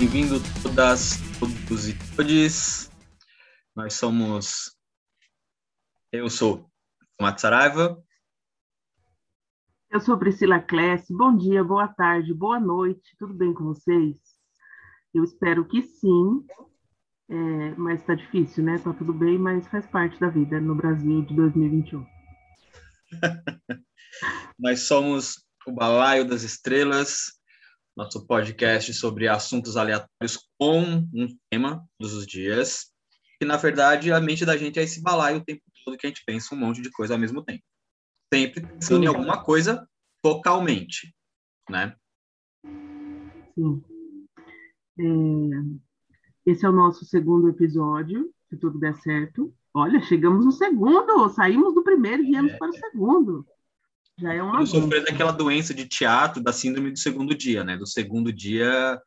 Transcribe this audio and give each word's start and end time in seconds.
Bem-vindo 0.00 0.40
todas, 0.62 1.18
todos 1.38 1.88
e 1.88 1.94
todes. 2.14 2.90
Nós 3.74 3.94
somos. 3.94 4.76
Eu 6.12 6.30
sou 6.30 6.69
Tomate 7.20 7.42
Saraiva. 7.42 8.02
Eu 9.90 10.00
sou 10.00 10.18
Priscila 10.18 10.58
Kless. 10.58 11.04
Bom 11.10 11.36
dia, 11.36 11.62
boa 11.62 11.86
tarde, 11.86 12.32
boa 12.32 12.58
noite. 12.58 13.14
Tudo 13.18 13.34
bem 13.34 13.52
com 13.52 13.64
vocês? 13.64 14.16
Eu 15.12 15.22
espero 15.22 15.68
que 15.68 15.82
sim. 15.82 16.42
É, 17.28 17.74
mas 17.76 18.00
está 18.00 18.14
difícil, 18.14 18.64
né? 18.64 18.78
Tá 18.78 18.94
tudo 18.94 19.12
bem, 19.12 19.38
mas 19.38 19.68
faz 19.68 19.86
parte 19.86 20.18
da 20.18 20.30
vida 20.30 20.58
no 20.62 20.74
Brasil 20.74 21.20
de 21.26 21.36
2021. 21.36 22.06
Nós 24.58 24.84
somos 24.84 25.44
o 25.66 25.72
Balaio 25.72 26.26
das 26.26 26.42
Estrelas, 26.42 27.38
nosso 27.94 28.26
podcast 28.26 28.94
sobre 28.94 29.28
assuntos 29.28 29.76
aleatórios 29.76 30.38
com 30.58 30.80
um 31.12 31.28
tema 31.50 31.86
todos 31.98 32.14
os 32.14 32.26
dias. 32.26 32.90
E, 33.42 33.44
na 33.44 33.58
verdade, 33.58 34.10
a 34.10 34.20
mente 34.20 34.46
da 34.46 34.56
gente 34.56 34.80
é 34.80 34.84
esse 34.84 35.02
balaio 35.02 35.36
o 35.36 35.44
tempo 35.44 35.60
todo 35.84 35.96
que 35.96 36.06
a 36.06 36.10
gente 36.10 36.24
pensa 36.24 36.54
um 36.54 36.58
monte 36.58 36.80
de 36.80 36.90
coisa 36.90 37.14
ao 37.14 37.20
mesmo 37.20 37.42
tempo. 37.42 37.62
Sempre 38.32 38.60
pensando 38.60 38.98
Sim. 38.98 39.04
em 39.04 39.06
alguma 39.06 39.42
coisa 39.42 39.88
focalmente, 40.22 41.14
né? 41.68 41.96
Sim. 43.54 43.82
É... 44.98 46.50
Esse 46.50 46.64
é 46.64 46.68
o 46.68 46.72
nosso 46.72 47.04
segundo 47.04 47.48
episódio, 47.48 48.32
se 48.48 48.56
tudo 48.56 48.78
der 48.78 48.94
certo. 48.96 49.54
Olha, 49.72 50.00
chegamos 50.02 50.44
no 50.44 50.52
segundo, 50.52 51.28
saímos 51.28 51.74
do 51.74 51.84
primeiro 51.84 52.22
e 52.22 52.26
viemos 52.26 52.52
é. 52.52 52.56
para 52.56 52.70
o 52.70 52.72
segundo. 52.72 53.46
Já 54.18 54.34
é 54.34 54.42
uma. 54.42 54.60
Eu 54.60 54.66
sofri 54.66 55.04
daquela 55.04 55.32
doença 55.32 55.72
de 55.72 55.86
teatro, 55.86 56.42
da 56.42 56.52
síndrome 56.52 56.90
do 56.90 56.98
segundo 56.98 57.34
dia, 57.34 57.62
né? 57.64 57.76
Do 57.76 57.86
segundo 57.86 58.32
dia, 58.32 59.00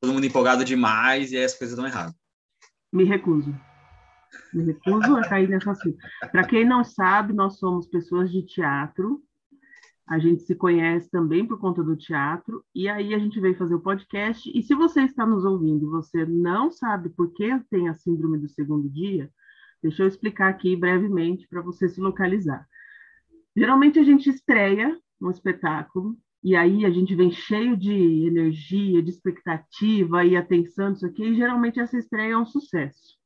todo 0.00 0.12
mundo 0.12 0.26
empolgado 0.26 0.64
demais 0.64 1.30
e 1.30 1.36
aí 1.36 1.44
as 1.44 1.54
coisas 1.54 1.76
dão 1.76 1.86
errado. 1.86 2.14
Me 2.92 3.04
recuso. 3.04 3.54
Me 4.52 4.64
recuso 4.64 5.16
a 5.16 5.28
cair 5.28 5.48
nessa 5.48 5.74
cena. 5.74 5.96
Para 6.30 6.46
quem 6.46 6.64
não 6.64 6.84
sabe, 6.84 7.32
nós 7.32 7.58
somos 7.58 7.86
pessoas 7.86 8.30
de 8.30 8.42
teatro. 8.42 9.22
A 10.06 10.18
gente 10.18 10.42
se 10.42 10.54
conhece 10.54 11.10
também 11.10 11.46
por 11.46 11.58
conta 11.58 11.82
do 11.82 11.96
teatro. 11.96 12.64
E 12.74 12.88
aí 12.88 13.14
a 13.14 13.18
gente 13.18 13.40
veio 13.40 13.56
fazer 13.56 13.74
o 13.74 13.80
podcast. 13.80 14.50
E 14.54 14.62
se 14.62 14.74
você 14.74 15.02
está 15.02 15.26
nos 15.26 15.44
ouvindo 15.44 15.86
e 15.86 15.90
você 15.90 16.24
não 16.24 16.70
sabe 16.70 17.10
por 17.10 17.32
que 17.32 17.58
tem 17.70 17.88
a 17.88 17.94
síndrome 17.94 18.38
do 18.38 18.48
segundo 18.48 18.88
dia, 18.88 19.30
deixa 19.82 20.02
eu 20.02 20.08
explicar 20.08 20.48
aqui 20.48 20.74
brevemente 20.76 21.46
para 21.48 21.60
você 21.60 21.88
se 21.88 22.00
localizar. 22.00 22.66
Geralmente 23.56 23.98
a 23.98 24.04
gente 24.04 24.30
estreia 24.30 24.98
um 25.20 25.30
espetáculo 25.30 26.16
e 26.42 26.54
aí 26.54 26.86
a 26.86 26.90
gente 26.90 27.14
vem 27.14 27.30
cheio 27.30 27.76
de 27.76 27.92
energia, 28.26 29.02
de 29.02 29.10
expectativa 29.10 30.24
e 30.24 30.36
atenção, 30.36 30.92
isso 30.92 31.04
aqui, 31.04 31.24
e 31.24 31.34
geralmente 31.34 31.80
essa 31.80 31.98
estreia 31.98 32.32
é 32.32 32.38
um 32.38 32.46
sucesso. 32.46 33.17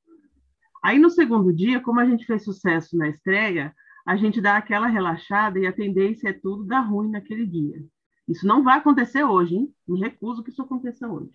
Aí 0.82 0.98
no 0.98 1.10
segundo 1.10 1.52
dia, 1.52 1.80
como 1.80 2.00
a 2.00 2.06
gente 2.06 2.26
fez 2.26 2.42
sucesso 2.42 2.96
na 2.96 3.08
estreia, 3.08 3.74
a 4.04 4.16
gente 4.16 4.40
dá 4.40 4.56
aquela 4.56 4.88
relaxada 4.88 5.58
e 5.58 5.66
a 5.66 5.72
tendência 5.72 6.30
é 6.30 6.32
tudo 6.32 6.64
dar 6.64 6.80
ruim 6.80 7.10
naquele 7.10 7.46
dia. 7.46 7.84
Isso 8.28 8.46
não 8.46 8.64
vai 8.64 8.78
acontecer 8.78 9.22
hoje, 9.22 9.54
hein? 9.54 9.74
Me 9.86 10.00
recuso 10.00 10.42
que 10.42 10.50
isso 10.50 10.62
aconteça 10.62 11.06
hoje. 11.06 11.32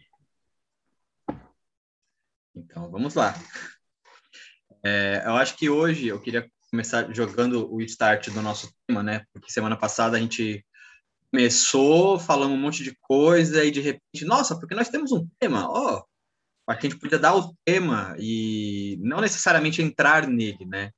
Então, 2.56 2.90
vamos 2.90 3.14
lá. 3.14 3.34
É, 4.84 5.24
eu 5.26 5.36
acho 5.36 5.56
que 5.58 5.70
hoje 5.70 6.08
eu 6.08 6.20
queria 6.20 6.50
começar 6.70 7.14
jogando 7.14 7.72
o 7.72 7.82
start 7.82 8.30
do 8.30 8.42
nosso 8.42 8.74
tema, 8.86 9.04
né? 9.04 9.26
Porque 9.32 9.52
semana 9.52 9.78
passada 9.78 10.18
a 10.18 10.20
gente 10.20 10.66
começou 11.32 12.20
falando 12.20 12.54
um 12.54 12.58
monte 12.58 12.84
de 12.84 12.96
coisa 13.02 13.64
e 13.64 13.72
de 13.72 13.82
repente, 13.82 14.26
nossa, 14.26 14.58
porque 14.60 14.76
nós 14.76 14.90
temos 14.90 15.12
um 15.12 15.28
tema, 15.40 15.68
ó, 15.70 16.00
oh, 16.00 16.06
a 16.68 16.74
gente 16.74 16.98
podia 16.98 17.18
dar 17.18 17.36
o 17.36 17.56
tema 17.64 18.16
e 18.20 18.98
não 19.02 19.22
necessariamente 19.22 19.82
entrar 19.82 20.28
nele, 20.28 20.66
né? 20.66 20.92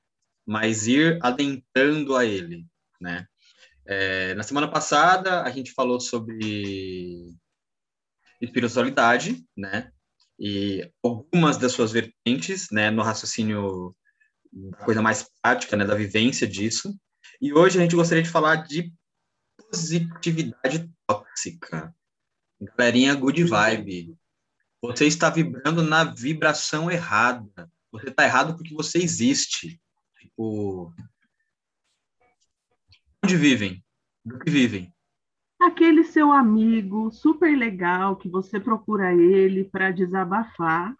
Mas 0.45 0.87
ir 0.87 1.19
adentrando 1.21 2.15
a 2.15 2.25
ele, 2.25 2.65
né? 2.99 3.27
É, 3.85 4.33
na 4.33 4.43
semana 4.43 4.67
passada 4.67 5.43
a 5.43 5.49
gente 5.51 5.71
falou 5.71 5.99
sobre 5.99 7.35
espiritualidade, 8.41 9.45
né? 9.55 9.91
E 10.39 10.89
algumas 11.03 11.57
das 11.57 11.73
suas 11.73 11.91
vertentes, 11.91 12.69
né? 12.71 12.89
No 12.89 13.03
raciocínio 13.03 13.95
da 14.51 14.77
coisa 14.77 15.01
mais 15.01 15.29
prática, 15.41 15.77
né, 15.77 15.85
da 15.85 15.95
vivência 15.95 16.47
disso. 16.47 16.97
E 17.39 17.53
hoje 17.53 17.77
a 17.77 17.81
gente 17.81 17.95
gostaria 17.95 18.23
de 18.23 18.29
falar 18.29 18.57
de 18.67 18.91
positividade 19.69 20.89
tóxica. 21.05 21.93
Galerinha 22.59 23.13
good 23.15 23.43
vibe. 23.43 24.17
Você 24.81 25.05
está 25.05 25.29
vibrando 25.29 25.83
na 25.83 26.03
vibração 26.03 26.89
errada. 26.89 27.69
Você 27.91 28.09
está 28.09 28.23
errado 28.23 28.55
porque 28.55 28.73
você 28.73 28.97
existe. 28.99 29.79
Tipo, 30.19 30.93
onde 33.23 33.35
vivem? 33.35 33.83
Do 34.23 34.39
que 34.39 34.49
vivem? 34.49 34.93
Aquele 35.59 36.05
seu 36.05 36.31
amigo 36.31 37.11
super 37.11 37.53
legal 37.57 38.15
que 38.15 38.29
você 38.29 38.59
procura 38.59 39.13
ele 39.13 39.65
para 39.65 39.91
desabafar 39.91 40.95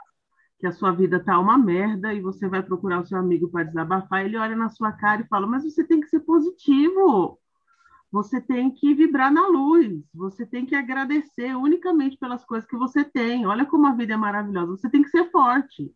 que 0.60 0.68
a 0.68 0.74
sua 0.74 0.92
vida 0.92 1.24
tá 1.24 1.40
uma 1.40 1.58
merda 1.58 2.14
e 2.14 2.20
você 2.20 2.48
vai 2.50 2.62
procurar 2.62 3.00
o 3.00 3.06
seu 3.06 3.18
amigo 3.18 3.50
para 3.50 3.64
desabafar, 3.64 4.26
ele 4.26 4.36
olha 4.36 4.58
na 4.58 4.68
sua 4.68 4.92
cara 4.92 5.22
e 5.22 5.28
fala: 5.28 5.48
"Mas 5.48 5.64
você 5.64 5.86
tem 5.86 6.02
que 6.02 6.10
ser 6.10 6.20
positivo. 6.20 7.39
Você 8.12 8.42
tem 8.42 8.72
que 8.72 8.94
vibrar 8.94 9.32
na 9.32 9.48
luz. 9.48 10.04
Você 10.14 10.46
tem 10.46 10.66
que 10.66 10.76
agradecer 10.76 11.56
unicamente 11.56 12.18
pelas 12.18 12.44
coisas 12.44 12.68
que 12.68 12.78
você 12.78 13.04
tem. 13.04 13.46
Olha 13.46 13.66
como 13.66 13.88
a 13.88 13.96
vida 13.96 14.14
é 14.14 14.18
maravilhosa. 14.18 14.78
Você 14.78 14.90
tem 14.90 15.04
que 15.04 15.10
ser 15.10 15.30
forte." 15.32 15.92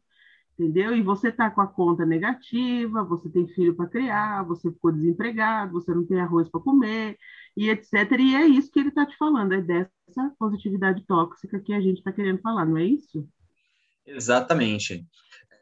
Entendeu? 0.58 0.96
E 0.96 1.02
você 1.02 1.32
tá 1.32 1.50
com 1.50 1.62
a 1.62 1.68
conta 1.68 2.06
negativa, 2.06 3.04
você 3.04 3.28
tem 3.28 3.48
filho 3.48 3.76
para 3.76 3.90
criar, 3.90 4.44
você 4.44 4.72
ficou 4.72 4.92
desempregado, 4.92 5.74
você 5.74 5.92
não 5.92 6.06
tem 6.06 6.20
arroz 6.20 6.48
para 6.48 6.62
comer, 6.62 7.18
e 7.58 7.70
etc. 7.70 7.92
E 8.20 8.36
é 8.36 8.46
isso 8.46 8.72
que 8.72 8.80
ele 8.80 8.90
está 8.90 9.04
te 9.04 9.18
falando, 9.18 9.52
é 9.54 9.62
dessa 9.62 10.30
positividade 10.38 11.04
tóxica 11.08 11.60
que 11.60 11.74
a 11.74 11.82
gente 11.82 11.98
está 11.98 12.12
querendo 12.12 12.40
falar, 12.40 12.66
não 12.66 12.78
é 12.78 12.86
isso? 12.86 13.28
Exatamente. 14.06 15.04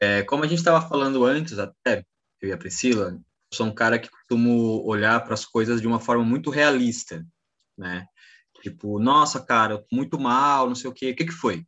É, 0.01 0.23
como 0.23 0.43
a 0.43 0.47
gente 0.47 0.59
estava 0.59 0.81
falando 0.81 1.23
antes, 1.23 1.57
até 1.57 2.03
eu 2.41 2.49
e 2.49 2.51
a 2.51 2.57
Priscila, 2.57 3.17
sou 3.53 3.65
um 3.67 3.73
cara 3.73 3.99
que 3.99 4.09
costumo 4.09 4.83
olhar 4.85 5.23
para 5.23 5.33
as 5.33 5.45
coisas 5.45 5.81
de 5.81 5.87
uma 5.87 5.99
forma 5.99 6.23
muito 6.23 6.49
realista, 6.49 7.25
né? 7.77 8.05
Tipo, 8.61 8.99
nossa, 8.99 9.43
cara, 9.43 9.83
muito 9.91 10.19
mal, 10.19 10.67
não 10.67 10.75
sei 10.75 10.89
o 10.89 10.93
quê. 10.93 11.11
O 11.11 11.15
que 11.15 11.25
que 11.25 11.31
foi? 11.31 11.65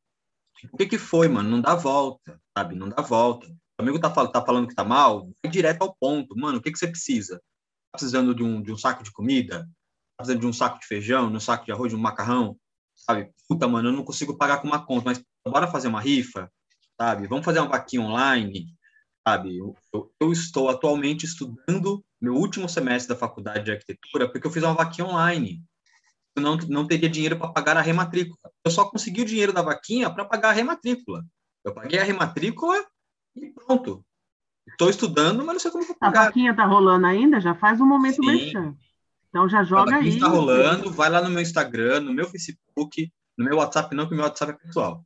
O 0.71 0.77
que 0.77 0.85
que 0.85 0.97
foi, 0.97 1.27
mano? 1.27 1.49
Não 1.49 1.61
dá 1.61 1.75
volta, 1.75 2.39
sabe? 2.57 2.75
Não 2.75 2.87
dá 2.89 3.01
volta. 3.01 3.47
O 3.47 3.81
amigo 3.81 3.99
tá, 3.99 4.09
tá 4.09 4.45
falando 4.45 4.67
que 4.67 4.75
tá 4.75 4.83
mal, 4.83 5.29
vai 5.43 5.51
direto 5.51 5.81
ao 5.81 5.95
ponto. 5.95 6.37
Mano, 6.37 6.59
o 6.59 6.61
que 6.61 6.71
que 6.71 6.77
você 6.77 6.87
precisa? 6.87 7.37
Tá 7.91 7.97
precisando 7.97 8.33
de 8.35 8.43
um, 8.43 8.61
de 8.61 8.71
um 8.71 8.77
saco 8.77 9.03
de 9.03 9.11
comida? 9.11 9.63
Tá 10.17 10.23
precisando 10.23 10.41
de 10.41 10.47
um 10.47 10.53
saco 10.53 10.79
de 10.79 10.85
feijão, 10.85 11.29
de 11.29 11.37
um 11.37 11.39
saco 11.39 11.65
de 11.65 11.71
arroz, 11.71 11.91
de 11.91 11.95
um 11.95 12.01
macarrão? 12.01 12.57
Sabe? 12.95 13.31
Puta, 13.47 13.67
mano, 13.67 13.89
eu 13.89 13.93
não 13.93 14.03
consigo 14.03 14.37
pagar 14.37 14.61
com 14.61 14.67
uma 14.67 14.85
conta, 14.85 15.05
mas 15.05 15.23
bora 15.45 15.67
fazer 15.67 15.87
uma 15.87 15.99
rifa? 15.99 16.49
sabe? 16.99 17.27
Vamos 17.27 17.45
fazer 17.45 17.59
uma 17.59 17.69
vaquinha 17.69 18.01
online, 18.01 18.65
sabe? 19.27 19.57
Eu, 19.57 19.75
eu, 20.19 20.31
estou 20.31 20.69
atualmente 20.69 21.25
estudando 21.25 22.03
meu 22.21 22.35
último 22.35 22.67
semestre 22.69 23.13
da 23.13 23.19
faculdade 23.19 23.65
de 23.65 23.71
arquitetura 23.71 24.29
porque 24.29 24.45
eu 24.45 24.51
fiz 24.51 24.63
uma 24.63 24.73
vaquinha 24.73 25.07
online. 25.07 25.63
Eu 26.35 26.41
não, 26.41 26.57
não 26.57 26.87
teria 26.87 27.09
dinheiro 27.09 27.37
para 27.37 27.51
pagar 27.51 27.77
a 27.77 27.81
rematrícula. 27.81 28.37
Eu 28.65 28.71
só 28.71 28.85
consegui 28.85 29.21
o 29.21 29.25
dinheiro 29.25 29.53
da 29.53 29.61
vaquinha 29.61 30.09
para 30.09 30.25
pagar 30.25 30.49
a 30.49 30.53
rematrícula. 30.53 31.23
Eu 31.63 31.73
paguei 31.73 31.99
a 31.99 32.03
rematrícula 32.03 32.83
e 33.35 33.51
pronto. 33.51 34.03
Estou 34.67 34.89
estudando, 34.89 35.45
mas 35.45 35.53
não 35.53 35.59
sei 35.59 35.71
como 35.71 35.85
vou 35.85 35.95
pagar. 35.95 36.21
A 36.21 36.25
vaquinha 36.25 36.51
está 36.51 36.65
rolando 36.65 37.05
ainda? 37.05 37.39
Já 37.39 37.53
faz 37.53 37.79
um 37.79 37.85
momento 37.85 38.21
merchan. 38.21 38.75
Então 39.29 39.47
já 39.49 39.63
joga 39.63 39.95
aí. 39.95 40.09
Está 40.09 40.27
rolando, 40.27 40.91
vai 40.91 41.09
lá 41.09 41.21
no 41.21 41.29
meu 41.29 41.41
Instagram, 41.41 42.01
no 42.01 42.13
meu 42.13 42.27
Facebook, 42.27 43.11
no 43.37 43.45
meu 43.45 43.57
WhatsApp 43.57 43.95
não, 43.95 44.07
que 44.07 44.13
o 44.13 44.15
meu 44.15 44.25
WhatsApp 44.25 44.53
é 44.53 44.67
pessoal. 44.67 45.05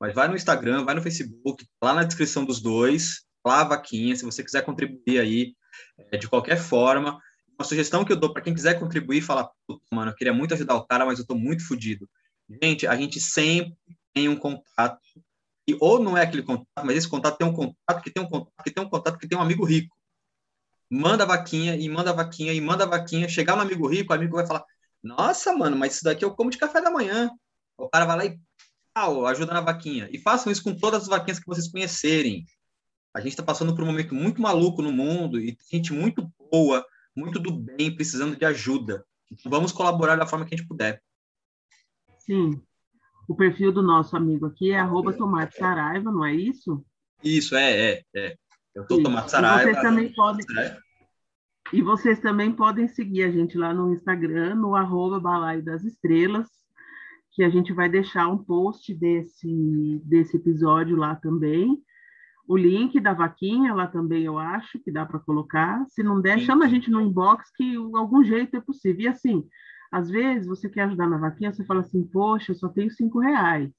Mas 0.00 0.14
vai 0.14 0.28
no 0.28 0.34
Instagram, 0.34 0.84
vai 0.84 0.94
no 0.94 1.02
Facebook, 1.02 1.66
lá 1.82 1.94
na 1.94 2.04
descrição 2.04 2.44
dos 2.44 2.60
dois, 2.60 3.25
lá 3.46 3.60
a 3.60 3.64
vaquinha, 3.64 4.14
se 4.16 4.24
você 4.24 4.42
quiser 4.42 4.62
contribuir 4.62 5.20
aí 5.20 5.54
é, 6.10 6.16
de 6.16 6.28
qualquer 6.28 6.56
forma. 6.56 7.20
Uma 7.58 7.64
sugestão 7.64 8.04
que 8.04 8.12
eu 8.12 8.16
dou 8.16 8.32
para 8.32 8.42
quem 8.42 8.54
quiser 8.54 8.78
contribuir, 8.78 9.22
falar, 9.22 9.50
mano, 9.90 10.10
eu 10.10 10.14
queria 10.14 10.32
muito 10.32 10.52
ajudar 10.54 10.74
o 10.74 10.86
cara, 10.86 11.06
mas 11.06 11.18
eu 11.18 11.22
estou 11.22 11.38
muito 11.38 11.66
fodido. 11.66 12.08
Gente, 12.62 12.86
a 12.86 12.94
gente 12.96 13.18
sempre 13.20 13.74
tem 14.12 14.28
um 14.28 14.36
contato, 14.36 15.00
e 15.66 15.76
ou 15.80 15.98
não 15.98 16.16
é 16.16 16.22
aquele 16.22 16.42
contato, 16.42 16.84
mas 16.84 16.96
esse 16.96 17.08
contato 17.08 17.38
tem 17.38 17.46
um 17.46 17.52
contato 17.52 18.02
que 18.02 18.10
tem 18.10 18.22
um 18.22 18.28
contato 18.28 18.62
que 18.62 18.70
tem 18.70 18.84
um 18.84 18.88
contato 18.88 19.18
que 19.18 19.28
tem 19.28 19.38
um 19.38 19.42
amigo 19.42 19.64
rico. 19.64 19.96
manda 20.90 21.24
a 21.24 21.26
vaquinha 21.26 21.76
e 21.76 21.88
manda 21.88 22.10
a 22.10 22.14
vaquinha 22.14 22.52
e 22.52 22.60
manda 22.60 22.84
a 22.84 22.86
vaquinha. 22.86 23.28
Chegar 23.28 23.56
um 23.56 23.60
amigo 23.60 23.88
rico, 23.88 24.12
o 24.12 24.16
amigo 24.16 24.36
vai 24.36 24.46
falar: 24.46 24.64
Nossa, 25.02 25.52
mano, 25.56 25.76
mas 25.76 25.94
isso 25.94 26.04
daqui 26.04 26.24
eu 26.24 26.34
como 26.34 26.50
de 26.50 26.58
café 26.58 26.80
da 26.80 26.90
manhã. 26.90 27.30
O 27.76 27.88
cara 27.88 28.04
vai 28.04 28.16
lá 28.16 28.24
e 28.26 28.38
pau, 28.94 29.26
ajuda 29.26 29.52
na 29.52 29.60
vaquinha. 29.60 30.08
E 30.12 30.18
façam 30.18 30.50
isso 30.52 30.62
com 30.62 30.74
todas 30.74 31.02
as 31.02 31.08
vaquinhas 31.08 31.38
que 31.38 31.46
vocês 31.46 31.68
conhecerem. 31.68 32.46
A 33.16 33.20
gente 33.20 33.30
está 33.30 33.42
passando 33.42 33.74
por 33.74 33.82
um 33.82 33.86
momento 33.86 34.14
muito 34.14 34.42
maluco 34.42 34.82
no 34.82 34.92
mundo 34.92 35.40
e 35.40 35.56
tem 35.56 35.78
gente 35.78 35.90
muito 35.90 36.30
boa, 36.52 36.84
muito 37.16 37.38
do 37.38 37.50
bem, 37.50 37.90
precisando 37.94 38.36
de 38.36 38.44
ajuda. 38.44 39.06
Então, 39.32 39.50
vamos 39.50 39.72
colaborar 39.72 40.16
da 40.16 40.26
forma 40.26 40.44
que 40.44 40.54
a 40.54 40.58
gente 40.58 40.68
puder. 40.68 41.02
Sim. 42.18 42.60
O 43.26 43.34
perfil 43.34 43.72
do 43.72 43.80
nosso 43.80 44.14
amigo 44.18 44.44
aqui 44.44 44.70
é 44.70 44.78
arroba 44.78 45.14
tomate 45.14 45.56
saraiva, 45.56 46.12
não 46.12 46.26
é 46.26 46.34
isso? 46.34 46.84
Isso, 47.24 47.56
é, 47.56 47.92
é, 47.92 48.02
é. 48.14 48.36
Eu 48.74 48.86
tô 48.86 49.02
tomate 49.02 49.30
saraiva. 49.30 49.62
E 49.62 49.72
vocês 49.72 49.82
também 49.82 50.12
podem... 50.12 50.46
E 51.72 51.82
vocês 51.82 52.20
também 52.20 52.52
podem 52.52 52.86
seguir 52.86 53.22
a 53.22 53.32
gente 53.32 53.56
lá 53.56 53.72
no 53.72 53.94
Instagram, 53.94 54.56
no 54.56 54.76
arroba 54.76 55.18
balaio 55.18 55.64
das 55.64 55.84
estrelas, 55.84 56.46
que 57.32 57.42
a 57.42 57.48
gente 57.48 57.72
vai 57.72 57.88
deixar 57.88 58.28
um 58.28 58.36
post 58.36 58.92
desse, 58.92 60.02
desse 60.04 60.36
episódio 60.36 60.96
lá 60.96 61.16
também. 61.16 61.82
O 62.48 62.56
link 62.56 63.00
da 63.00 63.12
vaquinha 63.12 63.74
lá 63.74 63.86
também 63.86 64.22
eu 64.22 64.38
acho 64.38 64.78
que 64.78 64.92
dá 64.92 65.04
para 65.04 65.18
colocar. 65.18 65.84
Se 65.88 66.02
não 66.02 66.20
der, 66.20 66.38
chama 66.38 66.64
a 66.64 66.68
gente 66.68 66.90
no 66.90 67.00
inbox 67.00 67.50
que 67.56 67.74
algum 67.94 68.22
jeito 68.22 68.56
é 68.56 68.60
possível. 68.60 69.02
E 69.02 69.08
assim, 69.08 69.44
às 69.90 70.08
vezes 70.08 70.46
você 70.46 70.68
quer 70.68 70.82
ajudar 70.82 71.08
na 71.08 71.18
vaquinha, 71.18 71.52
você 71.52 71.64
fala 71.64 71.80
assim, 71.80 72.04
poxa, 72.04 72.52
eu 72.52 72.56
só 72.56 72.68
tenho 72.68 72.90
cinco 72.90 73.18
reais, 73.18 73.72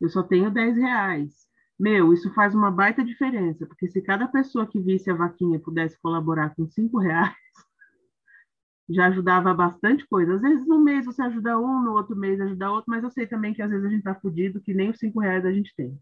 eu 0.00 0.08
só 0.08 0.22
tenho 0.22 0.50
dez 0.50 0.76
reais. 0.76 1.46
Meu, 1.78 2.12
isso 2.12 2.32
faz 2.32 2.54
uma 2.54 2.70
baita 2.70 3.04
diferença, 3.04 3.66
porque 3.66 3.86
se 3.88 4.00
cada 4.00 4.26
pessoa 4.26 4.66
que 4.66 4.80
visse 4.80 5.10
a 5.10 5.14
vaquinha 5.14 5.60
pudesse 5.60 6.00
colaborar 6.00 6.54
com 6.54 6.66
cinco 6.66 6.98
reais, 6.98 7.34
já 8.88 9.08
ajudava 9.08 9.52
bastante 9.52 10.06
coisa. 10.06 10.34
Às 10.34 10.40
vezes 10.40 10.66
no 10.66 10.82
mês 10.82 11.04
você 11.04 11.20
ajuda 11.20 11.58
um, 11.58 11.82
no 11.82 11.92
outro 11.92 12.16
mês 12.16 12.40
ajuda 12.40 12.70
outro, 12.70 12.86
mas 12.88 13.04
eu 13.04 13.10
sei 13.10 13.26
também 13.26 13.52
que 13.52 13.60
às 13.60 13.70
vezes 13.70 13.84
a 13.84 13.90
gente 13.90 13.98
está 13.98 14.14
fudido, 14.14 14.60
que 14.60 14.72
nem 14.72 14.90
os 14.90 14.98
cinco 14.98 15.20
reais 15.20 15.44
a 15.44 15.52
gente 15.52 15.74
tem. 15.76 15.98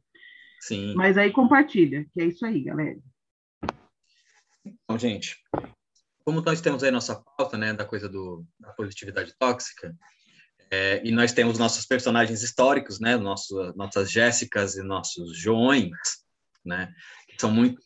Sim. 0.67 0.95
Mas 0.95 1.19
aí 1.19 1.31
compartilha, 1.31 2.07
que 2.11 2.23
é 2.23 2.25
isso 2.25 2.45
aí, 2.47 2.63
galera. 2.65 2.99
Então, 4.65 4.99
gente, 4.99 5.37
como 6.25 6.41
nós 6.41 6.63
temos 6.63 6.83
aí 6.83 6.91
nossa 6.91 7.23
pauta, 7.37 7.59
né, 7.59 7.75
da 7.75 7.85
coisa 7.85 8.09
do, 8.09 8.47
da 8.59 8.73
positividade 8.73 9.35
tóxica, 9.39 9.95
é, 10.71 11.07
e 11.07 11.13
nós 11.13 11.33
temos 11.33 11.59
nossos 11.59 11.85
personagens 11.85 12.43
históricos, 12.43 12.99
né, 12.99 13.15
nosso, 13.15 13.75
nossas 13.77 14.11
Jéssicas 14.11 14.77
e 14.77 14.83
nossos 14.83 15.39
Joões, 15.39 15.91
né, 16.65 16.95
que 17.29 17.39
são 17.39 17.51
muito 17.51 17.83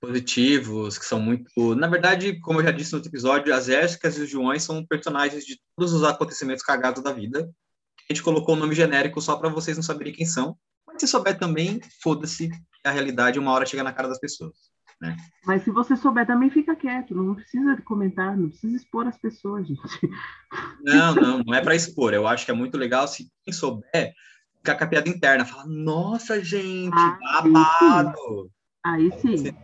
positivos, 0.00 0.98
que 0.98 1.06
são 1.06 1.20
muito... 1.20 1.76
Na 1.76 1.86
verdade, 1.86 2.40
como 2.40 2.58
eu 2.58 2.64
já 2.64 2.72
disse 2.72 2.90
no 2.90 2.98
outro 2.98 3.10
episódio, 3.10 3.54
as 3.54 3.66
Jéssicas 3.66 4.18
e 4.18 4.22
os 4.22 4.28
Joões 4.28 4.64
são 4.64 4.84
personagens 4.84 5.44
de 5.44 5.60
todos 5.76 5.92
os 5.92 6.02
acontecimentos 6.02 6.64
cagados 6.64 7.04
da 7.04 7.12
vida. 7.12 7.48
A 8.10 8.12
gente 8.12 8.22
colocou 8.24 8.56
o 8.56 8.58
nome 8.58 8.74
genérico 8.74 9.20
só 9.20 9.36
para 9.36 9.48
vocês 9.48 9.76
não 9.76 9.84
saberem 9.84 10.12
quem 10.12 10.26
são, 10.26 10.58
se 11.02 11.08
souber 11.08 11.38
também, 11.38 11.80
foda-se, 12.02 12.50
a 12.84 12.90
realidade 12.90 13.38
uma 13.38 13.52
hora 13.52 13.66
chega 13.66 13.82
na 13.82 13.92
cara 13.92 14.08
das 14.08 14.18
pessoas. 14.18 14.54
Né? 15.00 15.14
Mas 15.44 15.62
se 15.62 15.70
você 15.70 15.94
souber, 15.96 16.26
também 16.26 16.50
fica 16.50 16.74
quieto, 16.74 17.14
não 17.14 17.34
precisa 17.34 17.76
comentar, 17.82 18.36
não 18.36 18.48
precisa 18.48 18.76
expor 18.76 19.06
as 19.06 19.18
pessoas, 19.18 19.66
gente. 19.68 20.10
Não, 20.82 21.14
não, 21.14 21.38
não 21.44 21.54
é 21.54 21.60
para 21.60 21.74
expor. 21.74 22.14
Eu 22.14 22.26
acho 22.26 22.44
que 22.44 22.50
é 22.50 22.54
muito 22.54 22.78
legal 22.78 23.06
se 23.06 23.30
quem 23.42 23.52
souber 23.52 24.14
ficar 24.58 24.76
com 24.76 24.84
a 24.84 24.86
piada 24.86 25.08
interna, 25.08 25.44
falar, 25.44 25.66
nossa, 25.66 26.42
gente, 26.42 26.96
ah, 26.96 27.18
babado. 27.42 28.50
Aí 28.84 29.12
sim. 29.20 29.36
Você, 29.36 29.54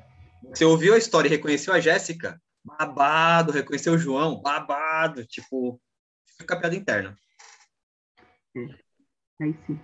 você, 0.48 0.64
ouviu 0.64 0.94
a 0.94 0.98
história 0.98 1.28
e 1.28 1.30
reconheceu 1.30 1.72
a 1.72 1.80
Jéssica? 1.80 2.40
Babado, 2.64 3.52
reconheceu 3.52 3.94
o 3.94 3.98
João? 3.98 4.40
Babado, 4.40 5.26
tipo, 5.26 5.80
fica 6.26 6.46
com 6.46 6.54
a 6.54 6.60
piada 6.60 6.76
interna. 6.76 7.18
É, 8.54 8.66
aí 9.40 9.54
sim. 9.66 9.80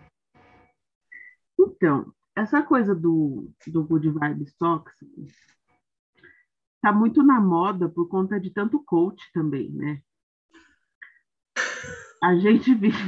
Então, 1.76 2.12
essa 2.36 2.62
coisa 2.62 2.94
do, 2.94 3.50
do 3.66 3.84
good 3.84 4.10
vibes 4.10 4.54
tóxicos 4.56 5.32
tá 6.80 6.92
muito 6.92 7.22
na 7.22 7.40
moda 7.40 7.88
por 7.88 8.08
conta 8.08 8.38
de 8.40 8.50
tanto 8.50 8.82
coach 8.84 9.22
também, 9.32 9.70
né? 9.70 10.02
A 12.22 12.36
gente 12.36 12.74
vive 12.74 12.98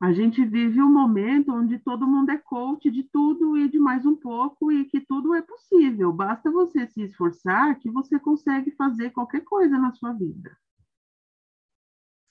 a 0.00 0.12
gente 0.12 0.44
vive 0.44 0.82
um 0.82 0.92
momento 0.92 1.50
onde 1.50 1.78
todo 1.78 2.06
mundo 2.06 2.30
é 2.30 2.36
coach 2.36 2.90
de 2.90 3.04
tudo 3.04 3.56
e 3.56 3.70
de 3.70 3.78
mais 3.78 4.04
um 4.04 4.14
pouco 4.14 4.70
e 4.70 4.84
que 4.84 5.00
tudo 5.00 5.34
é 5.34 5.40
possível. 5.40 6.12
Basta 6.12 6.50
você 6.50 6.86
se 6.88 7.02
esforçar 7.02 7.78
que 7.78 7.90
você 7.90 8.18
consegue 8.18 8.70
fazer 8.72 9.10
qualquer 9.12 9.42
coisa 9.44 9.78
na 9.78 9.94
sua 9.94 10.12
vida. 10.12 10.54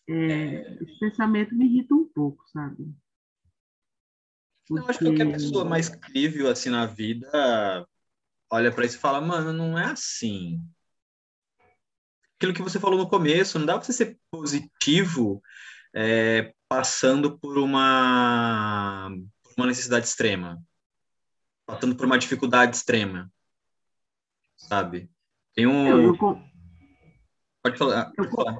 É, 0.07 0.83
esse 0.83 0.99
pensamento 0.99 1.55
me 1.55 1.65
irrita 1.65 1.95
um 1.95 2.05
pouco, 2.05 2.47
sabe? 2.49 2.93
Porque... 4.67 4.83
Eu 4.83 4.89
acho 4.89 4.99
que 4.99 5.05
qualquer 5.05 5.31
pessoa 5.31 5.65
mais 5.65 5.89
crível 5.89 6.49
assim 6.49 6.69
na 6.69 6.85
vida 6.85 7.87
olha 8.53 8.71
para 8.71 8.85
isso 8.85 8.97
e 8.97 8.99
fala, 8.99 9.19
mano, 9.19 9.51
não 9.51 9.77
é 9.77 9.85
assim. 9.85 10.61
Aquilo 12.35 12.53
que 12.53 12.61
você 12.61 12.79
falou 12.79 12.99
no 12.99 13.09
começo, 13.09 13.57
não 13.57 13.65
dá 13.65 13.73
para 13.73 13.83
você 13.83 13.93
ser 13.93 14.19
positivo 14.29 15.41
é, 15.93 16.53
passando 16.67 17.37
por 17.37 17.57
uma, 17.57 19.09
por 19.41 19.53
uma 19.57 19.67
necessidade 19.67 20.05
extrema, 20.05 20.61
passando 21.65 21.95
por 21.95 22.05
uma 22.05 22.17
dificuldade 22.17 22.75
extrema, 22.75 23.31
sabe? 24.55 25.09
Tem 25.55 25.65
um. 25.65 25.87
Eu, 25.87 26.01
eu, 26.01 26.17
pode 27.61 27.77
falar. 27.77 28.11
Pode 28.11 28.27
eu, 28.27 28.35
falar. 28.35 28.59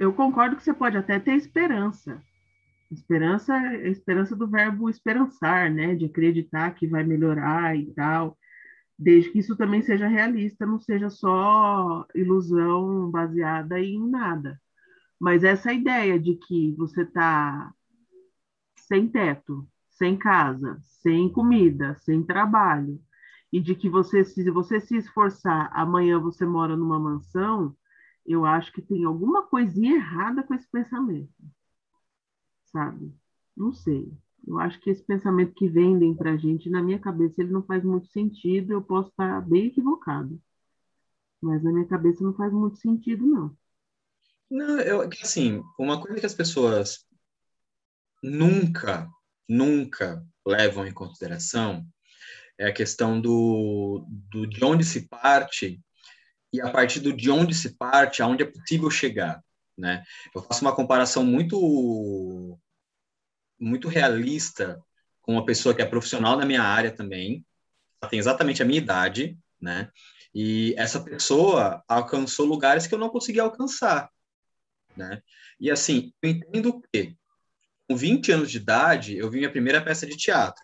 eu 0.00 0.12
concordo 0.14 0.56
que 0.56 0.64
você 0.64 0.74
pode 0.74 0.96
até 0.96 1.20
ter 1.20 1.34
esperança, 1.34 2.20
Esperança 2.90 3.56
é 3.56 3.86
a 3.86 3.88
esperança 3.88 4.36
do 4.36 4.46
verbo 4.46 4.88
esperançar, 4.88 5.70
né? 5.70 5.94
De 5.94 6.04
acreditar 6.06 6.74
que 6.74 6.86
vai 6.86 7.02
melhorar 7.02 7.76
e 7.76 7.92
tal, 7.94 8.38
desde 8.98 9.30
que 9.30 9.40
isso 9.40 9.56
também 9.56 9.82
seja 9.82 10.06
realista, 10.06 10.64
não 10.64 10.78
seja 10.80 11.10
só 11.10 12.06
ilusão 12.14 13.10
baseada 13.10 13.80
em 13.80 14.08
nada. 14.08 14.60
Mas 15.18 15.44
essa 15.44 15.72
ideia 15.72 16.18
de 16.20 16.36
que 16.36 16.72
você 16.76 17.02
está 17.02 17.72
sem 18.76 19.08
teto, 19.08 19.66
sem 19.90 20.16
casa, 20.16 20.78
sem 20.82 21.28
comida, 21.32 21.96
sem 21.96 22.22
trabalho, 22.22 23.00
e 23.52 23.60
de 23.60 23.74
que 23.74 23.88
você, 23.88 24.24
se 24.24 24.48
você 24.50 24.80
se 24.80 24.96
esforçar, 24.96 25.70
amanhã 25.72 26.20
você 26.20 26.44
mora 26.44 26.76
numa 26.76 26.98
mansão, 26.98 27.74
eu 28.26 28.44
acho 28.44 28.72
que 28.72 28.82
tem 28.82 29.04
alguma 29.04 29.42
coisinha 29.44 29.96
errada 29.96 30.42
com 30.42 30.54
esse 30.54 30.68
pensamento 30.70 31.32
sabe? 32.76 33.10
Não 33.56 33.72
sei. 33.72 34.12
Eu 34.46 34.60
acho 34.60 34.78
que 34.80 34.90
esse 34.90 35.02
pensamento 35.02 35.54
que 35.54 35.66
vendem 35.66 36.14
para 36.14 36.32
a 36.32 36.36
gente, 36.36 36.68
na 36.68 36.82
minha 36.82 36.98
cabeça, 36.98 37.40
ele 37.40 37.50
não 37.50 37.62
faz 37.62 37.82
muito 37.82 38.06
sentido. 38.08 38.72
Eu 38.72 38.82
posso 38.82 39.08
estar 39.08 39.40
bem 39.40 39.68
equivocado. 39.68 40.38
Mas 41.40 41.62
na 41.62 41.72
minha 41.72 41.86
cabeça 41.86 42.22
não 42.22 42.34
faz 42.34 42.52
muito 42.52 42.76
sentido, 42.76 43.26
não. 43.26 43.56
Não, 44.50 44.78
eu, 44.80 45.08
assim, 45.22 45.62
uma 45.78 46.00
coisa 46.00 46.20
que 46.20 46.26
as 46.26 46.34
pessoas 46.34 47.06
nunca, 48.22 49.08
nunca 49.48 50.22
levam 50.46 50.86
em 50.86 50.92
consideração 50.92 51.84
é 52.58 52.68
a 52.68 52.74
questão 52.74 53.20
do, 53.20 54.06
do 54.30 54.46
de 54.46 54.64
onde 54.64 54.84
se 54.84 55.08
parte 55.08 55.80
e 56.52 56.60
a 56.60 56.70
partir 56.70 57.00
do 57.00 57.12
de 57.12 57.30
onde 57.30 57.54
se 57.54 57.76
parte, 57.76 58.22
aonde 58.22 58.42
é 58.42 58.46
possível 58.46 58.90
chegar, 58.90 59.42
né? 59.76 60.04
Eu 60.34 60.42
faço 60.42 60.62
uma 60.62 60.74
comparação 60.74 61.24
muito 61.24 62.58
muito 63.58 63.88
realista 63.88 64.82
com 65.22 65.32
uma 65.32 65.44
pessoa 65.44 65.74
que 65.74 65.82
é 65.82 65.86
profissional 65.86 66.36
na 66.36 66.46
minha 66.46 66.62
área 66.62 66.90
também, 66.90 67.44
ela 68.00 68.10
tem 68.10 68.18
exatamente 68.18 68.62
a 68.62 68.64
minha 68.64 68.78
idade, 68.78 69.36
né? 69.60 69.90
E 70.34 70.74
essa 70.76 71.00
pessoa 71.00 71.82
alcançou 71.88 72.46
lugares 72.46 72.86
que 72.86 72.94
eu 72.94 72.98
não 72.98 73.08
conseguia 73.08 73.42
alcançar, 73.42 74.10
né? 74.96 75.22
E 75.58 75.70
assim, 75.70 76.12
eu 76.22 76.30
entendo 76.30 76.80
que 76.92 77.16
com 77.88 77.96
20 77.96 78.32
anos 78.32 78.50
de 78.50 78.58
idade, 78.58 79.16
eu 79.16 79.30
vi 79.30 79.38
minha 79.38 79.50
primeira 79.50 79.82
peça 79.82 80.06
de 80.06 80.16
teatro. 80.16 80.62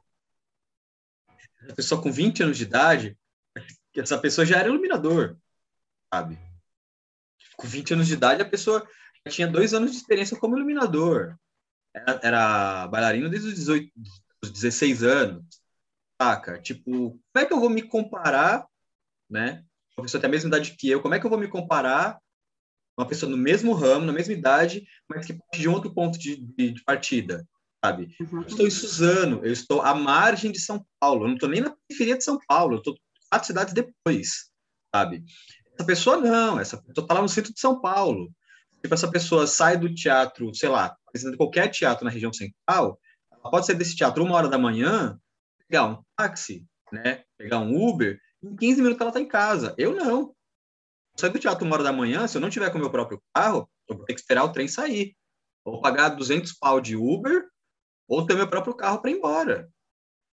A 1.68 1.74
pessoa 1.74 2.02
com 2.02 2.10
20 2.10 2.42
anos 2.42 2.58
de 2.58 2.64
idade, 2.64 3.16
essa 3.96 4.18
pessoa 4.18 4.44
já 4.44 4.58
era 4.58 4.68
iluminador, 4.68 5.36
sabe? 6.12 6.38
Com 7.56 7.66
20 7.66 7.94
anos 7.94 8.06
de 8.06 8.14
idade, 8.14 8.42
a 8.42 8.48
pessoa 8.48 8.86
tinha 9.28 9.46
dois 9.46 9.72
anos 9.72 9.92
de 9.92 9.96
experiência 9.96 10.36
como 10.36 10.56
iluminador 10.56 11.38
era, 11.94 12.20
era 12.22 12.88
bailarino 12.88 13.28
desde 13.28 13.48
os 13.48 13.54
18, 13.54 13.92
os 14.42 14.50
16 14.50 15.02
anos, 15.02 15.44
saca? 16.20 16.60
Tipo, 16.60 16.90
como 17.10 17.20
é 17.36 17.44
que 17.44 17.52
eu 17.52 17.60
vou 17.60 17.70
me 17.70 17.82
comparar, 17.82 18.66
né? 19.28 19.64
Uma 19.96 20.04
pessoa 20.04 20.20
tem 20.20 20.28
a 20.28 20.30
mesma 20.30 20.48
idade 20.48 20.76
que 20.76 20.88
eu, 20.88 21.02
como 21.02 21.14
é 21.14 21.20
que 21.20 21.26
eu 21.26 21.30
vou 21.30 21.38
me 21.38 21.48
comparar 21.48 22.18
uma 22.96 23.06
pessoa 23.06 23.30
no 23.30 23.36
mesmo 23.36 23.72
ramo, 23.72 24.04
na 24.04 24.12
mesma 24.12 24.32
idade, 24.32 24.86
mas 25.08 25.26
que 25.26 25.34
parte 25.34 25.60
de 25.60 25.68
outro 25.68 25.92
ponto 25.92 26.18
de, 26.18 26.36
de, 26.36 26.72
de 26.72 26.84
partida, 26.84 27.46
sabe? 27.84 28.14
Eu 28.18 28.42
estou 28.42 28.66
em 28.66 28.70
Suzano, 28.70 29.44
eu 29.44 29.52
estou 29.52 29.82
à 29.82 29.94
margem 29.94 30.52
de 30.52 30.60
São 30.60 30.84
Paulo, 31.00 31.24
eu 31.24 31.28
não 31.28 31.34
estou 31.34 31.48
nem 31.48 31.60
na 31.60 31.74
periferia 31.88 32.16
de 32.16 32.24
São 32.24 32.38
Paulo, 32.46 32.74
eu 32.74 32.78
estou 32.78 32.96
quatro 33.30 33.46
cidades 33.46 33.72
depois, 33.72 34.50
sabe? 34.94 35.24
Essa 35.74 35.86
pessoa 35.86 36.16
não, 36.18 36.60
essa 36.60 36.76
pessoa 36.76 37.04
está 37.04 37.14
lá 37.14 37.22
no 37.22 37.28
centro 37.28 37.52
de 37.52 37.60
São 37.60 37.80
Paulo. 37.80 38.30
Tipo, 38.82 38.94
essa 38.94 39.10
pessoa 39.10 39.46
sai 39.46 39.76
do 39.76 39.94
teatro, 39.94 40.52
sei 40.54 40.68
lá, 40.68 40.96
qualquer 41.36 41.68
teatro 41.68 42.04
na 42.04 42.10
região 42.10 42.32
central, 42.32 42.98
ela 43.30 43.50
pode 43.50 43.66
sair 43.66 43.76
desse 43.76 43.94
teatro 43.94 44.24
uma 44.24 44.34
hora 44.34 44.48
da 44.48 44.58
manhã, 44.58 45.18
pegar 45.68 45.86
um 45.86 46.02
táxi, 46.16 46.66
né, 46.90 47.22
pegar 47.38 47.60
um 47.60 47.88
Uber, 47.88 48.18
em 48.42 48.56
15 48.56 48.82
minutos 48.82 49.00
ela 49.00 49.10
está 49.10 49.20
em 49.20 49.28
casa. 49.28 49.74
Eu 49.78 49.94
não. 49.94 50.34
Sair 51.16 51.30
do 51.30 51.38
teatro 51.38 51.64
uma 51.64 51.76
hora 51.76 51.84
da 51.84 51.92
manhã, 51.92 52.26
se 52.26 52.36
eu 52.36 52.40
não 52.40 52.50
tiver 52.50 52.70
com 52.70 52.78
o 52.78 52.80
meu 52.80 52.90
próprio 52.90 53.22
carro, 53.32 53.70
eu 53.88 53.96
vou 53.96 54.04
ter 54.04 54.14
que 54.14 54.20
esperar 54.20 54.44
o 54.44 54.52
trem 54.52 54.66
sair. 54.66 55.14
Vou 55.64 55.80
pagar 55.80 56.08
200 56.10 56.52
pau 56.54 56.80
de 56.80 56.96
Uber 56.96 57.46
ou 58.08 58.26
ter 58.26 58.34
meu 58.34 58.48
próprio 58.48 58.74
carro 58.74 59.00
para 59.00 59.10
ir 59.10 59.14
embora. 59.14 59.70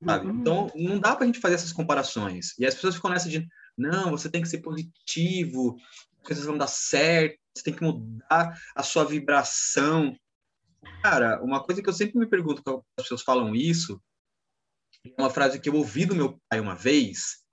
Sabe? 0.04 0.26
Uhum. 0.26 0.40
Então, 0.40 0.70
não 0.74 0.98
dá 1.00 1.16
para 1.16 1.24
a 1.24 1.26
gente 1.26 1.40
fazer 1.40 1.56
essas 1.56 1.72
comparações. 1.72 2.56
E 2.58 2.66
as 2.66 2.74
pessoas 2.74 2.94
ficam 2.94 3.10
nessa 3.10 3.28
de, 3.28 3.46
não, 3.76 4.10
você 4.10 4.28
tem 4.28 4.42
que 4.42 4.48
ser 4.48 4.58
positivo, 4.58 5.76
coisas 6.26 6.44
vão 6.44 6.58
dar 6.58 6.66
certo, 6.66 7.38
você 7.54 7.64
tem 7.64 7.74
que 7.74 7.82
mudar 7.82 8.58
a 8.74 8.82
sua 8.82 9.04
vibração. 9.04 10.16
Cara, 11.02 11.42
uma 11.42 11.62
coisa 11.62 11.82
que 11.82 11.88
eu 11.88 11.92
sempre 11.92 12.18
me 12.18 12.26
pergunto 12.26 12.62
quando 12.62 12.84
as 12.98 13.04
pessoas 13.04 13.22
falam 13.22 13.54
isso, 13.54 14.00
é 15.04 15.22
uma 15.22 15.30
frase 15.30 15.60
que 15.60 15.68
eu 15.68 15.74
ouvi 15.74 16.04
do 16.04 16.14
meu 16.14 16.40
pai 16.48 16.60
uma 16.60 16.74
vez. 16.74 17.44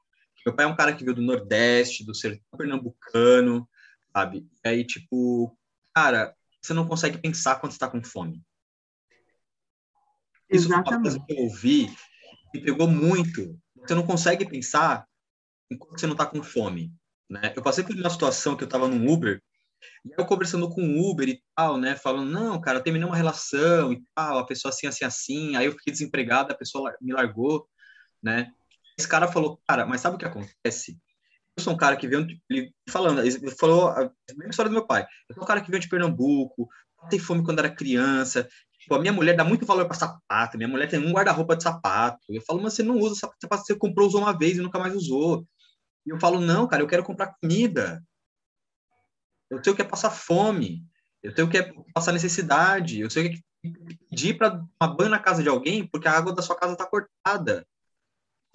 Meu 0.46 0.56
pai 0.56 0.66
é 0.66 0.68
um 0.68 0.76
cara 0.76 0.94
que 0.94 1.04
veio 1.04 1.16
do 1.16 1.22
Nordeste, 1.22 2.06
do 2.06 2.14
sertão 2.14 2.58
pernambucano, 2.58 3.68
sabe? 4.12 4.46
E 4.64 4.68
aí, 4.68 4.84
tipo, 4.86 5.58
cara, 5.94 6.36
você 6.62 6.74
não 6.74 6.88
consegue 6.88 7.18
pensar 7.18 7.58
quando 7.58 7.72
está 7.72 7.88
com 7.88 8.04
fome. 8.04 8.44
Isso 10.50 10.68
Exatamente. 10.68 10.86
foi 10.86 10.96
uma 10.96 11.02
coisa 11.02 11.26
que 11.26 11.34
eu 11.34 11.44
ouvi 11.44 11.96
me 12.54 12.62
pegou 12.62 12.88
muito. 12.88 13.60
Você 13.76 13.96
não 13.96 14.06
consegue 14.06 14.46
pensar 14.46 15.08
enquanto 15.70 16.00
você 16.00 16.06
não 16.06 16.14
está 16.14 16.26
com 16.26 16.44
fome. 16.44 16.94
Né? 17.34 17.52
Eu 17.56 17.64
passei 17.64 17.84
por 17.84 17.96
uma 17.96 18.10
situação 18.12 18.56
que 18.56 18.64
eu 18.64 18.68
estava 18.68 18.88
num 18.88 19.12
Uber 19.12 19.42
e 20.06 20.12
eu 20.16 20.24
conversando 20.24 20.70
com 20.70 20.82
o 20.84 21.10
Uber 21.10 21.28
e 21.28 21.42
tal, 21.56 21.78
né? 21.78 21.96
Falando, 21.96 22.30
não, 22.30 22.62
cara, 22.62 22.78
eu 22.78 22.84
terminei 22.84 23.08
uma 23.08 23.18
relação 23.18 23.92
e 23.92 24.04
tal, 24.14 24.38
a 24.38 24.46
pessoa 24.46 24.70
assim, 24.70 24.86
assim, 24.86 25.04
assim. 25.04 25.56
Aí 25.56 25.66
eu 25.66 25.72
fiquei 25.72 25.92
desempregado, 25.92 26.54
a 26.54 26.56
pessoa 26.56 26.96
me 27.02 27.12
largou, 27.12 27.68
né? 28.22 28.52
Esse 28.98 29.08
cara 29.08 29.28
falou, 29.28 29.60
cara, 29.68 29.84
mas 29.84 30.00
sabe 30.02 30.16
o 30.16 30.20
que 30.20 30.26
acontece? 30.26 30.96
Eu 31.58 31.64
sou 31.64 31.74
um 31.74 31.78
cara 31.78 31.98
que 31.98 32.08
veio, 32.08 32.28
ele 32.48 32.72
falando, 32.88 33.22
ele 33.22 33.52
falou 33.56 33.88
a 33.90 34.12
mesma 34.36 34.52
história 34.52 34.70
do 34.70 34.76
meu 34.76 34.86
pai. 34.86 35.04
Eu 35.28 35.34
sou 35.34 35.44
um 35.44 35.48
cara 35.48 35.60
que 35.60 35.72
veio 35.72 35.82
de 35.82 35.90
Pernambuco, 35.90 36.70
tem 37.10 37.18
fome 37.18 37.44
quando 37.44 37.60
era 37.60 37.76
criança. 37.76 38.48
Tipo, 38.80 38.94
a 38.94 39.00
minha 39.00 39.14
mulher 39.14 39.36
dá 39.36 39.44
muito 39.44 39.66
valor 39.66 39.86
para 39.88 39.96
sapato, 39.96 40.56
minha 40.56 40.70
mulher 40.70 40.88
tem 40.88 41.00
um 41.00 41.12
guarda-roupa 41.12 41.56
de 41.56 41.64
sapato. 41.64 42.20
Eu 42.30 42.44
falo, 42.44 42.62
mas 42.62 42.74
você 42.74 42.84
não 42.84 43.00
usa 43.00 43.16
sapato, 43.16 43.66
você 43.66 43.76
comprou, 43.76 44.08
usou 44.08 44.22
uma 44.22 44.38
vez 44.38 44.58
e 44.58 44.62
nunca 44.62 44.78
mais 44.78 44.96
usou. 44.96 45.48
E 46.06 46.10
eu 46.10 46.20
falo, 46.20 46.40
não, 46.40 46.68
cara, 46.68 46.82
eu 46.82 46.88
quero 46.88 47.04
comprar 47.04 47.36
comida. 47.42 48.04
Eu 49.50 49.62
tenho 49.62 49.76
que 49.76 49.84
passar 49.84 50.10
fome. 50.10 50.86
Eu 51.22 51.34
tenho 51.34 51.50
que 51.50 51.62
passar 51.94 52.12
necessidade. 52.12 53.00
Eu 53.00 53.10
tenho 53.10 53.32
que 53.32 53.44
pedir 54.10 54.38
para 54.38 54.62
uma 54.82 54.94
banho 54.94 55.10
na 55.10 55.20
casa 55.20 55.42
de 55.42 55.50
alguém 55.50 55.88
porque 55.88 56.08
a 56.08 56.18
água 56.18 56.34
da 56.34 56.42
sua 56.42 56.58
casa 56.58 56.74
está 56.74 56.86
cortada. 56.86 57.66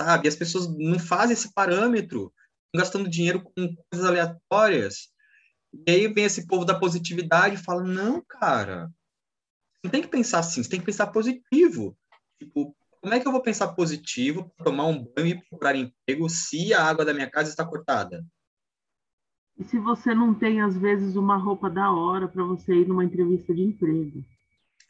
Sabe? 0.01 0.27
E 0.27 0.29
as 0.29 0.37
pessoas 0.37 0.69
não 0.69 0.99
fazem 0.99 1.35
esse 1.35 1.53
parâmetro. 1.53 2.33
Estão 2.67 2.81
gastando 2.81 3.09
dinheiro 3.09 3.43
com 3.43 3.75
coisas 3.91 4.07
aleatórias. 4.07 5.09
E 5.87 5.91
aí 5.91 6.09
vem 6.13 6.25
esse 6.25 6.47
povo 6.47 6.65
da 6.65 6.79
positividade 6.79 7.55
e 7.55 7.65
fala: 7.65 7.83
não, 7.83 8.23
cara, 8.23 8.91
não 9.83 9.91
tem 9.91 10.03
que 10.03 10.09
pensar 10.09 10.41
assim, 10.41 10.63
você 10.63 10.69
tem 10.69 10.81
que 10.81 10.87
pensar 10.87 11.09
positivo. 11.09 11.97
Tipo, 12.39 12.77
como 13.01 13.15
é 13.15 13.21
que 13.21 13.27
eu 13.27 13.33
vou 13.33 13.43
pensar 13.43 13.69
positivo, 13.69 14.53
tomar 14.65 14.87
um 14.87 15.05
banho 15.05 15.29
e 15.29 15.49
procurar 15.49 15.77
emprego 15.77 16.29
se 16.29 16.75
a 16.75 16.85
água 16.85 17.05
da 17.05 17.15
minha 17.15 17.31
casa 17.31 17.51
está 17.51 17.65
cortada? 17.65 18.25
E 19.59 19.65
se 19.65 19.79
você 19.79 20.15
não 20.15 20.33
tem, 20.33 20.61
às 20.61 20.77
vezes, 20.77 21.17
uma 21.17 21.37
roupa 21.37 21.69
da 21.69 21.91
hora 21.91 22.29
para 22.29 22.45
você 22.45 22.75
ir 22.75 22.89
numa 22.89 23.05
entrevista 23.05 23.53
de 23.53 23.63
emprego? 23.63 24.25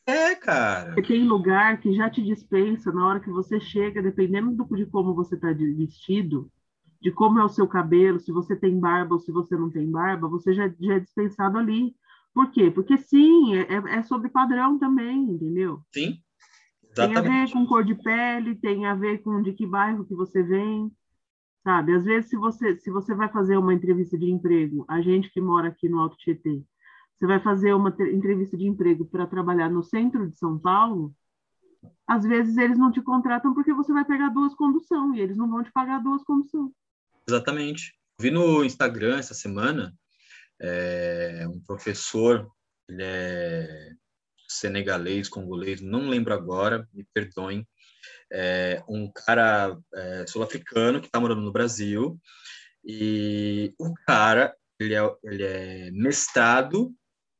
É, 0.06 0.34
cara. 0.34 0.94
Porque 0.94 1.12
tem 1.14 1.24
lugar 1.24 1.80
que 1.80 1.92
já 1.92 2.08
te 2.10 2.22
dispensa 2.22 2.92
na 2.92 3.06
hora 3.06 3.20
que 3.20 3.30
você 3.30 3.60
chega, 3.60 4.02
dependendo 4.02 4.52
do, 4.52 4.64
de 4.76 4.86
como 4.86 5.14
você 5.14 5.34
está 5.34 5.52
vestido, 5.52 6.50
de 7.00 7.10
como 7.10 7.38
é 7.38 7.44
o 7.44 7.48
seu 7.48 7.66
cabelo, 7.66 8.18
se 8.18 8.32
você 8.32 8.56
tem 8.56 8.78
barba 8.78 9.14
ou 9.14 9.20
se 9.20 9.30
você 9.30 9.56
não 9.56 9.70
tem 9.70 9.90
barba, 9.90 10.28
você 10.28 10.52
já, 10.52 10.68
já 10.80 10.94
é 10.94 11.00
dispensado 11.00 11.58
ali. 11.58 11.94
Por 12.34 12.50
quê? 12.50 12.70
Porque 12.70 12.96
sim, 12.98 13.54
é, 13.54 13.74
é, 13.74 13.98
é 13.98 14.02
sobre 14.02 14.28
padrão 14.28 14.78
também, 14.78 15.18
entendeu? 15.18 15.80
Sim. 15.92 16.22
Exatamente. 17.04 17.28
Tem 17.28 17.42
a 17.42 17.44
ver 17.46 17.52
com 17.52 17.66
cor 17.66 17.84
de 17.84 17.94
pele, 17.94 18.54
tem 18.56 18.86
a 18.86 18.94
ver 18.94 19.22
com 19.22 19.42
de 19.42 19.52
que 19.52 19.66
bairro 19.66 20.04
que 20.04 20.14
você 20.14 20.42
vem, 20.42 20.90
sabe? 21.62 21.94
Às 21.94 22.04
vezes, 22.04 22.30
se 22.30 22.36
você, 22.36 22.76
se 22.78 22.90
você 22.90 23.14
vai 23.14 23.28
fazer 23.30 23.56
uma 23.56 23.74
entrevista 23.74 24.18
de 24.18 24.30
emprego, 24.30 24.84
a 24.88 25.00
gente 25.00 25.30
que 25.30 25.40
mora 25.40 25.68
aqui 25.68 25.88
no 25.88 26.00
Alto 26.00 26.16
Tietê, 26.16 26.62
você 27.18 27.26
vai 27.26 27.40
fazer 27.40 27.72
uma 27.74 27.94
entrevista 28.12 28.56
de 28.56 28.66
emprego 28.66 29.04
para 29.04 29.26
trabalhar 29.26 29.68
no 29.68 29.82
centro 29.82 30.28
de 30.28 30.36
São 30.38 30.58
Paulo, 30.58 31.14
às 32.06 32.24
vezes 32.24 32.56
eles 32.56 32.78
não 32.78 32.90
te 32.90 33.02
contratam 33.02 33.54
porque 33.54 33.72
você 33.72 33.92
vai 33.92 34.04
pegar 34.04 34.30
duas 34.30 34.54
condução 34.54 35.14
e 35.14 35.20
eles 35.20 35.36
não 35.36 35.48
vão 35.48 35.62
te 35.62 35.70
pagar 35.72 36.02
duas 36.02 36.24
condução. 36.24 36.72
Exatamente. 37.28 37.94
Vi 38.20 38.30
no 38.30 38.64
Instagram 38.64 39.18
essa 39.18 39.34
semana 39.34 39.94
é, 40.60 41.46
um 41.48 41.60
professor, 41.60 42.50
ele 42.88 43.02
é 43.02 43.92
senegalês, 44.48 45.28
congolês, 45.28 45.80
não 45.80 46.08
lembro 46.08 46.32
agora, 46.32 46.88
me 46.92 47.06
perdoem, 47.12 47.66
é, 48.32 48.82
um 48.88 49.10
cara 49.12 49.78
é, 49.94 50.26
sul-africano 50.26 51.00
que 51.00 51.06
está 51.06 51.20
morando 51.20 51.42
no 51.42 51.52
Brasil, 51.52 52.18
e 52.84 53.74
o 53.78 53.92
cara, 54.06 54.54
ele 54.80 54.94
é, 54.94 55.00
ele 55.24 55.42
é 55.42 55.90
mestrado 55.90 56.94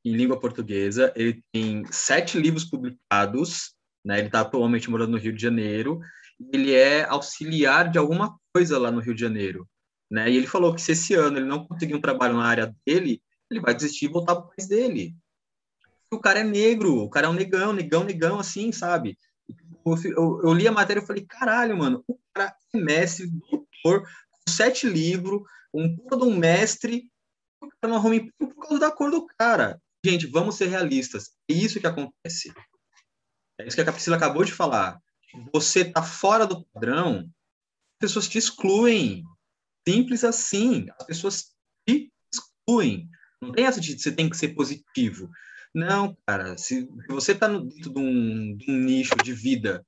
em 0.05 0.15
língua 0.15 0.39
portuguesa, 0.39 1.13
ele 1.17 1.43
tem 1.53 1.85
sete 1.91 2.39
livros 2.39 2.65
publicados, 2.65 3.75
né, 4.05 4.19
ele 4.19 4.29
está 4.29 4.41
atualmente 4.41 4.91
morando 4.91 5.13
no 5.13 5.19
Rio 5.19 5.33
de 5.33 5.43
Janeiro, 5.43 6.01
ele 6.53 6.75
é 6.75 7.05
auxiliar 7.05 7.91
de 7.91 7.99
alguma 7.99 8.39
coisa 8.55 8.79
lá 8.79 8.91
no 8.91 9.01
Rio 9.01 9.15
de 9.15 9.21
Janeiro, 9.21 9.69
né, 10.11 10.31
e 10.31 10.37
ele 10.37 10.47
falou 10.47 10.75
que 10.75 10.81
se 10.81 10.93
esse 10.93 11.15
ano 11.15 11.39
ele 11.39 11.47
não 11.47 11.67
conseguir 11.67 11.95
um 11.95 12.01
trabalho 12.01 12.35
na 12.35 12.47
área 12.47 12.75
dele, 12.87 13.23
ele 13.51 13.61
vai 13.61 13.75
desistir 13.75 14.07
e 14.07 14.09
voltar 14.09 14.37
para 14.37 14.45
o 14.45 14.49
país 14.49 14.69
dele, 14.69 15.15
o 16.13 16.21
cara 16.21 16.41
é 16.41 16.45
negro, 16.45 16.97
o 17.03 17.11
cara 17.11 17.27
é 17.27 17.31
um 17.31 17.35
negão, 17.35 17.73
negão, 17.73 18.05
negão, 18.05 18.39
assim, 18.39 18.73
sabe? 18.73 19.17
Eu, 19.85 19.97
eu, 20.05 20.41
eu 20.45 20.53
li 20.55 20.67
a 20.67 20.73
matéria 20.73 21.01
e 21.01 21.07
falei, 21.07 21.25
caralho, 21.27 21.77
mano, 21.77 22.05
o 22.07 22.19
cara 22.35 22.55
é 22.75 22.79
mestre, 22.79 23.31
doutor, 23.31 24.03
com 24.03 24.51
sete 24.51 24.87
livros, 24.89 25.43
um 25.73 25.97
todo 26.09 26.27
um 26.27 26.37
mestre, 26.37 27.11
o 27.61 27.69
cara 27.69 27.93
não 27.93 27.97
arruma 27.97 28.17
emprego 28.17 28.55
por 28.55 28.63
causa 28.63 28.79
da 28.79 28.91
cor 28.91 29.11
do 29.11 29.27
cara. 29.39 29.81
Gente, 30.05 30.27
vamos 30.27 30.57
ser 30.57 30.67
realistas. 30.67 31.33
É 31.51 31.55
isso 31.55 31.81
que 31.81 31.87
acontece. 31.87 32.53
É 33.59 33.67
isso 33.67 33.77
que 33.77 33.83
a 33.83 33.93
Priscila 33.93 34.17
acabou 34.17 34.45
de 34.45 34.53
falar. 34.53 35.01
Você 35.53 35.85
tá 35.85 36.03
fora 36.03 36.47
do 36.47 36.65
padrão, 36.67 37.19
as 37.19 37.99
pessoas 38.01 38.29
te 38.29 38.39
excluem. 38.39 39.25
Simples 39.87 40.23
assim. 40.23 40.87
As 40.99 41.07
pessoas 41.07 41.55
te 41.87 42.13
excluem. 42.33 43.09
Não 43.41 43.53
tem 43.53 43.67
essa 43.67 43.81
de 43.81 43.99
você 43.99 44.13
tem 44.13 44.31
que 44.31 44.37
ser 44.37 44.55
positivo. 44.55 45.29
Não, 45.75 46.17
cara, 46.27 46.57
se 46.57 46.89
você 47.09 47.33
está 47.33 47.49
dentro 47.49 47.93
de 47.93 47.99
um, 47.99 48.57
de 48.57 48.71
um, 48.71 48.79
nicho 48.79 49.15
de 49.23 49.33
vida, 49.33 49.85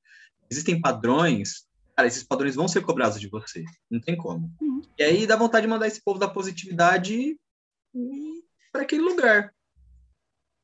existem 0.50 0.80
padrões, 0.80 1.66
cara, 1.96 2.06
esses 2.06 2.22
padrões 2.22 2.54
vão 2.54 2.68
ser 2.68 2.82
cobrados 2.82 3.20
de 3.20 3.28
você, 3.28 3.64
não 3.90 4.00
tem 4.00 4.16
como. 4.16 4.52
Uhum. 4.60 4.82
E 4.98 5.02
aí 5.02 5.26
dá 5.26 5.36
vontade 5.36 5.66
de 5.66 5.72
mandar 5.72 5.86
esse 5.86 6.02
povo 6.02 6.18
da 6.18 6.28
positividade 6.28 7.38
para 8.72 8.82
aquele 8.82 9.02
lugar. 9.02 9.54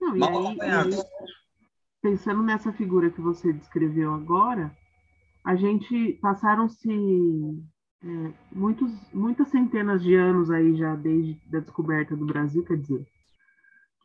Não, 0.00 0.16
Mal 0.16 0.30
aí, 0.30 0.46
acompanhado. 0.46 0.96
pensando 2.02 2.42
nessa 2.42 2.72
figura 2.72 3.10
que 3.10 3.20
você 3.20 3.52
descreveu 3.52 4.14
agora, 4.14 4.76
a 5.44 5.56
gente 5.56 6.18
passaram-se 6.20 6.90
é, 8.02 8.32
muitos, 8.52 8.92
muitas 9.12 9.48
centenas 9.48 10.02
de 10.02 10.14
anos 10.14 10.50
aí 10.50 10.76
já 10.76 10.94
desde 10.94 11.40
a 11.54 11.60
descoberta 11.60 12.16
do 12.16 12.26
Brasil, 12.26 12.64
quer 12.64 12.76
dizer, 12.76 13.06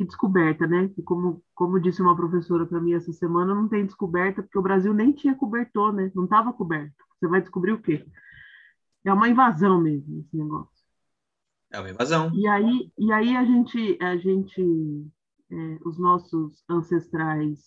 que 0.01 0.05
descoberta, 0.05 0.65
né? 0.65 0.89
Que 0.89 1.03
como, 1.03 1.43
como 1.53 1.79
disse 1.79 2.01
uma 2.01 2.15
professora 2.15 2.65
para 2.65 2.81
mim 2.81 2.93
essa 2.93 3.13
semana, 3.13 3.53
não 3.53 3.67
tem 3.67 3.85
descoberta 3.85 4.41
porque 4.41 4.57
o 4.57 4.61
Brasil 4.61 4.93
nem 4.93 5.11
tinha 5.11 5.35
cobertor, 5.35 5.93
né? 5.93 6.11
Não 6.15 6.23
estava 6.23 6.51
coberto. 6.51 6.95
Você 7.19 7.27
vai 7.27 7.39
descobrir 7.39 7.73
o 7.73 7.81
quê? 7.81 8.03
É 9.05 9.13
uma 9.13 9.29
invasão 9.29 9.79
mesmo 9.79 10.19
esse 10.19 10.35
negócio. 10.35 10.81
É 11.71 11.79
uma 11.79 11.89
invasão. 11.91 12.31
E 12.33 12.47
aí, 12.47 12.91
e 12.97 13.11
aí 13.11 13.37
a 13.37 13.45
gente, 13.45 13.97
a 14.01 14.17
gente, 14.17 15.07
é, 15.51 15.77
os 15.85 15.99
nossos 15.99 16.63
ancestrais 16.67 17.59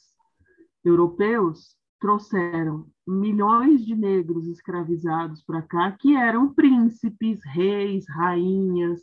europeus 0.85 1.77
trouxeram 2.01 2.87
milhões 3.07 3.85
de 3.85 3.95
negros 3.95 4.47
escravizados 4.49 5.43
para 5.43 5.63
cá 5.63 5.93
que 5.93 6.17
eram 6.17 6.53
príncipes, 6.53 7.41
reis, 7.45 8.05
rainhas, 8.09 9.01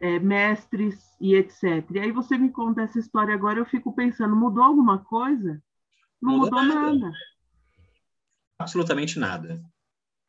é, 0.00 0.18
mestres 0.18 1.14
e 1.20 1.34
etc. 1.34 1.84
E 1.90 1.98
aí 1.98 2.10
você 2.10 2.38
me 2.38 2.50
conta 2.50 2.82
essa 2.82 2.98
história 2.98 3.34
agora, 3.34 3.58
eu 3.58 3.66
fico 3.66 3.94
pensando, 3.94 4.34
mudou 4.34 4.64
alguma 4.64 5.04
coisa? 5.04 5.62
Não 6.20 6.38
mudou, 6.38 6.62
mudou 6.62 6.74
nada. 6.74 6.98
nada. 6.98 7.16
Absolutamente 8.58 9.18
nada. 9.18 9.62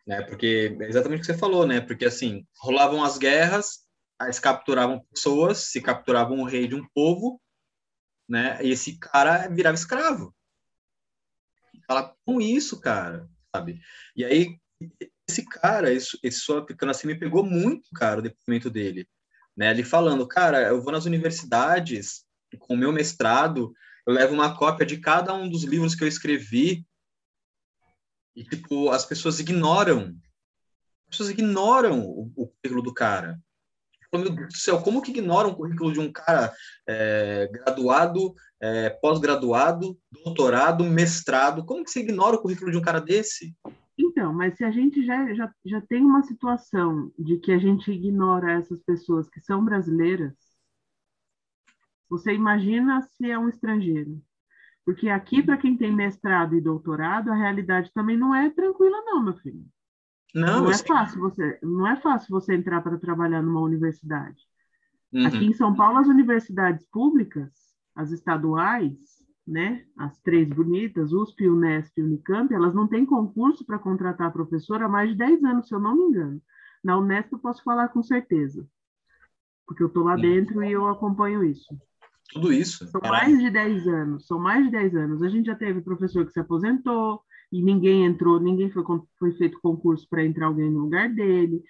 né? 0.06 0.22
Porque 0.24 0.78
é 0.80 0.88
exatamente 0.88 1.20
o 1.20 1.22
que 1.22 1.28
você 1.28 1.38
falou, 1.38 1.66
né? 1.66 1.80
Porque 1.80 2.06
assim, 2.06 2.46
rolavam 2.60 3.04
as 3.04 3.18
guerras, 3.18 3.86
eles 4.22 4.40
capturavam 4.40 5.06
pessoas, 5.12 5.72
se 5.72 5.82
capturavam 5.82 6.40
o 6.40 6.46
rei 6.46 6.68
de 6.68 6.76
um 6.76 6.86
povo, 6.94 7.42
né? 8.28 8.64
E 8.64 8.72
esse 8.72 9.00
cara 9.00 9.48
virava 9.48 9.76
escravo. 9.76 10.36
Fala 11.88 12.16
com 12.26 12.40
isso, 12.40 12.80
cara, 12.80 13.28
sabe? 13.54 13.82
E 14.16 14.24
aí 14.24 14.58
esse 15.28 15.46
cara, 15.46 15.92
esse, 15.92 16.18
esse 16.24 16.40
sul-africano 16.40 16.92
assim 16.92 17.08
me 17.08 17.18
pegou 17.18 17.46
muito, 17.46 17.90
cara, 17.94 18.20
o 18.20 18.24
depoimento 18.24 18.70
dele, 18.70 19.08
né? 19.62 19.70
Ele 19.70 19.84
falando, 19.84 20.28
cara, 20.28 20.70
eu 20.70 20.82
vou 20.82 20.92
nas 20.92 21.06
universidades 21.06 22.26
com 22.58 22.74
o 22.74 22.78
meu 22.78 22.92
mestrado, 22.92 23.72
eu 24.08 24.12
levo 24.12 24.34
uma 24.34 24.58
cópia 24.58 24.84
de 24.84 24.98
cada 24.98 25.36
um 25.36 25.48
dos 25.48 25.64
livros 25.64 25.94
que 25.94 26.04
eu 26.04 26.08
escrevi 26.08 26.84
e 28.36 28.44
tipo 28.44 28.90
as 28.90 29.06
pessoas 29.06 29.40
ignoram, 29.40 30.16
as 31.06 31.12
pessoas 31.12 31.30
ignoram 31.30 32.00
o, 32.00 32.32
o 32.36 32.48
currículo 32.48 32.82
do 32.82 32.92
cara. 32.92 33.40
Meu 34.12 34.34
Deus 34.34 34.48
do 34.48 34.58
céu, 34.58 34.82
como 34.82 35.00
que 35.00 35.12
ignoram 35.12 35.52
o 35.52 35.56
currículo 35.56 35.94
de 35.94 36.00
um 36.00 36.12
cara 36.12 36.52
é, 36.90 37.48
graduado, 37.54 38.34
é, 38.60 38.90
pós-graduado, 38.90 39.96
doutorado, 40.24 40.84
mestrado? 40.86 41.64
Como 41.64 41.84
que 41.84 41.92
você 41.92 42.00
ignora 42.00 42.36
o 42.36 42.42
currículo 42.42 42.72
de 42.72 42.78
um 42.78 42.82
cara 42.82 43.00
desse? 43.00 43.56
Então, 43.98 44.34
mas 44.34 44.56
se 44.58 44.64
a 44.64 44.72
gente 44.72 45.06
já, 45.06 45.34
já, 45.34 45.54
já 45.66 45.82
tem 45.82 46.04
uma 46.04 46.24
situação 46.24 47.12
de 47.18 47.38
que 47.38 47.52
a 47.52 47.58
gente 47.58 47.92
ignora 47.92 48.54
essas 48.54 48.82
pessoas 48.84 49.30
que 49.30 49.40
são 49.42 49.64
brasileiras, 49.64 50.34
você 52.10 52.34
imagina 52.34 53.02
se 53.02 53.30
é 53.30 53.38
um 53.38 53.48
estrangeiro. 53.48 54.22
Porque 54.84 55.10
aqui, 55.10 55.44
para 55.44 55.58
quem 55.58 55.78
tem 55.78 55.94
mestrado 55.94 56.56
e 56.56 56.62
doutorado, 56.62 57.32
a 57.32 57.36
realidade 57.36 57.92
também 57.94 58.18
não 58.18 58.34
é 58.34 58.50
tranquila, 58.50 58.98
não, 59.06 59.24
meu 59.24 59.36
filho. 59.38 59.66
Não, 60.34 60.64
não 60.64 60.72
é 60.72 60.78
fácil 60.78 61.20
você, 61.20 61.60
não 61.62 61.88
é 61.88 61.96
fácil 61.98 62.30
você 62.30 62.56
entrar 62.56 62.82
para 62.82 62.98
trabalhar 62.98 63.42
numa 63.42 63.62
universidade. 63.62 64.42
Uhum. 65.14 65.28
Aqui 65.28 65.46
em 65.46 65.54
São 65.54 65.76
Paulo, 65.76 66.00
as 66.00 66.08
universidades 66.08 66.86
públicas, 66.88 67.52
as 67.96 68.12
estaduais, 68.12 69.21
né, 69.48 69.86
as 69.98 70.18
três 70.20 70.48
bonitas, 70.48 71.12
USP, 71.12 71.50
Unesp 71.50 71.98
e 71.98 72.04
Unicamp, 72.04 72.54
elas 72.54 72.74
não 72.74 72.88
têm 72.88 73.06
concurso 73.06 73.66
para 73.66 73.80
contratar 73.80 74.32
professor 74.32 74.82
há 74.82 74.88
mais 74.88 75.10
de 75.10 75.16
10 75.18 75.44
anos, 75.44 75.68
se 75.68 75.74
eu 75.74 75.80
não 75.80 75.96
me 75.96 76.04
engano. 76.04 76.42
Na 76.84 76.98
Unesp 76.98 77.32
eu 77.34 77.40
posso 77.40 77.64
falar 77.64 77.90
com 77.90 78.02
certeza, 78.02 78.68
porque 79.68 79.84
eu 79.84 79.88
estou 79.88 80.04
lá 80.04 80.16
dentro 80.16 80.64
e 80.64 80.72
eu 80.72 80.88
acompanho 80.88 81.44
isso. 81.44 81.76
Tudo 82.32 82.54
isso? 82.54 82.88
São 82.88 83.02
mais 83.02 83.40
de 83.40 83.50
10 83.50 83.88
anos, 83.88 84.26
são 84.26 84.40
mais 84.40 84.66
de 84.66 84.72
10 84.72 84.96
anos. 84.96 85.22
A 85.22 85.30
gente 85.30 85.48
já 85.48 85.56
teve 85.56 85.82
professor 85.82 86.26
que 86.26 86.32
se 86.32 86.40
aposentou 86.40 87.22
e 87.52 87.62
ninguém 87.62 88.06
entrou, 88.06 88.40
ninguém 88.40 88.72
foi, 88.72 88.84
foi 89.20 89.32
feito 89.34 89.60
concurso 89.62 90.08
para 90.10 90.24
entrar 90.24 90.46
alguém 90.46 90.72
no 90.72 90.80
lugar 90.80 91.10
dele. 91.10 91.62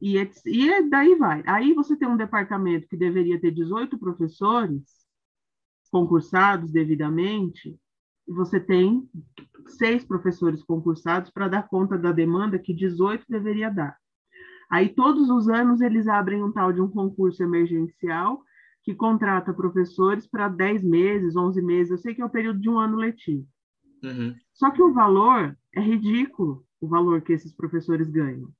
E, 0.00 0.16
e 0.46 0.88
daí 0.88 1.16
vai. 1.16 1.42
Aí 1.46 1.74
você 1.74 1.96
tem 1.96 2.08
um 2.08 2.16
departamento 2.16 2.86
que 2.88 2.96
deveria 2.96 3.40
ter 3.40 3.50
18 3.50 3.98
professores, 3.98 5.03
concursados 5.94 6.72
devidamente, 6.72 7.78
você 8.26 8.58
tem 8.58 9.08
seis 9.78 10.04
professores 10.04 10.60
concursados 10.60 11.30
para 11.30 11.46
dar 11.46 11.68
conta 11.68 11.96
da 11.96 12.10
demanda 12.10 12.58
que 12.58 12.74
18 12.74 13.24
deveria 13.28 13.70
dar. 13.70 13.96
Aí, 14.68 14.88
todos 14.88 15.30
os 15.30 15.48
anos, 15.48 15.80
eles 15.80 16.08
abrem 16.08 16.42
um 16.42 16.50
tal 16.50 16.72
de 16.72 16.80
um 16.80 16.90
concurso 16.90 17.44
emergencial 17.44 18.42
que 18.82 18.92
contrata 18.92 19.54
professores 19.54 20.26
para 20.26 20.48
10 20.48 20.82
meses, 20.82 21.36
11 21.36 21.62
meses, 21.62 21.92
eu 21.92 21.98
sei 21.98 22.12
que 22.12 22.20
é 22.20 22.24
o 22.24 22.30
período 22.30 22.58
de 22.58 22.68
um 22.68 22.80
ano 22.80 22.96
letivo. 22.96 23.46
Uhum. 24.02 24.34
Só 24.52 24.72
que 24.72 24.82
o 24.82 24.92
valor 24.92 25.56
é 25.72 25.80
ridículo, 25.80 26.66
o 26.80 26.88
valor 26.88 27.22
que 27.22 27.32
esses 27.32 27.54
professores 27.54 28.10
ganham, 28.10 28.50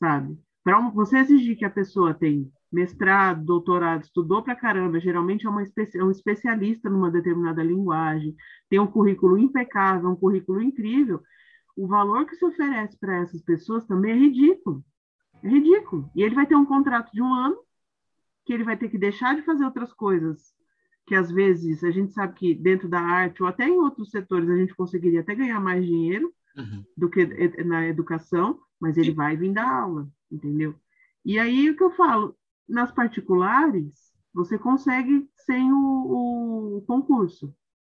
sabe? 0.00 0.38
Para 0.64 0.80
você 0.88 1.18
exigir 1.18 1.58
que 1.58 1.66
a 1.66 1.70
pessoa 1.70 2.14
tenha 2.14 2.48
mestrado, 2.70 3.44
doutorado, 3.44 4.04
estudou 4.04 4.42
pra 4.42 4.54
caramba, 4.54 5.00
geralmente 5.00 5.46
é, 5.46 5.50
uma 5.50 5.62
é 5.62 6.04
um 6.04 6.10
especialista 6.10 6.90
numa 6.90 7.10
determinada 7.10 7.62
linguagem, 7.62 8.36
tem 8.68 8.78
um 8.78 8.86
currículo 8.86 9.38
impecável, 9.38 10.10
um 10.10 10.16
currículo 10.16 10.62
incrível, 10.62 11.22
o 11.76 11.86
valor 11.86 12.26
que 12.26 12.36
se 12.36 12.44
oferece 12.44 12.98
para 12.98 13.18
essas 13.18 13.40
pessoas 13.40 13.86
também 13.86 14.12
é 14.12 14.16
ridículo. 14.16 14.84
É 15.42 15.48
ridículo. 15.48 16.10
E 16.14 16.22
ele 16.22 16.34
vai 16.34 16.46
ter 16.46 16.56
um 16.56 16.66
contrato 16.66 17.12
de 17.12 17.22
um 17.22 17.32
ano, 17.32 17.56
que 18.44 18.52
ele 18.52 18.64
vai 18.64 18.76
ter 18.76 18.88
que 18.88 18.98
deixar 18.98 19.36
de 19.36 19.42
fazer 19.42 19.64
outras 19.64 19.92
coisas, 19.92 20.52
que 21.06 21.14
às 21.14 21.30
vezes 21.30 21.84
a 21.84 21.90
gente 21.90 22.12
sabe 22.12 22.34
que 22.34 22.54
dentro 22.54 22.88
da 22.88 23.00
arte 23.00 23.42
ou 23.42 23.48
até 23.48 23.66
em 23.66 23.78
outros 23.78 24.10
setores 24.10 24.48
a 24.48 24.56
gente 24.56 24.74
conseguiria 24.74 25.20
até 25.20 25.34
ganhar 25.34 25.60
mais 25.60 25.84
dinheiro 25.84 26.32
uhum. 26.56 26.84
do 26.96 27.08
que 27.08 27.24
na 27.64 27.86
educação, 27.86 28.58
mas 28.80 28.96
ele 28.96 29.12
vai 29.12 29.36
vir 29.36 29.52
dar 29.52 29.70
aula, 29.70 30.08
entendeu? 30.30 30.74
E 31.24 31.38
aí 31.38 31.70
o 31.70 31.76
que 31.76 31.82
eu 31.82 31.90
falo, 31.90 32.36
nas 32.68 32.92
particulares, 32.92 34.12
você 34.32 34.58
consegue 34.58 35.28
sem 35.36 35.72
o, 35.72 36.76
o, 36.76 36.84
concurso. 36.86 37.54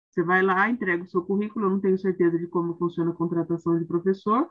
Você 0.10 0.24
vai 0.24 0.42
lá, 0.42 0.70
entrega 0.70 1.04
o 1.04 1.10
seu 1.10 1.22
currículo, 1.22 1.66
eu 1.66 1.70
não 1.70 1.80
tenho 1.80 1.98
certeza 1.98 2.38
de 2.38 2.48
como 2.48 2.78
funciona 2.78 3.12
a 3.12 3.16
contratação 3.16 3.78
de 3.78 3.86
professor, 3.86 4.50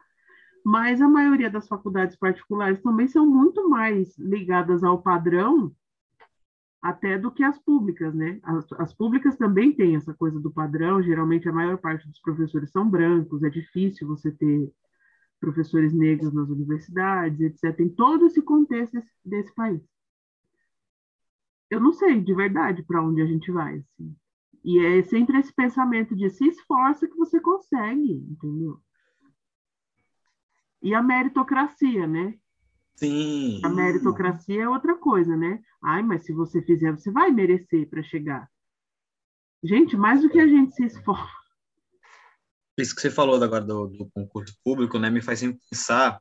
mas 0.64 1.00
a 1.00 1.08
maioria 1.08 1.50
das 1.50 1.66
faculdades 1.66 2.16
particulares 2.16 2.80
também 2.82 3.08
são 3.08 3.26
muito 3.26 3.68
mais 3.68 4.16
ligadas 4.18 4.84
ao 4.84 5.02
padrão 5.02 5.74
até 6.82 7.18
do 7.18 7.30
que 7.30 7.42
as 7.42 7.58
públicas, 7.58 8.14
né? 8.14 8.40
As, 8.42 8.72
as, 8.78 8.94
públicas 8.94 9.36
também 9.36 9.72
têm 9.72 9.96
essa 9.96 10.14
coisa 10.14 10.40
do 10.40 10.50
padrão, 10.50 11.02
geralmente 11.02 11.48
a 11.48 11.52
maior 11.52 11.76
parte 11.76 12.06
dos 12.08 12.20
professores 12.20 12.70
são 12.70 12.88
brancos, 12.88 13.42
é 13.42 13.50
difícil 13.50 14.08
você 14.08 14.30
ter 14.30 14.72
professores 15.38 15.92
negros 15.92 16.32
nas 16.32 16.48
universidades, 16.48 17.40
etc. 17.40 17.76
Tem 17.76 17.88
todo 17.88 18.26
esse 18.26 18.40
contexto 18.40 18.94
desse, 18.94 19.10
desse 19.24 19.54
país 19.54 19.82
eu 21.70 21.80
não 21.80 21.92
sei 21.92 22.20
de 22.20 22.34
verdade 22.34 22.82
para 22.82 23.02
onde 23.02 23.22
a 23.22 23.26
gente 23.26 23.50
vai. 23.52 23.76
Assim. 23.76 24.16
E 24.64 24.78
é 24.78 25.02
sempre 25.04 25.38
esse 25.38 25.52
pensamento 25.52 26.14
de 26.14 26.28
se 26.28 26.46
esforça 26.46 27.08
que 27.08 27.16
você 27.16 27.40
consegue, 27.40 28.12
entendeu? 28.12 28.78
E 30.82 30.94
a 30.94 31.02
meritocracia, 31.02 32.06
né? 32.06 32.34
Sim. 32.96 33.60
A 33.64 33.68
meritocracia 33.68 34.62
é 34.62 34.68
outra 34.68 34.96
coisa, 34.96 35.36
né? 35.36 35.62
Ai, 35.82 36.02
mas 36.02 36.24
se 36.24 36.32
você 36.32 36.60
fizer, 36.60 36.92
você 36.92 37.10
vai 37.10 37.30
merecer 37.30 37.88
para 37.88 38.02
chegar. 38.02 38.50
Gente, 39.62 39.96
mais 39.96 40.22
do 40.22 40.28
que 40.28 40.40
a 40.40 40.46
gente 40.46 40.74
se 40.74 40.84
esforça. 40.84 41.40
Isso 42.78 42.94
que 42.94 43.00
você 43.00 43.10
falou 43.10 43.42
agora 43.42 43.64
do, 43.64 43.88
do 43.88 44.10
concurso 44.10 44.58
público, 44.64 44.98
né, 44.98 45.10
me 45.10 45.22
faz 45.22 45.40
pensar 45.40 46.20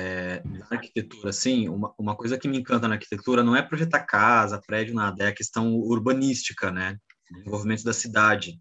é, 0.00 0.42
na 0.44 0.66
arquitetura, 0.70 1.28
assim, 1.28 1.68
uma, 1.68 1.94
uma 1.98 2.16
coisa 2.16 2.38
que 2.38 2.48
me 2.48 2.58
encanta 2.58 2.88
na 2.88 2.94
arquitetura 2.94 3.44
não 3.44 3.54
é 3.54 3.60
projetar 3.60 4.00
casa, 4.00 4.60
prédio, 4.66 4.94
nada, 4.94 5.24
é 5.24 5.28
a 5.28 5.34
questão 5.34 5.74
urbanística, 5.74 6.70
né? 6.70 6.98
Desenvolvimento 7.30 7.84
da 7.84 7.92
cidade. 7.92 8.58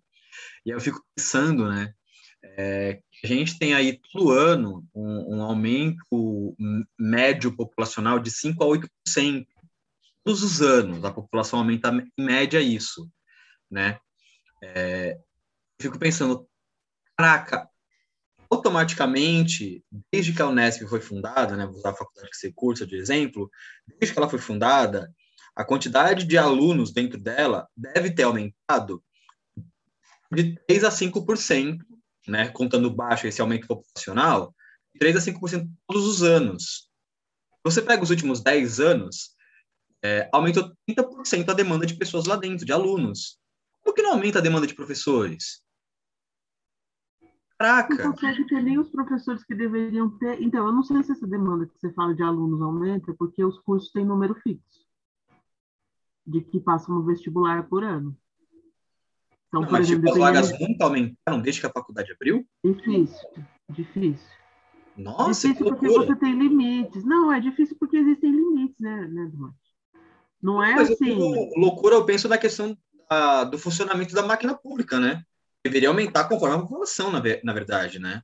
E 0.65 0.69
eu 0.69 0.79
fico 0.81 1.01
pensando, 1.15 1.69
né? 1.69 1.93
É, 2.43 3.01
a 3.23 3.27
gente 3.27 3.57
tem 3.57 3.73
aí 3.73 3.99
todo 4.11 4.31
ano 4.31 4.85
um, 4.93 5.37
um, 5.37 5.41
aumento 5.41 6.55
médio 6.97 7.55
populacional 7.55 8.19
de 8.19 8.31
5 8.31 8.63
a 8.63 8.67
8%. 8.67 9.45
Todos 10.23 10.43
os 10.43 10.61
anos 10.61 11.03
a 11.03 11.11
população 11.11 11.59
aumenta 11.59 11.89
em 11.89 12.23
média 12.23 12.61
isso, 12.61 13.09
né? 13.71 13.97
É, 14.61 15.17
fico 15.81 15.97
pensando, 15.97 16.47
caraca, 17.17 17.69
automaticamente, 18.49 19.83
desde 20.11 20.33
que 20.33 20.41
a 20.41 20.47
Unesp 20.47 20.81
foi 20.87 20.99
fundada, 20.99 21.55
né, 21.55 21.65
vou 21.65 21.75
usar 21.75 21.91
a 21.91 21.95
faculdade 21.95 22.29
que 22.31 22.37
você 22.37 22.51
cursa 22.51 22.85
de 22.85 22.95
exemplo, 22.95 23.49
desde 23.87 24.13
que 24.13 24.19
ela 24.19 24.29
foi 24.29 24.39
fundada, 24.39 25.13
a 25.55 25.63
quantidade 25.63 26.25
de 26.25 26.37
alunos 26.37 26.91
dentro 26.91 27.19
dela 27.19 27.67
deve 27.75 28.11
ter 28.11 28.23
aumentado 28.23 29.03
de 30.31 30.55
3 30.67 30.83
a 30.83 30.89
5%, 30.89 31.79
né, 32.27 32.49
contando 32.49 32.89
baixo 32.89 33.27
esse 33.27 33.41
aumento 33.41 33.67
populacional, 33.67 34.55
3 34.99 35.17
a 35.17 35.19
5% 35.19 35.69
todos 35.87 36.05
os 36.05 36.23
anos. 36.23 36.89
Você 37.63 37.81
pega 37.81 38.03
os 38.03 38.09
últimos 38.09 38.41
10 38.41 38.79
anos, 38.79 39.35
é, 40.03 40.29
aumentou 40.31 40.71
30% 40.87 41.49
a 41.49 41.53
demanda 41.53 41.85
de 41.85 41.95
pessoas 41.95 42.25
lá 42.25 42.35
dentro, 42.35 42.65
de 42.65 42.71
alunos. 42.71 43.37
Por 43.83 43.93
que 43.93 44.01
não 44.01 44.13
aumenta 44.13 44.39
a 44.39 44.41
demanda 44.41 44.65
de 44.65 44.73
professores? 44.73 45.61
Caraca! 47.59 47.93
Não 47.93 48.13
consegue 48.13 48.47
ter 48.47 48.63
nem 48.63 48.79
os 48.79 48.89
professores 48.89 49.43
que 49.43 49.53
deveriam 49.53 50.09
ter. 50.17 50.41
Então, 50.41 50.65
eu 50.65 50.71
não 50.71 50.81
sei 50.81 51.03
se 51.03 51.11
essa 51.11 51.27
demanda 51.27 51.65
que 51.65 51.77
você 51.77 51.91
fala 51.91 52.15
de 52.15 52.23
alunos 52.23 52.61
aumenta, 52.61 53.13
porque 53.13 53.43
os 53.43 53.59
cursos 53.59 53.91
têm 53.91 54.05
número 54.05 54.33
fixo 54.35 54.87
de 56.25 56.41
que 56.41 56.59
passam 56.59 56.95
no 56.95 57.03
vestibular 57.03 57.67
por 57.67 57.83
ano. 57.83 58.15
Então, 59.47 59.61
não, 59.61 59.67
por 59.67 59.73
mas, 59.73 59.87
exemplo, 59.87 60.07
tipo, 60.07 60.13
as 60.13 60.19
vagas 60.19 60.59
nunca 60.59 60.85
aumentaram 60.85 61.41
desde 61.41 61.59
que 61.59 61.67
a 61.67 61.71
faculdade 61.71 62.11
abriu? 62.13 62.47
Difícil, 62.63 63.29
difícil. 63.69 64.29
Nossa, 64.95 65.47
difícil 65.47 65.65
porque 65.65 65.87
você 65.87 66.15
tem 66.15 66.37
limites. 66.37 67.03
Não, 67.03 67.31
é 67.31 67.39
difícil 67.39 67.75
porque 67.79 67.97
existem 67.97 68.31
limites, 68.31 68.79
né, 68.79 69.07
né? 69.07 69.31
Não 70.41 70.63
é 70.63 70.75
mas 70.75 70.91
assim. 70.91 71.09
Eu, 71.09 71.49
loucura, 71.57 71.95
eu 71.95 72.05
penso 72.05 72.29
na 72.29 72.37
questão 72.37 72.77
da, 73.09 73.43
do 73.43 73.57
funcionamento 73.57 74.13
da 74.13 74.21
máquina 74.21 74.55
pública, 74.55 74.99
né? 74.99 75.23
Deveria 75.69 75.89
aumentar 75.89 76.27
conforme 76.27 76.55
a 76.55 76.59
população, 76.59 77.11
na, 77.11 77.21
na 77.43 77.53
verdade, 77.53 77.99
né? 77.99 78.21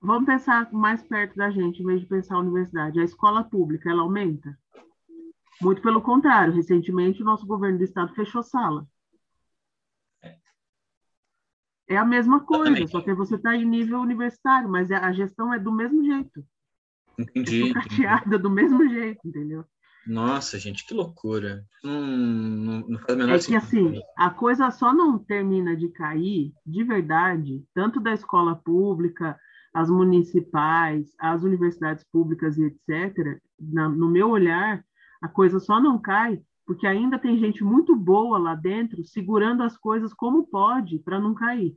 vamos 0.00 0.26
pensar 0.26 0.72
mais 0.72 1.02
perto 1.02 1.36
da 1.36 1.50
gente, 1.50 1.82
em 1.82 1.86
vez 1.86 2.00
de 2.00 2.06
pensar 2.06 2.36
a 2.36 2.40
universidade. 2.40 3.00
A 3.00 3.04
escola 3.04 3.44
pública, 3.44 3.90
ela 3.90 4.02
aumenta? 4.02 4.56
Muito 5.60 5.82
pelo 5.82 6.00
contrário, 6.00 6.54
recentemente 6.54 7.22
o 7.22 7.24
nosso 7.24 7.46
governo 7.46 7.78
do 7.78 7.84
estado 7.84 8.14
fechou 8.14 8.42
sala. 8.42 8.86
É 11.88 11.96
a 11.96 12.04
mesma 12.04 12.44
coisa, 12.44 12.86
só 12.86 13.00
que 13.00 13.14
você 13.14 13.36
está 13.36 13.56
em 13.56 13.64
nível 13.64 13.98
universitário, 14.00 14.68
mas 14.68 14.90
a 14.90 15.10
gestão 15.12 15.52
é 15.52 15.58
do 15.58 15.72
mesmo 15.72 16.04
jeito. 16.04 16.44
Entendi. 17.18 17.72
É 18.04 18.38
do 18.38 18.50
mesmo 18.50 18.86
jeito, 18.88 19.26
entendeu? 19.26 19.64
Nossa, 20.08 20.58
gente, 20.58 20.86
que 20.86 20.94
loucura. 20.94 21.64
Não, 21.84 22.00
não, 22.00 22.88
não 22.88 22.98
faz 22.98 23.14
o 23.14 23.18
menor 23.18 23.34
é 23.36 23.38
que 23.38 23.54
assim, 23.54 24.00
a 24.16 24.30
coisa 24.30 24.70
só 24.70 24.92
não 24.92 25.18
termina 25.18 25.76
de 25.76 25.88
cair 25.90 26.52
de 26.66 26.82
verdade, 26.82 27.62
tanto 27.74 28.00
da 28.00 28.12
escola 28.14 28.56
pública, 28.56 29.38
as 29.72 29.90
municipais, 29.90 31.12
as 31.18 31.42
universidades 31.42 32.04
públicas 32.10 32.56
e 32.56 32.64
etc. 32.64 33.38
Na, 33.60 33.88
no 33.88 34.08
meu 34.08 34.30
olhar, 34.30 34.82
a 35.20 35.28
coisa 35.28 35.60
só 35.60 35.80
não 35.80 35.98
cai 35.98 36.40
porque 36.68 36.86
ainda 36.86 37.18
tem 37.18 37.38
gente 37.38 37.64
muito 37.64 37.96
boa 37.96 38.36
lá 38.38 38.54
dentro 38.54 39.02
segurando 39.02 39.62
as 39.62 39.74
coisas 39.74 40.12
como 40.12 40.46
pode 40.46 40.98
para 40.98 41.18
não 41.18 41.34
cair. 41.34 41.74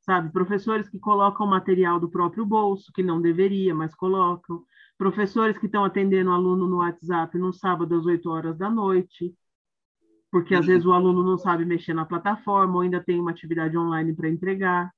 Sabe, 0.00 0.32
professores 0.32 0.88
que 0.88 0.98
colocam 0.98 1.46
material 1.46 2.00
do 2.00 2.10
próprio 2.10 2.44
bolso, 2.44 2.90
que 2.92 3.04
não 3.04 3.20
deveria, 3.20 3.72
mas 3.72 3.94
colocam. 3.94 4.64
Professores 5.00 5.56
que 5.56 5.64
estão 5.64 5.82
atendendo 5.82 6.28
o 6.28 6.34
aluno 6.34 6.68
no 6.68 6.76
WhatsApp 6.80 7.38
no 7.38 7.54
sábado 7.54 7.94
às 7.94 8.04
8 8.04 8.28
horas 8.28 8.58
da 8.58 8.68
noite, 8.68 9.34
porque 10.30 10.54
às 10.54 10.66
vezes 10.66 10.84
o 10.84 10.92
aluno 10.92 11.22
não 11.22 11.38
sabe 11.38 11.64
mexer 11.64 11.94
na 11.94 12.04
plataforma 12.04 12.74
ou 12.74 12.80
ainda 12.82 13.02
tem 13.02 13.18
uma 13.18 13.30
atividade 13.30 13.78
online 13.78 14.14
para 14.14 14.28
entregar. 14.28 14.92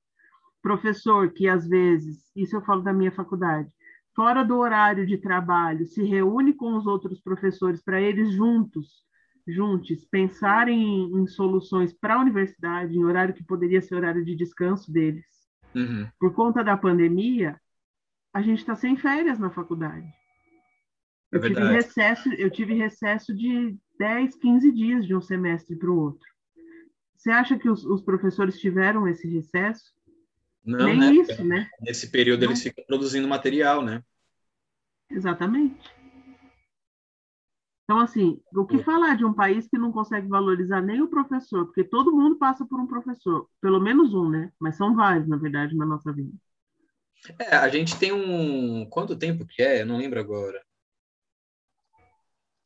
Professor 0.61 1.31
que 1.31 1.47
às 1.47 1.65
vezes, 1.65 2.29
isso 2.35 2.53
eu 2.53 2.61
falo 2.63 2.81
da 2.81 2.91
minha 2.91 3.13
faculdade, 3.13 3.71
fora 4.13 4.43
do 4.43 4.57
horário 4.57 5.07
de 5.07 5.17
trabalho, 5.17 5.85
se 5.85 6.03
reúne 6.03 6.53
com 6.53 6.75
os 6.75 6.85
outros 6.85 7.21
professores 7.21 7.81
para 7.81 8.01
eles 8.01 8.29
juntos, 8.33 9.05
juntos, 9.47 10.03
pensarem 10.11 10.83
em, 10.83 11.21
em 11.21 11.27
soluções 11.27 11.93
para 11.93 12.15
a 12.15 12.19
universidade, 12.19 12.93
em 12.93 13.05
horário 13.05 13.33
que 13.33 13.45
poderia 13.45 13.81
ser 13.81 13.95
horário 13.95 14.25
de 14.25 14.35
descanso 14.35 14.91
deles. 14.91 15.23
Uhum. 15.73 16.09
Por 16.19 16.33
conta 16.33 16.61
da 16.61 16.75
pandemia, 16.75 17.57
a 18.33 18.41
gente 18.41 18.59
está 18.59 18.75
sem 18.75 18.97
férias 18.97 19.37
na 19.37 19.51
faculdade. 19.51 20.07
É 21.31 21.37
eu, 21.37 21.41
tive 21.41 21.63
recesso, 21.71 22.33
eu 22.33 22.49
tive 22.49 22.73
recesso 22.73 23.33
de 23.33 23.77
10, 23.99 24.35
15 24.35 24.71
dias 24.71 25.05
de 25.05 25.15
um 25.15 25.21
semestre 25.21 25.75
para 25.75 25.89
o 25.89 25.99
outro. 25.99 26.27
Você 27.15 27.31
acha 27.31 27.57
que 27.57 27.69
os, 27.69 27.85
os 27.85 28.01
professores 28.01 28.59
tiveram 28.59 29.07
esse 29.07 29.27
recesso? 29.27 29.93
Não, 30.65 30.85
Nem 30.85 30.99
né? 30.99 31.13
isso, 31.13 31.43
né? 31.43 31.69
Nesse 31.79 32.09
período 32.09 32.41
Não. 32.41 32.49
eles 32.49 32.61
ficam 32.61 32.83
produzindo 32.85 33.27
material, 33.27 33.83
né? 33.83 34.03
Exatamente. 35.09 35.91
Então, 37.83 37.99
assim, 37.99 38.41
o 38.55 38.65
que 38.65 38.81
falar 38.81 39.15
de 39.15 39.25
um 39.25 39.33
país 39.33 39.67
que 39.67 39.77
não 39.77 39.91
consegue 39.91 40.27
valorizar 40.27 40.81
nem 40.81 41.01
o 41.01 41.09
professor? 41.09 41.65
Porque 41.65 41.83
todo 41.83 42.13
mundo 42.13 42.37
passa 42.37 42.65
por 42.65 42.79
um 42.79 42.87
professor, 42.87 43.47
pelo 43.61 43.79
menos 43.79 44.13
um, 44.13 44.29
né? 44.29 44.51
Mas 44.59 44.77
são 44.77 44.95
vários, 44.95 45.27
na 45.27 45.35
verdade, 45.35 45.75
na 45.75 45.85
nossa 45.85 46.11
vida. 46.11 46.31
É, 47.39 47.55
a 47.55 47.69
gente 47.69 47.97
tem 47.97 48.11
um. 48.11 48.85
Quanto 48.89 49.15
tempo 49.15 49.45
que 49.45 49.61
é? 49.61 49.81
Eu 49.81 49.85
não 49.85 49.97
lembro 49.97 50.19
agora. 50.19 50.61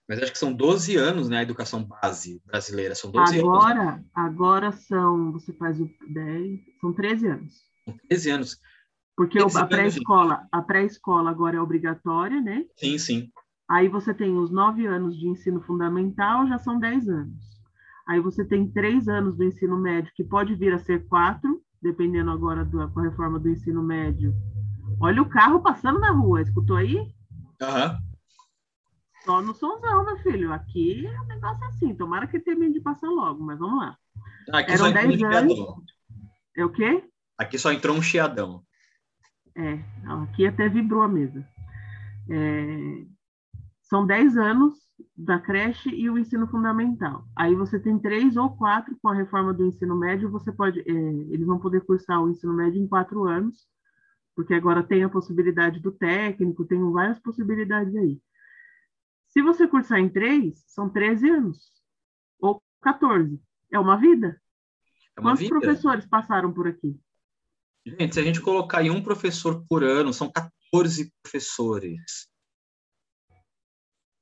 Mas 0.08 0.22
acho 0.22 0.32
que 0.32 0.38
são 0.38 0.54
12 0.54 0.96
anos, 0.96 1.30
né? 1.30 1.40
A 1.40 1.44
educação 1.44 1.84
base 1.84 2.42
brasileira. 2.46 2.96
São 2.96 3.12
12 3.12 3.40
agora, 3.40 3.82
anos. 3.82 3.96
Né? 3.96 4.06
Agora 4.14 4.72
são. 4.72 5.32
Você 5.34 5.54
faz 5.54 5.80
o 5.80 5.90
10. 6.10 6.60
São 6.80 6.94
13 6.94 7.28
anos. 7.28 7.54
São 7.86 7.98
13 8.10 8.30
anos. 8.32 8.62
Porque 9.16 9.40
13 9.40 9.58
a 9.58 9.66
pré-escola, 9.66 10.48
a 10.52 10.62
pré-escola 10.62 11.32
agora 11.32 11.58
é 11.58 11.62
obrigatória, 11.62 12.40
né? 12.40 12.66
Sim, 12.78 12.98
sim. 13.00 13.32
Aí 13.70 13.90
você 13.90 14.14
tem 14.14 14.38
os 14.38 14.52
nove 14.52 14.86
anos 14.86 15.18
de 15.18 15.28
ensino 15.28 15.62
fundamental, 15.62 16.48
já 16.48 16.58
são 16.60 16.80
10 16.80 17.10
anos. 17.10 17.58
Aí 18.08 18.22
você 18.22 18.46
tem 18.46 18.72
três 18.72 19.10
anos 19.10 19.36
do 19.36 19.44
ensino 19.44 19.78
médio, 19.78 20.14
que 20.16 20.24
pode 20.24 20.56
vir 20.56 20.72
a 20.72 20.80
ser 20.80 21.06
quatro, 21.08 21.62
dependendo 21.82 22.32
agora 22.32 22.66
da 22.66 22.88
com 22.88 23.00
a 23.00 23.04
reforma 23.04 23.40
do 23.40 23.50
ensino 23.50 23.84
médio. 23.84 24.34
Olha 25.00 25.22
o 25.22 25.30
carro 25.30 25.62
passando 25.62 26.00
na 26.00 26.12
rua, 26.12 26.42
escutou 26.42 26.76
aí? 26.76 27.14
Aham. 27.62 27.98
Só 29.24 29.42
no 29.42 29.54
somzão, 29.54 30.06
meu 30.06 30.18
filho. 30.20 30.54
Aqui 30.54 31.06
o 31.06 31.26
negócio 31.26 31.64
é 31.64 31.68
assim. 31.68 31.96
Tomara 31.96 32.28
que 32.28 32.40
termine 32.40 32.74
de 32.74 32.82
passar 32.82 33.10
logo, 33.10 33.44
mas 33.44 33.60
vamos 33.60 33.80
lá. 33.80 33.98
Aqui 34.54 34.72
Eram 34.72 34.86
só 34.86 34.88
entrou 34.88 35.06
um 35.06 35.10
10 35.10 35.24
anos. 35.24 35.54
chiadão. 35.54 35.84
É 36.56 36.66
o 36.66 36.70
quê? 36.70 37.04
Aqui 37.38 37.60
só 37.60 37.72
entrou 37.72 37.96
um 37.96 38.02
chiadão. 38.02 38.64
É, 39.56 39.84
aqui 40.24 40.48
até 40.48 40.70
vibrou 40.70 41.02
a 41.02 41.08
mesa. 41.08 41.46
É, 42.30 43.06
são 43.82 44.06
10 44.06 44.38
anos 44.38 44.87
da 45.16 45.40
creche 45.40 45.90
e 45.90 46.10
o 46.10 46.18
ensino 46.18 46.48
fundamental. 46.48 47.28
Aí 47.36 47.56
você 47.56 47.80
tem 47.80 48.00
três 48.00 48.36
ou 48.38 48.56
quatro 48.56 48.98
com 49.02 49.10
a 49.10 49.16
reforma 49.16 49.54
do 49.54 49.66
ensino 49.66 49.96
médio, 49.96 50.30
você 50.30 50.52
pode, 50.52 50.80
é, 50.80 50.92
eles 50.92 51.46
vão 51.46 51.60
poder 51.60 51.82
cursar 51.82 52.22
o 52.24 52.30
ensino 52.30 52.54
médio 52.54 52.82
em 52.82 52.88
quatro 52.88 53.24
anos, 53.26 53.68
porque 54.36 54.54
agora 54.54 54.84
tem 54.84 55.04
a 55.04 55.10
possibilidade 55.10 55.80
do 55.80 55.92
técnico, 55.92 56.66
tem 56.66 56.80
várias 56.92 57.20
possibilidades 57.20 57.96
aí. 57.96 58.20
Se 59.30 59.42
você 59.42 59.68
cursar 59.68 60.00
em 60.00 60.10
três, 60.10 60.64
são 60.68 60.90
13 60.90 61.30
anos, 61.30 61.72
ou 62.40 62.62
14. 62.82 63.40
É 63.72 63.80
uma 63.80 63.98
vida. 63.98 64.40
É 65.16 65.22
uma 65.22 65.32
Quantos 65.32 65.42
vida. 65.42 65.60
professores 65.60 66.06
passaram 66.06 66.54
por 66.54 66.68
aqui? 66.68 67.00
Gente, 67.86 68.14
se 68.14 68.20
a 68.20 68.24
gente 68.24 68.42
colocar 68.42 68.84
em 68.84 68.90
um 68.90 69.02
professor 69.02 69.66
por 69.68 69.84
ano, 69.84 70.14
são 70.14 70.32
14 70.32 71.12
professores. 71.22 72.28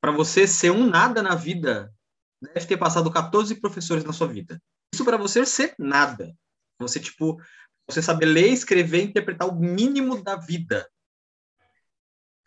Para 0.06 0.12
você 0.12 0.46
ser 0.46 0.70
um 0.70 0.86
nada 0.86 1.24
na 1.24 1.34
vida, 1.34 1.92
deve 2.40 2.68
ter 2.68 2.78
passado 2.78 3.10
14 3.10 3.60
professores 3.60 4.04
na 4.04 4.14
sua 4.14 4.28
vida. 4.28 4.62
Isso 4.94 5.04
para 5.04 5.18
você 5.18 5.44
ser 5.48 5.74
nada. 5.80 6.32
Você, 6.78 7.00
tipo, 7.00 7.42
você 7.90 8.04
saber 8.04 8.28
ler, 8.28 8.50
escrever 8.50 9.02
interpretar 9.02 9.50
o 9.50 9.60
mínimo 9.60 10.22
da 10.22 10.36
vida. 10.36 10.88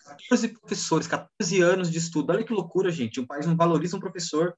14 0.07 0.57
professores, 0.57 1.09
14 1.09 1.61
anos 1.61 1.91
de 1.91 1.99
estudo. 1.99 2.31
Olha 2.31 2.45
que 2.45 2.53
loucura, 2.53 2.93
gente. 2.93 3.19
O 3.19 3.27
país 3.27 3.45
não 3.45 3.57
valoriza 3.57 3.97
um 3.97 4.01
professor. 4.01 4.57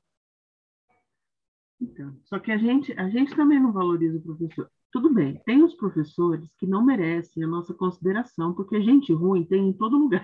Então, 1.81 2.21
só 2.27 2.39
que 2.39 2.53
a 2.53 2.59
gente, 2.59 2.93
a 3.01 3.09
gente 3.09 3.35
também 3.35 3.59
não 3.59 3.73
valoriza 3.73 4.19
o 4.19 4.23
professor. 4.23 4.71
Tudo 4.93 5.09
bem, 5.09 5.41
tem 5.47 5.63
os 5.63 5.75
professores 5.75 6.47
que 6.59 6.67
não 6.67 6.85
merecem 6.85 7.45
a 7.45 7.49
nossa 7.49 7.73
consideração, 7.73 8.53
porque 8.53 8.83
gente 8.83 9.11
ruim 9.11 9.43
tem 9.43 9.71
em 9.71 9.73
todo 9.73 9.97
lugar. 9.97 10.23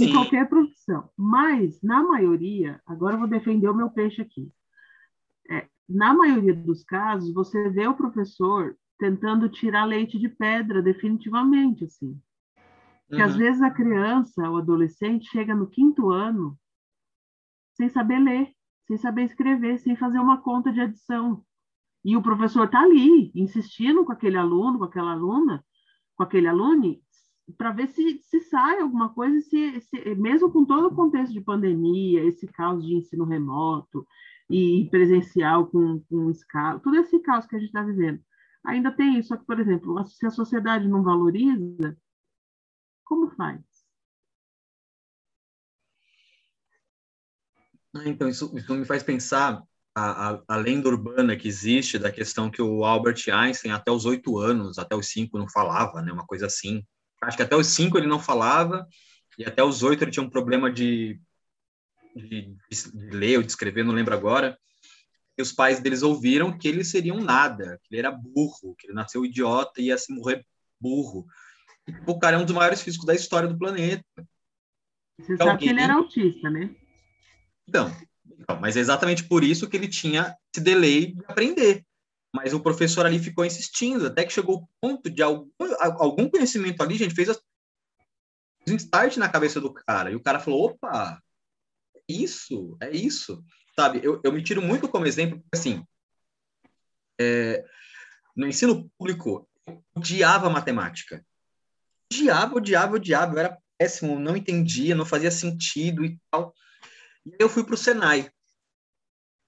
Em 0.00 0.06
Sim. 0.06 0.12
qualquer 0.12 0.48
profissão. 0.48 1.10
Mas, 1.16 1.80
na 1.82 2.02
maioria, 2.02 2.80
agora 2.86 3.14
eu 3.14 3.18
vou 3.20 3.28
defender 3.28 3.68
o 3.68 3.74
meu 3.74 3.90
peixe 3.90 4.22
aqui. 4.22 4.50
É, 5.50 5.68
na 5.88 6.14
maioria 6.14 6.54
dos 6.54 6.84
casos, 6.84 7.32
você 7.34 7.68
vê 7.68 7.86
o 7.86 7.94
professor 7.94 8.76
tentando 8.98 9.48
tirar 9.48 9.84
leite 9.84 10.18
de 10.18 10.28
pedra, 10.28 10.82
definitivamente, 10.82 11.84
assim. 11.84 12.20
Porque 13.08 13.22
às 13.22 13.32
Uhum. 13.32 13.38
vezes 13.38 13.62
a 13.62 13.70
criança, 13.70 14.48
o 14.50 14.56
adolescente, 14.56 15.28
chega 15.30 15.54
no 15.54 15.66
quinto 15.66 16.10
ano 16.10 16.56
sem 17.74 17.88
saber 17.88 18.18
ler, 18.18 18.54
sem 18.86 18.96
saber 18.98 19.22
escrever, 19.24 19.78
sem 19.78 19.96
fazer 19.96 20.18
uma 20.18 20.38
conta 20.38 20.72
de 20.72 20.80
adição. 20.80 21.44
E 22.04 22.16
o 22.16 22.22
professor 22.22 22.66
está 22.66 22.80
ali, 22.80 23.32
insistindo 23.34 24.04
com 24.04 24.12
aquele 24.12 24.36
aluno, 24.36 24.78
com 24.78 24.84
aquela 24.84 25.12
aluna, 25.12 25.64
com 26.14 26.22
aquele 26.22 26.46
aluno, 26.46 27.00
para 27.56 27.72
ver 27.72 27.88
se, 27.88 28.18
se 28.18 28.40
sai 28.40 28.80
alguma 28.80 29.08
coisa, 29.10 29.40
se, 29.40 29.80
se, 29.80 30.14
mesmo 30.16 30.50
com 30.50 30.64
todo 30.64 30.88
o 30.88 30.94
contexto 30.94 31.32
de 31.32 31.40
pandemia, 31.40 32.24
esse 32.24 32.46
caos 32.48 32.84
de 32.84 32.94
ensino 32.94 33.24
remoto 33.24 34.06
e 34.48 34.88
presencial 34.90 35.66
com, 35.66 36.00
com 36.08 36.30
escala, 36.30 36.80
todo 36.80 36.96
esse 36.96 37.18
caos 37.20 37.46
que 37.46 37.56
a 37.56 37.58
gente 37.58 37.68
está 37.68 37.82
vivendo. 37.82 38.20
Ainda 38.64 38.90
tem 38.90 39.18
isso, 39.18 39.28
só 39.28 39.36
que, 39.36 39.44
por 39.44 39.58
exemplo, 39.58 40.04
se 40.06 40.26
a 40.26 40.30
sociedade 40.30 40.86
não 40.86 41.02
valoriza, 41.02 41.96
como 43.04 43.30
faz? 43.30 43.60
Ah, 47.94 48.06
Então, 48.06 48.28
isso, 48.28 48.56
isso 48.56 48.74
me 48.74 48.84
faz 48.84 49.02
pensar 49.02 49.62
a, 49.94 50.30
a, 50.30 50.42
a 50.48 50.56
lenda 50.56 50.88
urbana 50.88 51.36
que 51.36 51.48
existe 51.48 51.98
da 51.98 52.12
questão 52.12 52.50
que 52.50 52.62
o 52.62 52.84
Albert 52.84 53.24
Einstein, 53.32 53.72
até 53.72 53.90
os 53.90 54.04
oito 54.04 54.38
anos, 54.38 54.78
até 54.78 54.94
os 54.94 55.08
cinco, 55.08 55.38
não 55.38 55.48
falava, 55.48 56.00
né? 56.00 56.12
Uma 56.12 56.26
coisa 56.26 56.46
assim. 56.46 56.84
Acho 57.22 57.36
que 57.36 57.42
até 57.42 57.54
os 57.56 57.66
cinco 57.68 57.98
ele 57.98 58.06
não 58.06 58.18
falava, 58.18 58.88
e 59.38 59.44
até 59.44 59.62
os 59.62 59.82
oito 59.82 60.02
ele 60.02 60.10
tinha 60.10 60.24
um 60.24 60.30
problema 60.30 60.70
de, 60.70 61.20
de, 62.16 62.54
de 62.70 63.10
ler 63.10 63.36
ou 63.38 63.42
de 63.42 63.50
escrever, 63.50 63.84
não 63.84 63.94
lembro 63.94 64.14
agora. 64.14 64.58
E 65.36 65.42
os 65.42 65.52
pais 65.52 65.80
deles 65.80 66.02
ouviram 66.02 66.56
que 66.56 66.68
ele 66.68 66.84
seria 66.84 67.14
um 67.14 67.22
nada, 67.22 67.78
que 67.82 67.94
ele 67.94 68.00
era 68.00 68.10
burro, 68.10 68.74
que 68.78 68.86
ele 68.86 68.94
nasceu 68.94 69.24
idiota 69.24 69.80
e 69.80 69.86
ia 69.86 69.98
se 69.98 70.12
morrer 70.12 70.44
burro. 70.78 71.26
E, 71.86 71.92
o 72.06 72.18
cara 72.18 72.36
é 72.36 72.38
um 72.38 72.44
dos 72.44 72.54
maiores 72.54 72.82
físicos 72.82 73.06
da 73.06 73.14
história 73.14 73.48
do 73.48 73.58
planeta. 73.58 74.04
Você 75.18 75.36
sabe 75.36 75.50
Alguém- 75.50 75.68
que 75.68 75.74
ele 75.74 75.82
era 75.82 75.94
autista, 75.94 76.50
né? 76.50 76.74
Então, 77.66 77.90
então, 78.38 78.58
mas 78.60 78.76
é 78.76 78.80
exatamente 78.80 79.24
por 79.24 79.44
isso 79.44 79.68
que 79.68 79.76
ele 79.76 79.88
tinha 79.88 80.34
esse 80.52 80.62
delay 80.62 81.14
de 81.14 81.24
aprender. 81.26 81.84
Mas 82.34 82.52
o 82.52 82.60
professor 82.60 83.04
ali 83.04 83.18
ficou 83.18 83.44
insistindo, 83.44 84.06
até 84.06 84.24
que 84.24 84.32
chegou 84.32 84.58
o 84.58 84.68
ponto 84.80 85.10
de 85.10 85.22
algum, 85.22 85.50
algum 85.80 86.28
conhecimento 86.28 86.82
ali, 86.82 86.96
gente, 86.96 87.14
fez 87.14 87.28
um 88.68 88.76
start 88.76 89.16
na 89.16 89.28
cabeça 89.28 89.60
do 89.60 89.72
cara, 89.72 90.10
e 90.10 90.16
o 90.16 90.22
cara 90.22 90.38
falou, 90.38 90.66
opa, 90.66 91.20
é 91.96 92.00
isso, 92.08 92.76
é 92.80 92.90
isso, 92.90 93.44
sabe? 93.74 94.00
Eu, 94.02 94.20
eu 94.22 94.32
me 94.32 94.42
tiro 94.42 94.62
muito 94.62 94.88
como 94.88 95.06
exemplo, 95.06 95.40
porque, 95.40 95.56
assim, 95.56 95.84
é, 97.20 97.64
no 98.36 98.46
ensino 98.46 98.90
público, 98.96 99.48
eu 99.66 99.84
odiava 99.94 100.48
matemática. 100.48 101.24
Odiava, 102.12 102.56
odiava, 102.56 102.96
odiava, 102.96 103.34
eu 103.34 103.38
era 103.38 103.58
péssimo, 103.78 104.18
não 104.18 104.36
entendia, 104.36 104.94
não 104.94 105.04
fazia 105.04 105.30
sentido 105.30 106.04
e 106.04 106.18
tal. 106.30 106.54
E 107.26 107.36
eu 107.38 107.48
fui 107.48 107.64
para 107.64 107.74
o 107.74 107.78
Senai. 107.78 108.30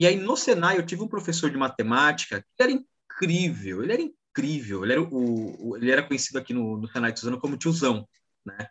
E 0.02 0.06
aí, 0.08 0.16
no 0.16 0.36
Senai, 0.36 0.78
eu 0.78 0.84
tive 0.84 1.00
um 1.00 1.06
professor 1.08 1.48
de 1.48 1.56
matemática 1.56 2.44
que 2.56 2.60
era 2.60 2.72
incrível, 2.72 3.84
ele 3.84 3.92
era 3.92 4.02
incrível, 4.02 4.82
ele 4.82 4.94
era, 4.94 5.00
o, 5.00 5.68
o 5.68 5.76
ele 5.76 5.92
era 5.92 6.02
conhecido 6.02 6.40
aqui 6.40 6.52
no, 6.52 6.76
no 6.76 6.88
Senai 6.88 7.12
de 7.12 7.20
Suzano 7.20 7.38
como 7.38 7.56
tiozão, 7.56 8.08
né? 8.44 8.66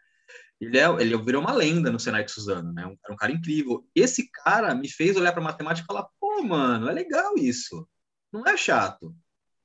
Ele, 0.59 0.77
é, 0.77 0.83
ele 0.99 1.17
virou 1.23 1.41
uma 1.41 1.53
lenda 1.53 1.89
no 1.89 2.01
Senai 2.01 2.25
de 2.25 2.31
Suzano, 2.33 2.73
né? 2.73 2.85
Um, 2.85 2.97
era 3.01 3.13
um 3.13 3.15
cara 3.15 3.31
incrível. 3.31 3.87
Esse 3.95 4.29
cara 4.29 4.75
me 4.75 4.89
fez 4.89 5.15
olhar 5.15 5.31
para 5.31 5.41
matemática 5.41 5.85
e 5.85 5.87
falar, 5.87 6.05
pô, 6.19 6.43
mano, 6.43 6.89
é 6.89 6.91
legal 6.91 7.33
isso. 7.37 7.87
Não 8.29 8.45
é 8.45 8.57
chato, 8.57 9.15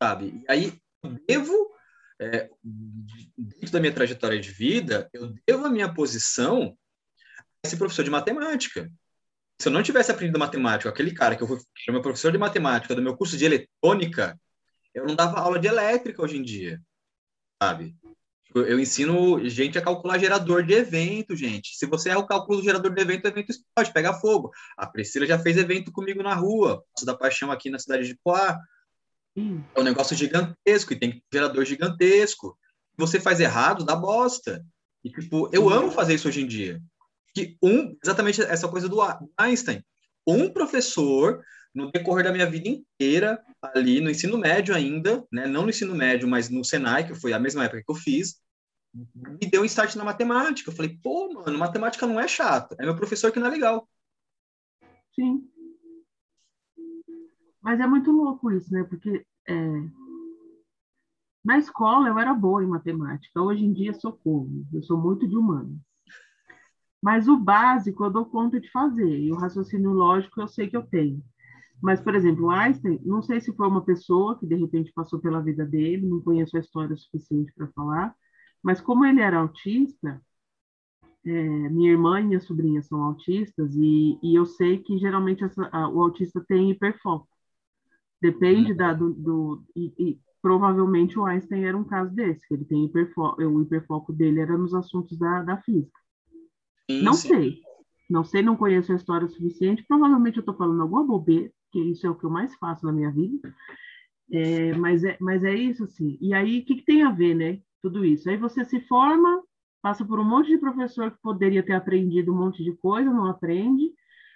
sabe? 0.01 0.45
E 0.49 0.53
aí, 0.53 0.81
eu 1.03 1.19
devo, 1.27 1.75
é, 2.21 2.49
dentro 3.37 3.73
da 3.73 3.81
minha 3.81 3.93
trajetória 3.93 4.39
de 4.39 4.53
vida, 4.53 5.11
eu 5.13 5.35
devo 5.45 5.67
a 5.67 5.71
minha 5.71 5.93
posição 5.93 6.79
a 7.37 7.67
esse 7.67 7.77
professor 7.77 8.05
de 8.05 8.11
matemática 8.11 8.89
se 9.59 9.69
eu 9.69 9.73
não 9.73 9.83
tivesse 9.83 10.11
aprendido 10.11 10.39
matemática, 10.39 10.89
aquele 10.89 11.13
cara 11.13 11.35
que 11.35 11.43
eu 11.43 11.47
fui 11.47 11.59
meu 11.89 12.03
professor 12.03 12.31
de 12.31 12.39
matemática 12.39 12.95
do 12.95 13.03
meu 13.03 13.17
curso 13.17 13.37
de 13.37 13.45
eletrônica, 13.45 14.39
eu 14.95 15.07
não 15.07 15.15
dava 15.15 15.39
aula 15.39 15.59
de 15.59 15.67
elétrica 15.67 16.23
hoje 16.23 16.37
em 16.37 16.43
dia, 16.43 16.81
sabe? 17.63 17.97
Eu 18.55 18.81
ensino 18.81 19.47
gente 19.49 19.77
a 19.77 19.83
calcular 19.83 20.19
gerador 20.19 20.63
de 20.63 20.73
evento, 20.73 21.37
gente. 21.37 21.77
Se 21.77 21.85
você 21.85 22.11
é 22.11 22.17
o 22.17 22.27
cálculo 22.27 22.59
do 22.59 22.65
gerador 22.65 22.95
de 22.95 23.03
evento, 23.03 23.27
o 23.27 23.29
evento 23.29 23.53
pode 23.75 23.93
pegar 23.93 24.15
fogo. 24.15 24.51
A 24.79 24.87
Priscila 24.87 25.27
já 25.27 25.39
fez 25.39 25.59
evento 25.59 25.93
comigo 25.93 26.23
na 26.23 26.35
rua, 26.35 26.83
da 27.05 27.15
Paixão 27.15 27.51
aqui 27.51 27.69
na 27.69 27.79
cidade 27.79 28.07
de 28.07 28.19
Poá. 28.25 28.59
Hum. 29.37 29.63
É 29.75 29.81
um 29.81 29.85
negócio 29.85 30.17
gigantesco 30.17 30.93
e 30.93 30.97
tem 30.99 31.23
gerador 31.31 31.67
gigantesco. 31.67 32.59
Se 32.93 32.97
você 32.97 33.21
faz 33.21 33.41
errado, 33.41 33.85
dá 33.85 33.95
bosta. 33.95 34.65
E, 35.05 35.11
tipo, 35.11 35.51
eu 35.53 35.69
amo 35.69 35.91
fazer 35.91 36.15
isso 36.15 36.29
hoje 36.29 36.41
em 36.41 36.47
dia 36.47 36.81
que 37.37 37.59
um, 37.63 37.95
exatamente 38.03 38.41
essa 38.41 38.67
coisa 38.67 38.89
do 38.89 38.99
Einstein, 39.37 39.85
um 40.27 40.51
professor 40.51 41.45
no 41.75 41.93
decorrer 41.93 42.25
da 42.25 42.33
minha 42.33 42.49
vida 42.49 42.67
inteira, 42.67 43.45
ali 43.61 44.01
no 44.01 44.09
ensino 44.09 44.39
médio 44.39 44.75
ainda, 44.75 45.23
né, 45.31 45.47
não 45.47 45.65
no 45.65 45.69
ensino 45.69 45.95
médio, 45.95 46.27
mas 46.27 46.49
no 46.49 46.65
Senai, 46.65 47.07
que 47.07 47.15
foi 47.15 47.35
a 47.35 47.39
mesma 47.39 47.65
época 47.65 47.83
que 47.85 47.93
eu 47.93 47.95
fiz, 47.95 48.41
me 48.95 49.51
deu 49.51 49.61
um 49.61 49.67
start 49.67 49.95
na 49.97 50.05
matemática. 50.05 50.71
Eu 50.71 50.75
falei, 50.75 50.99
pô, 51.03 51.31
mano, 51.35 51.59
matemática 51.59 52.07
não 52.07 52.19
é 52.19 52.27
chata, 52.27 52.75
é 52.81 52.85
meu 52.87 52.97
professor 52.97 53.31
que 53.31 53.39
não 53.39 53.49
é 53.49 53.51
legal. 53.51 53.87
Sim. 55.15 55.47
Mas 57.61 57.79
é 57.79 57.87
muito 57.87 58.11
louco 58.11 58.51
isso, 58.51 58.73
né? 58.73 58.83
Porque 58.85 59.27
é... 59.47 59.55
na 61.45 61.59
escola 61.59 62.09
eu 62.09 62.19
era 62.19 62.33
boa 62.33 62.65
em 62.65 62.67
matemática, 62.67 63.43
hoje 63.43 63.63
em 63.63 63.75
dia 63.75 63.93
socorro, 63.93 64.65
eu 64.73 64.83
sou 64.83 64.97
muito 64.97 65.29
de 65.29 65.37
humanas. 65.37 65.86
Mas 67.07 67.29
o 67.29 67.37
básico 67.37 68.05
eu 68.05 68.11
dou 68.11 68.27
conta 68.27 68.59
de 68.61 68.69
fazer, 68.69 69.21
e 69.21 69.31
o 69.31 69.37
raciocínio 69.37 69.93
lógico 69.93 70.41
eu 70.41 70.49
sei 70.49 70.69
que 70.69 70.77
eu 70.77 70.83
tenho. 70.83 71.23
Mas, 71.81 72.01
por 72.01 72.17
exemplo, 72.17 72.51
Einstein, 72.51 73.01
não 73.05 73.23
sei 73.23 73.41
se 73.41 73.55
foi 73.55 73.69
uma 73.69 73.85
pessoa 73.85 74.37
que 74.37 74.45
de 74.45 74.57
repente 74.57 74.93
passou 74.93 75.21
pela 75.21 75.41
vida 75.41 75.65
dele, 75.65 76.05
não 76.05 76.21
conheço 76.21 76.57
a 76.57 76.61
história 76.61 76.97
suficiente 76.97 77.53
para 77.55 77.69
falar, 77.69 78.13
mas 78.61 78.81
como 78.81 79.05
ele 79.05 79.21
era 79.21 79.39
autista, 79.39 80.21
é, 81.25 81.69
minha 81.69 81.93
irmã 81.93 82.19
e 82.21 82.25
minha 82.25 82.41
sobrinha 82.41 82.83
são 82.83 83.01
autistas, 83.01 83.77
e, 83.77 84.19
e 84.21 84.35
eu 84.35 84.45
sei 84.45 84.79
que 84.79 84.99
geralmente 84.99 85.45
essa, 85.45 85.69
a, 85.71 85.89
o 85.89 86.03
autista 86.03 86.45
tem 86.49 86.73
hiperfoco. 86.73 87.29
Depende 88.21 88.75
da, 88.75 88.93
do. 88.93 89.15
do 89.15 89.65
e, 89.77 89.95
e, 89.97 90.21
provavelmente 90.43 91.17
o 91.17 91.25
Einstein 91.25 91.67
era 91.67 91.79
um 91.79 91.85
caso 91.85 92.13
desse, 92.13 92.45
que 92.49 92.55
ele 92.55 92.65
tem 92.65 92.85
hiperfoco, 92.85 93.41
o 93.41 93.63
hiperfoco 93.63 94.13
dele 94.13 94.41
era 94.41 94.59
nos 94.59 94.75
assuntos 94.75 95.17
da, 95.17 95.45
da 95.45 95.59
física. 95.59 96.06
Sim, 96.91 97.03
não 97.03 97.15
sim. 97.15 97.29
sei. 97.29 97.61
Não 98.09 98.25
sei, 98.25 98.43
não 98.43 98.57
conheço 98.57 98.93
a 98.93 98.97
história 98.97 99.27
o 99.27 99.31
suficiente. 99.31 99.85
Provavelmente 99.87 100.37
eu 100.37 100.41
estou 100.41 100.57
falando 100.57 100.81
alguma 100.81 101.05
bobeira, 101.05 101.51
que 101.73 101.81
isso 101.81 102.07
é 102.07 102.11
o 102.11 102.15
que 102.15 102.25
eu 102.25 102.31
mais 102.31 102.55
faço 102.57 102.87
na 102.87 102.93
minha 102.93 103.11
vida. 103.11 103.53
É, 104.31 104.75
mas, 104.75 105.05
é, 105.05 105.17
mas 105.21 105.45
é 105.45 105.55
isso, 105.55 105.85
assim. 105.85 106.17
E 106.21 106.33
aí, 106.33 106.61
o 106.61 106.65
que, 106.65 106.77
que 106.77 106.85
tem 106.85 107.03
a 107.03 107.11
ver, 107.11 107.35
né? 107.35 107.61
Tudo 107.83 108.05
isso. 108.05 108.29
Aí 108.31 108.37
você 108.37 108.65
se 108.65 108.81
forma, 108.81 109.43
passa 109.83 110.05
por 110.05 110.21
um 110.21 110.25
monte 110.25 110.49
de 110.49 110.59
professor 110.59 111.11
que 111.11 111.21
poderia 111.21 111.63
ter 111.63 111.73
aprendido 111.73 112.33
um 112.33 112.37
monte 112.37 112.63
de 112.63 112.73
coisa, 112.77 113.13
não 113.13 113.27
aprende. 113.27 113.93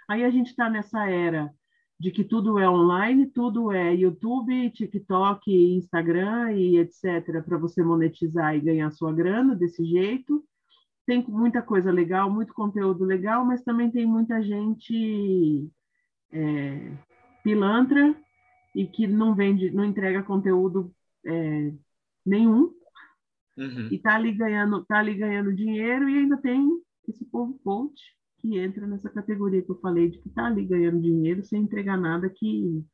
Aí 0.09 0.25
a 0.25 0.31
gente 0.31 0.49
está 0.49 0.69
nessa 0.69 1.09
era 1.09 1.53
de 1.99 2.11
que 2.11 2.25
tudo 2.25 2.59
é 2.59 2.69
online, 2.69 3.27
tudo 3.27 3.71
é 3.71 3.95
YouTube, 3.95 4.71
TikTok, 4.71 5.53
Instagram 5.77 6.53
e 6.53 6.79
etc. 6.79 7.45
para 7.45 7.59
você 7.59 7.83
monetizar 7.83 8.57
e 8.57 8.61
ganhar 8.61 8.91
sua 8.91 9.13
grana 9.13 9.55
desse 9.55 9.85
jeito 9.85 10.43
tem 11.11 11.27
muita 11.27 11.61
coisa 11.61 11.91
legal, 11.91 12.31
muito 12.31 12.55
conteúdo 12.55 13.05
legal, 13.05 13.45
mas 13.45 13.65
também 13.65 13.91
tem 13.91 14.07
muita 14.07 14.41
gente 14.41 15.69
é, 16.31 16.93
pilantra 17.43 18.15
e 18.77 18.87
que 18.87 19.09
não 19.09 19.35
vende, 19.35 19.73
não 19.73 19.85
entrega 19.85 20.23
conteúdo 20.23 20.95
é, 21.27 21.73
nenhum 22.25 22.73
uhum. 23.59 23.89
e 23.91 23.99
tá 23.99 24.15
ali 24.15 24.31
ganhando, 24.31 24.85
tá 24.85 25.01
ali 25.01 25.15
ganhando 25.15 25.53
dinheiro 25.53 26.09
e 26.09 26.19
ainda 26.19 26.37
tem 26.37 26.71
esse 27.09 27.25
povo 27.25 27.59
coach 27.65 28.01
que 28.41 28.57
entra 28.57 28.87
nessa 28.87 29.11
categoria 29.11 29.63
que 29.63 29.71
eu 29.73 29.81
falei 29.81 30.11
de 30.11 30.19
que 30.19 30.31
tá 30.31 30.47
ali 30.47 30.65
ganhando 30.65 31.03
dinheiro 31.03 31.43
sem 31.43 31.63
entregar 31.63 31.97
nada 31.97 32.31
que 32.31 32.85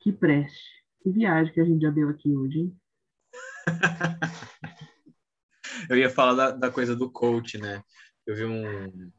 que 0.00 0.10
preste. 0.10 0.82
Que 1.02 1.10
viagem 1.10 1.52
que 1.52 1.60
a 1.60 1.64
gente 1.64 1.82
já 1.82 1.90
deu 1.90 2.08
aqui 2.08 2.34
hoje, 2.34 2.60
hein? 2.60 2.76
eu 5.88 5.96
ia 5.96 6.10
falar 6.10 6.34
da, 6.34 6.50
da, 6.50 6.70
coisa 6.70 6.94
do 6.96 7.10
coach, 7.10 7.58
né? 7.58 7.82
Eu 8.26 8.34
vi 8.34 8.44
um. 8.44 9.10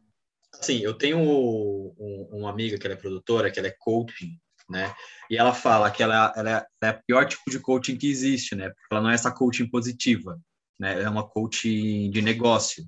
Assim, 0.53 0.79
eu 0.79 0.93
tenho 0.93 1.17
um, 1.17 1.95
um, 1.97 2.29
uma 2.39 2.49
amiga 2.49 2.77
que 2.77 2.85
ela 2.85 2.93
é 2.93 2.97
produtora, 2.97 3.51
que 3.51 3.59
ela 3.59 3.67
é 3.67 3.75
coaching, 3.77 4.39
né? 4.69 4.93
E 5.29 5.37
ela 5.37 5.53
fala 5.53 5.89
que 5.91 6.03
ela, 6.03 6.31
ela, 6.35 6.49
é, 6.49 6.65
ela 6.81 6.93
é 6.93 6.95
o 6.95 7.03
pior 7.05 7.25
tipo 7.25 7.49
de 7.49 7.59
coaching 7.59 7.97
que 7.97 8.09
existe, 8.09 8.55
né? 8.55 8.69
Porque 8.69 8.87
ela 8.91 9.01
não 9.01 9.09
é 9.09 9.15
essa 9.15 9.31
coaching 9.31 9.67
positiva, 9.69 10.39
né? 10.79 10.93
Ela 10.93 11.03
é 11.03 11.09
uma 11.09 11.27
coaching 11.27 12.11
de 12.11 12.21
negócio, 12.21 12.85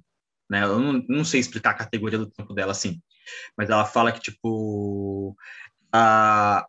né? 0.49 0.63
Eu 0.63 0.79
não, 0.79 1.03
não 1.07 1.25
sei 1.25 1.39
explicar 1.39 1.71
a 1.71 1.75
categoria 1.77 2.19
do 2.19 2.29
tempo 2.29 2.53
dela 2.53 2.71
assim, 2.71 3.01
mas 3.57 3.69
ela 3.69 3.85
fala 3.85 4.11
que, 4.11 4.19
tipo, 4.19 5.35
a, 5.91 6.67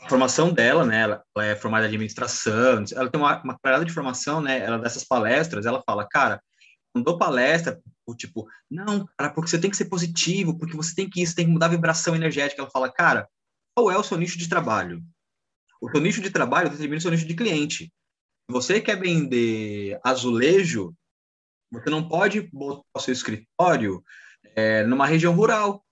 a 0.00 0.08
formação 0.08 0.52
dela, 0.52 0.84
né, 0.84 1.00
ela, 1.00 1.24
ela, 1.36 1.46
é 1.46 1.56
formada 1.56 1.84
em 1.84 1.88
administração, 1.88 2.84
ela 2.92 3.10
tem 3.10 3.20
uma, 3.20 3.42
uma 3.42 3.58
parada 3.58 3.84
de 3.84 3.92
formação, 3.92 4.40
né, 4.40 4.60
ela 4.60 4.78
dessas 4.78 5.04
palestras, 5.04 5.66
ela 5.66 5.82
fala, 5.84 6.06
cara, 6.08 6.40
quando 6.92 7.04
dou 7.04 7.18
palestra, 7.18 7.80
tipo, 8.16 8.48
não, 8.70 9.06
cara, 9.16 9.32
porque 9.32 9.50
você 9.50 9.58
tem 9.58 9.70
que 9.70 9.76
ser 9.76 9.86
positivo, 9.86 10.58
porque 10.58 10.76
você 10.76 10.94
tem 10.94 11.08
que 11.08 11.22
isso, 11.22 11.34
tem 11.34 11.46
que 11.46 11.52
mudar 11.52 11.66
a 11.66 11.70
vibração 11.70 12.16
energética. 12.16 12.62
Ela 12.62 12.70
fala, 12.70 12.90
cara, 12.90 13.28
qual 13.74 13.90
é 13.90 13.98
o 13.98 14.02
seu 14.02 14.16
nicho 14.16 14.38
de 14.38 14.48
trabalho? 14.48 15.02
O 15.80 15.90
seu 15.90 16.00
nicho 16.00 16.20
de 16.20 16.30
trabalho 16.30 16.70
determina 16.70 16.98
o 16.98 17.00
seu 17.00 17.10
nicho 17.10 17.26
de 17.26 17.34
cliente. 17.34 17.92
Você 18.50 18.80
quer 18.80 18.98
vender 18.98 20.00
azulejo, 20.02 20.94
você 21.70 21.90
não 21.90 22.08
pode 22.08 22.40
botar 22.52 22.82
o 22.94 23.00
seu 23.00 23.12
escritório 23.12 24.02
é, 24.56 24.84
numa 24.84 25.06
região 25.06 25.34
rural. 25.34 25.84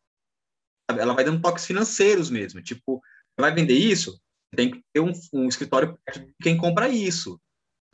Ela 0.89 1.15
vai 1.15 1.25
dando 1.25 1.43
toques 1.43 1.67
financeiros 1.67 2.31
mesmo, 2.31 2.63
tipo, 2.63 3.03
vai 3.39 3.55
vender 3.55 3.75
isso, 3.75 4.21
tem 4.55 4.71
que 4.71 4.83
ter 4.93 5.01
um, 5.01 5.13
um 5.33 5.49
escritório 5.49 5.99
perto 6.05 6.21
de 6.21 6.35
quem 6.43 6.57
compra 6.57 6.89
isso. 6.89 7.41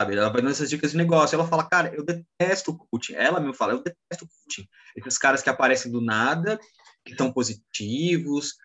Sabe? 0.01 0.15
Ela 0.15 0.29
vai 0.29 0.41
dando 0.41 0.51
essas 0.51 0.69
dicas 0.69 0.91
de 0.91 0.97
negócio. 0.97 1.35
Ela 1.35 1.47
fala, 1.47 1.67
cara, 1.67 1.93
eu 1.93 2.03
detesto 2.03 2.77
coaching. 2.77 3.13
Ela 3.13 3.39
me 3.39 3.53
fala, 3.53 3.73
eu 3.73 3.83
detesto 3.83 4.27
coaching. 4.27 4.67
Esses 4.95 5.17
caras 5.17 5.41
que 5.41 5.49
aparecem 5.49 5.91
do 5.91 6.01
nada, 6.01 6.59
que 7.05 7.11
estão 7.11 7.31
positivos, 7.31 8.55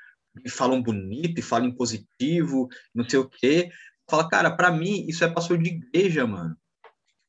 que 0.42 0.48
falam 0.48 0.82
bonito 0.82 1.38
e 1.38 1.42
falam 1.42 1.72
positivo, 1.72 2.68
não 2.94 3.08
sei 3.08 3.18
o 3.18 3.28
quê. 3.28 3.70
Fala, 4.08 4.28
cara, 4.28 4.50
para 4.50 4.70
mim 4.70 5.06
isso 5.06 5.24
é 5.24 5.28
pastor 5.28 5.58
de 5.58 5.68
igreja, 5.70 6.26
mano. 6.26 6.56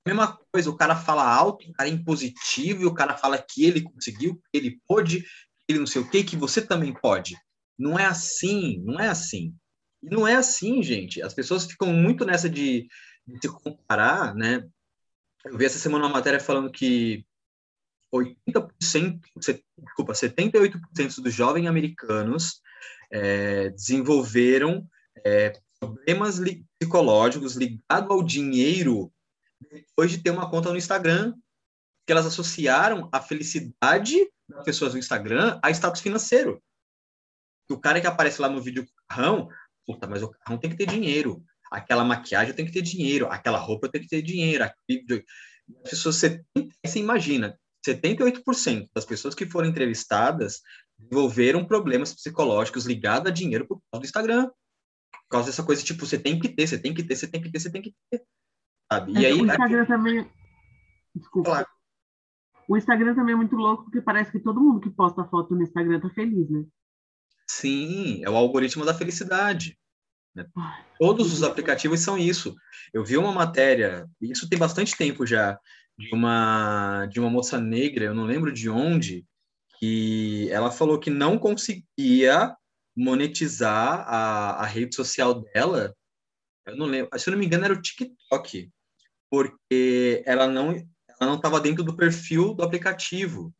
Mesma 0.07 0.39
coisa, 0.51 0.69
o 0.69 0.77
cara 0.77 0.95
fala 0.95 1.27
alto, 1.27 1.69
o 1.69 1.73
cara 1.73 1.89
é 1.89 1.91
impositivo, 1.91 2.83
e 2.83 2.85
o 2.85 2.93
cara 2.93 3.17
fala 3.17 3.38
que 3.38 3.65
ele 3.65 3.81
conseguiu, 3.81 4.35
que 4.35 4.57
ele 4.57 4.79
pôde, 4.88 5.21
que 5.21 5.27
ele 5.69 5.79
não 5.79 5.88
sei 5.88 6.01
o 6.01 6.09
quê, 6.09 6.23
que 6.23 6.38
você 6.38 6.62
também 6.62 6.93
pode. 6.93 7.35
Não 7.79 7.97
é 7.97 8.05
assim, 8.05 8.81
não 8.83 8.99
é 8.99 9.07
assim. 9.07 9.55
E 10.03 10.09
não 10.09 10.27
é 10.27 10.35
assim, 10.35 10.83
gente. 10.83 11.21
As 11.21 11.33
pessoas 11.33 11.65
ficam 11.65 11.93
muito 11.93 12.25
nessa 12.25 12.49
de, 12.49 12.87
de 13.25 13.39
se 13.41 13.47
comparar, 13.47 14.35
né? 14.35 14.67
Eu 15.45 15.57
vi 15.57 15.65
essa 15.65 15.79
semana 15.79 16.05
uma 16.05 16.13
matéria 16.13 16.39
falando 16.39 16.69
que 16.69 17.25
80%, 18.13 19.21
desculpa, 19.77 20.13
78% 20.13 21.21
dos 21.21 21.33
jovens 21.33 21.67
americanos 21.67 22.61
é, 23.11 23.69
desenvolveram 23.69 24.85
é, 25.25 25.53
problemas 25.79 26.37
li 26.37 26.65
psicológicos 26.77 27.55
ligados 27.55 28.09
ao 28.09 28.23
dinheiro 28.23 29.11
depois 29.71 30.11
de 30.11 30.17
ter 30.19 30.31
uma 30.31 30.49
conta 30.49 30.69
no 30.69 30.77
Instagram, 30.77 31.33
que 32.05 32.11
elas 32.11 32.25
associaram 32.25 33.09
a 33.11 33.21
felicidade 33.21 34.15
das 34.47 34.63
pessoas 34.63 34.93
no 34.93 34.99
Instagram 34.99 35.59
a 35.61 35.69
status 35.69 36.01
financeiro. 36.01 36.61
O 37.69 37.79
cara 37.79 38.01
que 38.01 38.08
aparece 38.08 38.41
lá 38.41 38.49
no 38.49 38.62
vídeo 38.62 38.86
com 38.86 38.91
o 38.91 39.08
carrão, 39.08 39.49
puta, 39.86 40.08
mas 40.08 40.23
o 40.23 40.29
carrão 40.29 40.60
tem 40.60 40.69
que 40.69 40.77
ter 40.77 40.88
dinheiro. 40.88 41.43
Aquela 41.71 42.03
maquiagem 42.03 42.53
tem 42.53 42.65
que 42.65 42.71
ter 42.71 42.82
dinheiro. 42.82 43.27
Aquela 43.27 43.60
roupa 43.60 43.89
tem 43.89 44.01
que 44.01 44.08
ter 44.08 44.21
dinheiro. 44.21 44.63
As 44.63 44.73
pessoas, 45.89 46.15
você, 46.15 46.43
você 46.84 46.99
imagina, 46.99 47.58
78% 47.88 48.89
das 48.93 49.05
pessoas 49.05 49.36
que 49.36 49.45
foram 49.45 49.69
entrevistadas 49.69 50.62
desenvolveram 50.97 51.65
problemas 51.65 52.13
psicológicos 52.13 52.86
ligados 52.86 53.29
a 53.29 53.34
dinheiro 53.34 53.67
por 53.67 53.82
causa 53.91 54.01
do 54.01 54.05
Instagram. 54.05 54.47
Por 54.47 55.29
causa 55.29 55.47
dessa 55.47 55.63
coisa, 55.63 55.84
tipo, 55.84 56.05
você 56.05 56.17
tem 56.17 56.39
que 56.39 56.49
ter, 56.49 56.67
você 56.67 56.77
tem 56.77 56.93
que 56.93 57.03
ter, 57.03 57.15
você 57.15 57.27
tem 57.27 57.41
que 57.41 57.51
ter, 57.51 57.60
você 57.60 57.71
tem 57.71 57.82
que 57.82 57.93
ter. 58.10 58.23
Sabe? 58.91 59.13
E 59.13 59.25
é, 59.25 59.29
aí, 59.29 59.34
o 59.34 59.45
Instagram 59.45 59.82
aqui... 59.84 59.91
também. 59.91 60.32
Desculpa. 61.15 61.67
O 62.67 62.77
Instagram 62.77 63.15
também 63.15 63.34
é 63.34 63.38
muito 63.38 63.55
louco, 63.55 63.84
porque 63.84 64.01
parece 64.01 64.32
que 64.32 64.39
todo 64.39 64.62
mundo 64.62 64.82
que 64.82 64.89
posta 64.89 65.23
foto 65.25 65.55
no 65.55 65.63
Instagram 65.63 65.99
tá 65.99 66.10
feliz, 66.10 66.49
né? 66.49 66.65
Sim, 67.49 68.23
é 68.23 68.29
o 68.29 68.35
algoritmo 68.35 68.85
da 68.85 68.93
felicidade. 68.93 69.75
Né? 70.35 70.45
Todos 70.99 71.33
os 71.33 71.41
aplicativos 71.41 71.99
são 71.99 72.15
isso. 72.15 72.55
Eu 72.93 73.03
vi 73.03 73.17
uma 73.17 73.31
matéria, 73.31 74.07
isso 74.21 74.47
tem 74.47 74.59
bastante 74.59 74.95
tempo 74.95 75.25
já, 75.25 75.59
de 75.97 76.13
uma, 76.13 77.07
de 77.07 77.19
uma 77.19 77.29
moça 77.29 77.59
negra, 77.59 78.05
eu 78.05 78.13
não 78.13 78.25
lembro 78.25 78.53
de 78.53 78.69
onde, 78.69 79.25
que 79.79 80.47
ela 80.51 80.69
falou 80.69 80.99
que 80.99 81.09
não 81.09 81.39
conseguia 81.39 82.55
monetizar 82.95 84.07
a, 84.07 84.62
a 84.62 84.65
rede 84.65 84.95
social 84.95 85.41
dela. 85.41 85.95
Eu 86.67 86.77
não 86.77 86.85
lembro, 86.85 87.19
se 87.19 87.27
eu 87.27 87.31
não 87.31 87.39
me 87.39 87.47
engano, 87.47 87.65
era 87.65 87.73
o 87.73 87.81
TikTok, 87.81 88.69
porque 89.27 90.23
ela 90.23 90.47
não 90.47 90.71
ela 90.71 91.31
não 91.31 91.35
estava 91.35 91.59
dentro 91.59 91.83
do 91.83 91.97
perfil 91.97 92.53
do 92.53 92.63
aplicativo. 92.63 93.51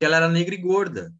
Ela 0.00 0.16
era 0.16 0.28
negra 0.28 0.54
e 0.54 0.58
gorda. 0.58 1.14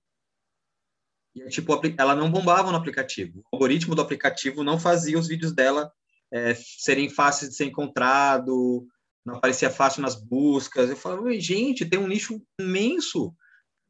E, 1.34 1.48
tipo, 1.48 1.80
ela 1.96 2.14
não 2.14 2.30
bombava 2.30 2.70
no 2.70 2.76
aplicativo. 2.76 3.40
O 3.50 3.56
algoritmo 3.56 3.94
do 3.94 4.02
aplicativo 4.02 4.62
não 4.62 4.78
fazia 4.78 5.18
os 5.18 5.28
vídeos 5.28 5.52
dela 5.52 5.90
é, 6.32 6.54
serem 6.54 7.08
fáceis 7.08 7.50
de 7.50 7.56
ser 7.56 7.66
encontrado, 7.66 8.86
não 9.24 9.36
aparecia 9.36 9.70
fácil 9.70 10.02
nas 10.02 10.14
buscas. 10.14 10.90
Eu 10.90 10.96
falava, 10.96 11.32
gente, 11.38 11.86
tem 11.86 11.98
um 11.98 12.08
nicho 12.08 12.40
imenso. 12.58 13.34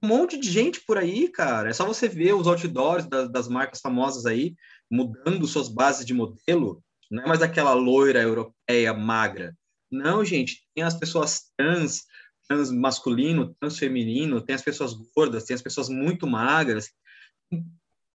Um 0.02 0.08
monte 0.08 0.38
de 0.38 0.50
gente 0.50 0.80
por 0.84 0.98
aí, 0.98 1.28
cara. 1.28 1.70
É 1.70 1.72
só 1.72 1.86
você 1.86 2.08
ver 2.08 2.34
os 2.34 2.46
outdoors 2.46 3.06
das, 3.06 3.30
das 3.30 3.48
marcas 3.48 3.80
famosas 3.80 4.26
aí, 4.26 4.54
mudando 4.90 5.46
suas 5.46 5.68
bases 5.68 6.04
de 6.04 6.12
modelo. 6.12 6.82
Não 7.10 7.22
é 7.24 7.28
mais 7.28 7.42
aquela 7.42 7.72
loira 7.72 8.20
europeia 8.20 8.92
magra. 8.92 9.56
Não, 9.90 10.24
gente, 10.24 10.62
tem 10.74 10.82
as 10.82 10.94
pessoas 10.94 11.52
trans, 11.56 12.04
trans 12.48 12.70
masculino, 12.70 13.54
trans 13.60 13.78
feminino, 13.78 14.40
tem 14.40 14.54
as 14.54 14.62
pessoas 14.62 14.94
gordas, 15.14 15.44
tem 15.44 15.54
as 15.54 15.62
pessoas 15.62 15.88
muito 15.88 16.26
magras, 16.26 16.88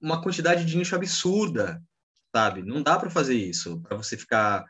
uma 0.01 0.23
quantidade 0.23 0.65
de 0.65 0.77
nicho 0.77 0.97
absurda, 0.97 1.83
sabe? 2.35 2.63
Não 2.63 2.83
dá 2.83 2.99
para 2.99 3.11
fazer 3.11 3.35
isso, 3.35 3.81
para 3.83 3.97
você 3.97 4.17
ficar 4.17 4.65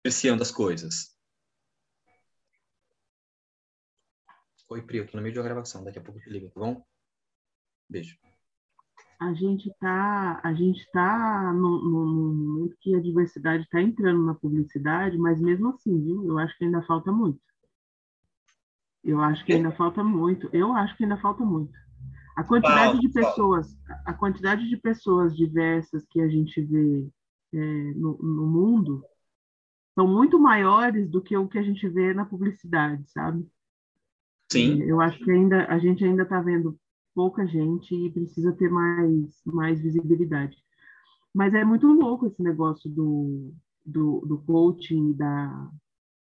apreciando 0.00 0.42
as 0.42 0.50
coisas. 0.50 1.16
Oi, 4.70 4.82
Pri, 4.82 4.98
eu 4.98 5.06
tô 5.06 5.16
no 5.16 5.22
meio 5.22 5.32
de 5.32 5.38
uma 5.38 5.44
gravação, 5.44 5.82
daqui 5.82 5.98
a 5.98 6.02
pouco 6.02 6.18
eu 6.18 6.24
te 6.24 6.30
ligo, 6.30 6.50
tá 6.50 6.60
bom? 6.60 6.84
Beijo. 7.88 8.18
A 9.20 9.34
gente 9.34 9.74
tá, 9.80 10.40
a 10.44 10.52
gente 10.54 10.88
tá 10.92 11.52
no, 11.52 11.82
no, 11.82 12.04
no 12.04 12.52
momento 12.52 12.76
que 12.80 12.94
a 12.94 13.00
diversidade 13.00 13.64
está 13.64 13.80
entrando 13.80 14.24
na 14.24 14.34
publicidade, 14.34 15.18
mas 15.18 15.40
mesmo 15.40 15.70
assim, 15.70 16.00
viu? 16.04 16.24
Eu 16.24 16.38
acho 16.38 16.56
que 16.56 16.64
ainda 16.64 16.82
falta 16.82 17.10
muito. 17.10 17.40
Eu 19.02 19.20
acho 19.20 19.44
que 19.44 19.54
ainda 19.54 19.72
falta 19.72 20.04
muito. 20.04 20.48
Eu 20.52 20.72
acho 20.72 20.96
que 20.96 21.04
ainda 21.04 21.16
falta 21.16 21.44
muito. 21.44 21.72
A 22.38 22.44
quantidade 22.44 23.00
de 23.00 23.08
pessoas, 23.08 23.76
a 24.06 24.14
quantidade 24.14 24.68
de 24.68 24.76
pessoas 24.76 25.36
diversas 25.36 26.06
que 26.06 26.20
a 26.20 26.28
gente 26.28 26.62
vê 26.62 27.10
é, 27.52 27.58
no, 27.94 28.16
no, 28.18 28.46
mundo 28.46 29.04
são 29.92 30.06
muito 30.06 30.38
maiores 30.38 31.10
do 31.10 31.20
que 31.20 31.36
o 31.36 31.48
que 31.48 31.58
a 31.58 31.62
gente 31.64 31.88
vê 31.88 32.14
na 32.14 32.24
publicidade, 32.24 33.02
sabe? 33.10 33.44
Sim. 34.52 34.80
Eu 34.84 35.00
acho 35.00 35.18
que 35.18 35.28
ainda 35.32 35.66
a 35.66 35.80
gente 35.80 36.04
ainda 36.04 36.22
está 36.22 36.40
vendo 36.40 36.78
pouca 37.12 37.44
gente 37.44 37.92
e 37.92 38.08
precisa 38.08 38.52
ter 38.52 38.70
mais 38.70 39.42
mais 39.44 39.80
visibilidade. 39.82 40.56
Mas 41.34 41.52
é 41.54 41.64
muito 41.64 41.88
louco 41.88 42.28
esse 42.28 42.40
negócio 42.40 42.88
do, 42.88 43.52
do, 43.84 44.20
do 44.20 44.38
coaching 44.42 45.12
da, 45.12 45.72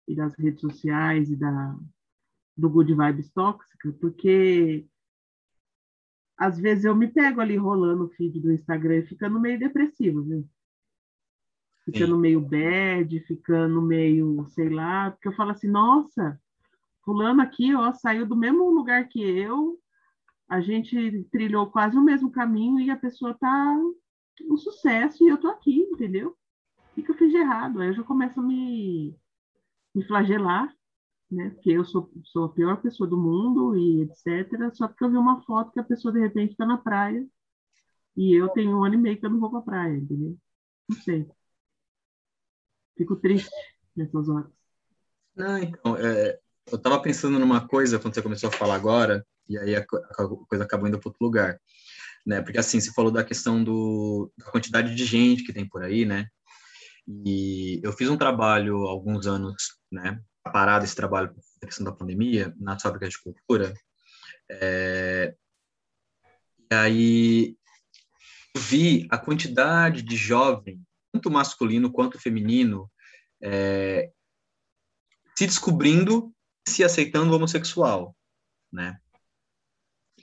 e 0.08 0.16
das 0.16 0.36
redes 0.36 0.60
sociais 0.60 1.30
e 1.30 1.36
da, 1.36 1.78
do 2.56 2.68
good 2.68 2.92
vibes 2.92 3.30
tóxica, 3.30 3.92
porque 4.00 4.89
às 6.40 6.59
vezes 6.59 6.87
eu 6.87 6.96
me 6.96 7.07
pego 7.07 7.38
ali 7.38 7.55
rolando 7.55 8.05
o 8.05 8.09
feed 8.09 8.40
do 8.40 8.50
Instagram 8.50 9.00
e 9.00 9.07
ficando 9.07 9.38
meio 9.38 9.59
depressivo, 9.59 10.22
viu? 10.22 10.48
Ficando 11.85 12.14
Sim. 12.14 12.20
meio 12.20 12.40
bad, 12.40 13.20
ficando 13.20 13.83
meio, 13.83 14.46
sei 14.48 14.70
lá, 14.70 15.11
porque 15.11 15.29
eu 15.29 15.35
falo 15.35 15.50
assim, 15.50 15.68
nossa, 15.68 16.40
fulano 17.05 17.42
aqui, 17.42 17.74
ó, 17.74 17.92
saiu 17.92 18.24
do 18.24 18.35
mesmo 18.35 18.70
lugar 18.70 19.07
que 19.07 19.20
eu, 19.20 19.79
a 20.48 20.62
gente 20.62 21.29
trilhou 21.31 21.70
quase 21.70 21.98
o 21.98 22.03
mesmo 22.03 22.33
caminho 22.33 22.81
e 22.81 22.90
a 22.90 22.96
pessoa 22.96 23.35
tá 23.35 23.76
um 24.42 24.57
sucesso 24.57 25.22
e 25.22 25.29
eu 25.29 25.37
tô 25.37 25.48
aqui, 25.48 25.81
entendeu? 25.92 26.35
O 26.96 27.03
que 27.03 27.11
eu 27.11 27.16
fiz 27.16 27.31
de 27.31 27.37
errado? 27.37 27.83
Aí 27.83 27.88
eu 27.88 27.94
já 27.94 28.03
começo 28.03 28.40
a 28.40 28.42
me, 28.42 29.14
me 29.94 30.03
flagelar 30.05 30.74
né? 31.30 31.50
Porque 31.50 31.70
eu 31.70 31.84
sou, 31.84 32.10
sou 32.24 32.44
a 32.44 32.48
pior 32.52 32.80
pessoa 32.82 33.08
do 33.08 33.16
mundo 33.16 33.76
e 33.76 34.02
etc. 34.02 34.74
Só 34.74 34.88
porque 34.88 35.04
eu 35.04 35.10
vi 35.10 35.16
uma 35.16 35.42
foto 35.42 35.72
que 35.72 35.80
a 35.80 35.84
pessoa 35.84 36.12
de 36.12 36.20
repente 36.20 36.52
está 36.52 36.66
na 36.66 36.78
praia 36.78 37.26
e 38.16 38.34
eu 38.34 38.48
tenho 38.48 38.76
um 38.76 38.84
ano 38.84 38.96
e 38.96 38.98
meio 38.98 39.18
que 39.18 39.24
eu 39.24 39.30
não 39.30 39.40
vou 39.40 39.50
para 39.50 39.62
praia, 39.62 39.96
entendeu? 39.96 40.36
Não 40.88 40.96
sei. 40.98 41.28
Fico 42.96 43.16
triste 43.16 43.50
nessas 43.96 44.28
horas. 44.28 44.50
Não, 45.36 45.58
então, 45.58 45.96
é, 45.96 46.38
eu 46.70 46.76
estava 46.76 47.00
pensando 47.00 47.38
numa 47.38 47.66
coisa 47.66 47.98
quando 47.98 48.14
você 48.14 48.22
começou 48.22 48.48
a 48.48 48.52
falar 48.52 48.74
agora, 48.74 49.24
e 49.48 49.56
aí 49.56 49.74
a, 49.74 49.86
coisa 49.86 50.64
acabou 50.64 50.88
indo 50.88 50.98
para 50.98 51.08
outro 51.08 51.24
lugar. 51.24 51.60
Né? 52.26 52.42
Porque 52.42 52.58
assim, 52.58 52.80
você 52.80 52.92
falou 52.92 53.10
da 53.10 53.24
questão 53.24 53.62
do, 53.62 54.30
da 54.36 54.50
quantidade 54.50 54.94
de 54.94 55.04
gente 55.04 55.44
que 55.44 55.52
tem 55.52 55.66
por 55.66 55.82
aí, 55.82 56.04
né? 56.04 56.26
E 57.08 57.80
eu 57.82 57.92
fiz 57.92 58.08
um 58.10 58.16
trabalho 58.16 58.76
alguns 58.86 59.26
anos, 59.26 59.78
né, 59.90 60.20
parado 60.42 60.85
esse 60.85 60.94
trabalho 60.94 61.35
por 61.35 61.42
questão 61.66 61.85
da 61.85 61.92
pandemia 61.92 62.55
nas 62.59 62.83
fábricas 62.83 63.11
de 63.11 63.20
cultura. 63.20 63.74
É, 64.50 65.35
e 66.70 66.74
aí 66.74 67.57
vi 68.57 69.07
a 69.11 69.18
quantidade 69.18 70.03
de 70.03 70.16
jovem, 70.16 70.83
tanto 71.12 71.31
masculino 71.31 71.92
quanto 71.92 72.20
feminino, 72.20 72.90
é, 73.42 74.11
se 75.37 75.46
descobrindo, 75.46 76.35
se 76.66 76.85
aceitando 76.85 77.35
homossexual, 77.35 78.16
né? 78.72 78.98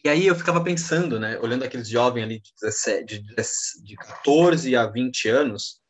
E 0.03 0.09
aí 0.09 0.27
eu 0.27 0.35
ficava 0.35 0.63
pensando, 0.63 1.19
né, 1.19 1.39
olhando 1.39 1.63
aqueles 1.63 1.89
jovens 1.89 2.23
ali 2.23 2.39
de, 2.39 2.53
17, 2.61 3.19
de, 3.19 3.83
de 3.83 3.95
14 3.95 4.75
a 4.75 4.85
20 4.85 5.27
anos, 5.27 5.81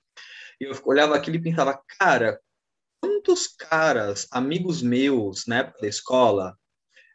eu 0.59 0.71
olhava 0.85 1.15
aquilo 1.15 1.35
e 1.35 1.41
pensava, 1.41 1.79
cara, 1.99 2.39
quantos 3.17 3.47
caras, 3.47 4.27
amigos 4.31 4.81
meus, 4.81 5.45
na 5.47 5.59
época 5.59 5.81
da 5.81 5.87
escola, 5.87 6.57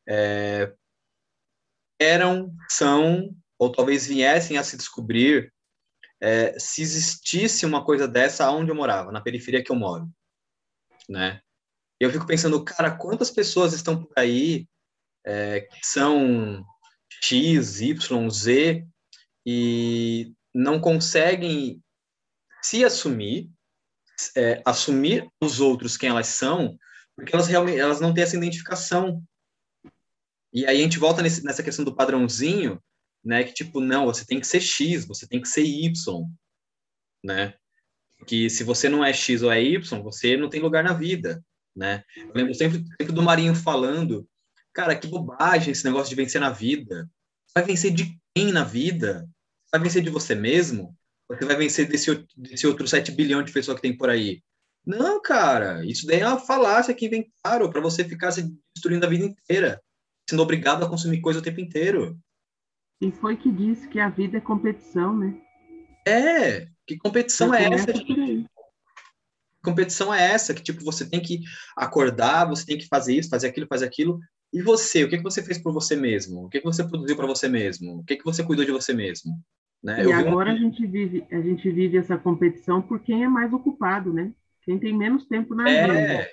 é, 0.08 0.72
eram, 2.00 2.54
são, 2.68 3.34
ou 3.56 3.70
talvez 3.70 4.06
viessem 4.06 4.58
a 4.58 4.64
se 4.64 4.76
descobrir 4.76 5.52
é, 6.20 6.58
se 6.58 6.82
existisse 6.82 7.64
uma 7.64 7.84
coisa 7.84 8.06
dessa 8.08 8.50
onde 8.50 8.70
eu 8.70 8.74
morava, 8.74 9.12
na 9.12 9.20
periferia 9.20 9.62
que 9.62 9.70
eu 9.70 9.76
moro, 9.76 10.08
né? 11.08 11.40
Eu 12.00 12.10
fico 12.10 12.26
pensando, 12.26 12.64
cara, 12.64 12.96
quantas 12.96 13.30
pessoas 13.30 13.72
estão 13.72 14.04
por 14.04 14.12
aí 14.16 14.68
é, 15.24 15.60
que 15.60 15.86
são 15.86 16.64
X, 17.22 17.80
Y, 17.80 18.30
Z 18.30 18.86
e 19.46 20.32
não 20.52 20.80
conseguem 20.80 21.80
se 22.60 22.84
assumir, 22.84 23.50
é, 24.36 24.62
assumir 24.64 25.28
os 25.40 25.60
outros 25.60 25.96
quem 25.96 26.10
elas 26.10 26.28
são, 26.28 26.76
porque 27.16 27.34
elas 27.34 27.46
realmente 27.46 27.78
elas 27.78 28.00
não 28.00 28.12
têm 28.12 28.24
essa 28.24 28.36
identificação. 28.36 29.22
E 30.52 30.66
aí 30.66 30.80
a 30.80 30.82
gente 30.82 30.98
volta 30.98 31.22
nesse, 31.22 31.42
nessa 31.44 31.62
questão 31.62 31.84
do 31.84 31.94
padrãozinho, 31.94 32.82
né? 33.24 33.44
Que 33.44 33.54
tipo, 33.54 33.80
não, 33.80 34.06
você 34.06 34.24
tem 34.24 34.40
que 34.40 34.46
ser 34.46 34.60
X, 34.60 35.06
você 35.06 35.26
tem 35.26 35.40
que 35.40 35.48
ser 35.48 35.64
Y, 35.64 35.92
né? 37.24 37.54
Que 38.26 38.50
se 38.50 38.62
você 38.62 38.88
não 38.88 39.04
é 39.04 39.12
X 39.12 39.42
ou 39.42 39.50
é 39.50 39.62
Y, 39.62 40.02
você 40.02 40.36
não 40.36 40.48
tem 40.48 40.60
lugar 40.60 40.84
na 40.84 40.92
vida, 40.92 41.42
né? 41.74 42.04
Eu 42.16 42.32
lembro 42.34 42.54
sempre, 42.54 42.78
sempre 42.78 43.14
do 43.14 43.22
Marinho 43.22 43.54
falando, 43.54 44.28
cara, 44.72 44.94
que 44.94 45.06
bobagem 45.06 45.72
esse 45.72 45.84
negócio 45.84 46.08
de 46.08 46.14
vencer 46.14 46.40
na 46.40 46.50
vida. 46.50 47.10
Vai 47.54 47.64
vencer 47.64 47.92
de 47.92 48.18
quem 48.34 48.52
na 48.52 48.64
vida? 48.64 49.28
Vai 49.70 49.80
vencer 49.80 50.02
de 50.02 50.10
você 50.10 50.34
mesmo? 50.34 50.96
Você 51.38 51.44
vai 51.44 51.56
vencer 51.56 51.88
desse, 51.88 52.26
desse 52.36 52.66
outro 52.66 52.86
7 52.86 53.12
bilhões 53.12 53.46
de 53.46 53.52
pessoas 53.52 53.76
que 53.76 53.82
tem 53.82 53.96
por 53.96 54.10
aí. 54.10 54.42
Não, 54.84 55.22
cara, 55.22 55.84
isso 55.84 56.06
daí 56.06 56.20
é 56.20 56.26
uma 56.26 56.38
falácia 56.38 56.92
que 56.94 57.06
inventaram 57.06 57.70
para 57.70 57.80
você 57.80 58.04
ficar 58.04 58.32
se 58.32 58.52
destruindo 58.74 59.06
a 59.06 59.08
vida 59.08 59.24
inteira, 59.24 59.80
sendo 60.28 60.42
obrigado 60.42 60.84
a 60.84 60.88
consumir 60.88 61.20
coisa 61.20 61.38
o 61.38 61.42
tempo 61.42 61.60
inteiro. 61.60 62.18
E 63.00 63.10
foi 63.12 63.36
que 63.36 63.50
disse 63.50 63.88
que 63.88 64.00
a 64.00 64.08
vida 64.08 64.38
é 64.38 64.40
competição, 64.40 65.16
né? 65.16 65.34
É, 66.06 66.66
que 66.86 66.96
competição 66.96 67.54
é 67.54 67.64
essa? 67.64 67.92
Que 67.92 68.46
competição 69.62 70.12
é 70.12 70.32
essa? 70.32 70.52
Que 70.52 70.62
tipo, 70.62 70.84
você 70.84 71.08
tem 71.08 71.20
que 71.20 71.40
acordar, 71.76 72.44
você 72.48 72.66
tem 72.66 72.76
que 72.76 72.88
fazer 72.88 73.14
isso, 73.14 73.28
fazer 73.28 73.48
aquilo, 73.48 73.68
fazer 73.68 73.86
aquilo. 73.86 74.18
E 74.52 74.60
você, 74.60 75.04
o 75.04 75.08
que, 75.08 75.16
que 75.16 75.22
você 75.22 75.42
fez 75.42 75.58
por 75.58 75.72
você 75.72 75.94
mesmo? 75.94 76.44
O 76.44 76.48
que, 76.48 76.58
que 76.58 76.64
você 76.64 76.84
produziu 76.84 77.16
para 77.16 77.26
você 77.26 77.48
mesmo? 77.48 78.00
O 78.00 78.04
que, 78.04 78.16
que 78.16 78.24
você 78.24 78.44
cuidou 78.44 78.64
de 78.64 78.72
você 78.72 78.92
mesmo? 78.92 79.40
Né? 79.82 80.04
E 80.04 80.12
agora 80.12 80.50
um... 80.50 80.54
a 80.54 80.56
gente 80.56 80.86
vive 80.86 81.26
a 81.30 81.40
gente 81.40 81.70
vive 81.70 81.98
essa 81.98 82.16
competição 82.16 82.80
por 82.80 83.00
quem 83.00 83.24
é 83.24 83.28
mais 83.28 83.52
ocupado, 83.52 84.12
né? 84.12 84.32
Quem 84.62 84.78
tem 84.78 84.96
menos 84.96 85.26
tempo 85.26 85.54
na 85.54 85.68
é. 85.68 85.86
vida. 85.86 86.30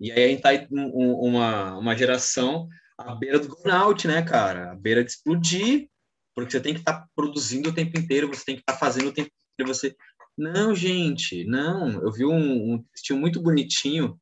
E 0.00 0.12
aí 0.12 0.24
a 0.24 0.28
gente 0.28 0.42
tá 0.42 0.50
um, 0.70 1.28
uma, 1.28 1.78
uma 1.78 1.96
geração 1.96 2.68
à 2.96 3.14
beira 3.14 3.38
do 3.38 3.48
burnout, 3.48 4.06
né, 4.06 4.22
cara? 4.22 4.72
À 4.72 4.74
beira 4.74 5.04
de 5.04 5.10
explodir, 5.10 5.88
porque 6.34 6.52
você 6.52 6.60
tem 6.60 6.74
que 6.74 6.80
estar 6.80 7.00
tá 7.00 7.08
produzindo 7.14 7.70
o 7.70 7.74
tempo 7.74 7.98
inteiro, 7.98 8.28
você 8.28 8.44
tem 8.44 8.54
que 8.56 8.62
estar 8.62 8.74
tá 8.74 8.78
fazendo 8.78 9.08
o 9.08 9.12
tempo 9.12 9.30
inteiro, 9.54 9.74
você... 9.74 9.96
Não, 10.36 10.72
gente, 10.72 11.44
não. 11.44 12.00
Eu 12.00 12.12
vi 12.12 12.24
um, 12.24 12.74
um 12.74 12.82
textinho 12.92 13.18
muito 13.18 13.42
bonitinho 13.42 14.16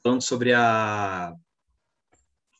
falando 0.00 0.22
sobre 0.22 0.52
a, 0.52 1.34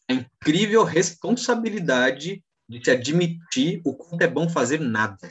a 0.08 0.12
incrível 0.12 0.82
responsabilidade 0.82 2.42
de 2.68 2.84
se 2.84 2.90
admitir 2.90 3.80
o 3.84 3.94
quanto 3.94 4.22
é 4.22 4.26
bom 4.26 4.48
fazer 4.48 4.80
nada. 4.80 5.30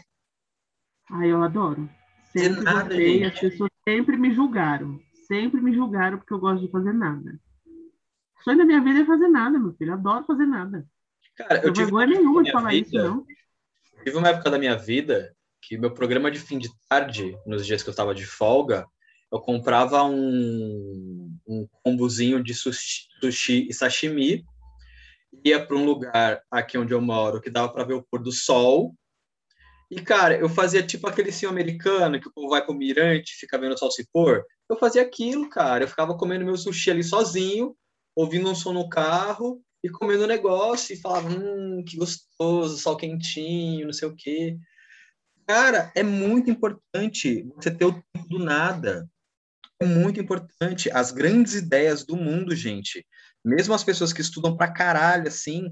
Ah, 1.11 1.25
eu 1.25 1.43
adoro. 1.43 1.89
Sempre 2.31 2.61
nada, 2.63 2.83
gostei, 2.83 3.23
as 3.23 3.39
pessoas 3.39 3.69
sempre 3.87 4.17
me 4.17 4.33
julgaram. 4.33 4.99
Sempre 5.27 5.61
me 5.61 5.73
julgaram 5.73 6.17
porque 6.17 6.33
eu 6.33 6.39
gosto 6.39 6.65
de 6.65 6.71
fazer 6.71 6.93
nada. 6.93 7.39
O 8.39 8.43
sonho 8.43 8.57
da 8.57 8.65
minha 8.65 8.81
vida 8.81 8.99
é 8.99 9.05
fazer 9.05 9.27
nada, 9.27 9.57
meu 9.57 9.73
filho. 9.73 9.93
Adoro 9.93 10.25
fazer 10.25 10.45
nada. 10.45 10.85
Cara, 11.35 11.59
eu 11.59 11.67
não 11.67 11.73
tive 11.73 11.85
vergonha 11.85 12.07
nenhuma 12.07 12.43
de 12.43 12.51
falar 12.51 12.69
vida, 12.69 12.87
isso, 12.87 12.97
não. 12.97 13.25
Tive 14.03 14.17
uma 14.17 14.29
época 14.29 14.51
da 14.51 14.59
minha 14.59 14.75
vida 14.75 15.35
que 15.61 15.77
meu 15.77 15.91
programa 15.91 16.29
de 16.29 16.39
fim 16.39 16.59
de 16.59 16.69
tarde, 16.87 17.35
nos 17.45 17.65
dias 17.65 17.81
que 17.81 17.89
eu 17.89 17.91
estava 17.91 18.13
de 18.13 18.25
folga, 18.25 18.85
eu 19.31 19.39
comprava 19.39 20.03
um, 20.03 21.35
um 21.47 21.67
combozinho 21.83 22.43
de 22.43 22.53
sushi, 22.53 23.07
sushi 23.19 23.67
e 23.67 23.73
sashimi, 23.73 24.45
ia 25.43 25.65
para 25.65 25.75
um 25.75 25.83
lugar 25.83 26.41
aqui 26.51 26.77
onde 26.77 26.93
eu 26.93 27.01
moro 27.01 27.41
que 27.41 27.49
dava 27.49 27.69
para 27.69 27.83
ver 27.83 27.95
o 27.95 28.03
pôr 28.03 28.21
do 28.21 28.31
sol, 28.31 28.95
e, 29.89 30.01
cara, 30.01 30.37
eu 30.37 30.49
fazia 30.49 30.81
tipo 30.81 31.07
aquele 31.07 31.31
sim 31.31 31.45
americano, 31.45 32.19
que 32.19 32.27
o 32.27 32.33
povo 32.33 32.49
vai 32.49 32.65
pro 32.65 32.73
mirante, 32.73 33.35
fica 33.39 33.57
vendo 33.57 33.73
o 33.73 33.77
sol 33.77 33.91
se 33.91 34.07
pôr. 34.11 34.43
Eu 34.69 34.77
fazia 34.77 35.01
aquilo, 35.01 35.49
cara. 35.49 35.83
Eu 35.83 35.87
ficava 35.87 36.17
comendo 36.17 36.45
meu 36.45 36.57
sushi 36.57 36.89
ali 36.89 37.03
sozinho, 37.03 37.75
ouvindo 38.15 38.49
um 38.49 38.55
som 38.55 38.73
no 38.73 38.89
carro 38.89 39.61
e 39.83 39.89
comendo 39.89 40.23
um 40.23 40.27
negócio 40.27 40.93
e 40.93 40.99
falava, 40.99 41.29
hum, 41.29 41.83
que 41.87 41.97
gostoso, 41.97 42.77
sol 42.77 42.97
quentinho, 42.97 43.85
não 43.85 43.93
sei 43.93 44.07
o 44.07 44.15
quê. 44.15 44.57
Cara, 45.47 45.91
é 45.93 46.01
muito 46.01 46.49
importante 46.49 47.47
você 47.55 47.69
ter 47.69 47.85
o 47.85 47.93
tempo 47.93 48.27
do 48.27 48.39
nada. 48.39 49.07
É 49.79 49.85
muito 49.85 50.19
importante. 50.19 50.89
As 50.89 51.11
grandes 51.11 51.53
ideias 51.53 52.03
do 52.03 52.15
mundo, 52.15 52.55
gente, 52.55 53.05
mesmo 53.43 53.75
as 53.75 53.83
pessoas 53.83 54.11
que 54.11 54.21
estudam 54.21 54.57
pra 54.57 54.73
caralho, 54.73 55.27
assim, 55.27 55.69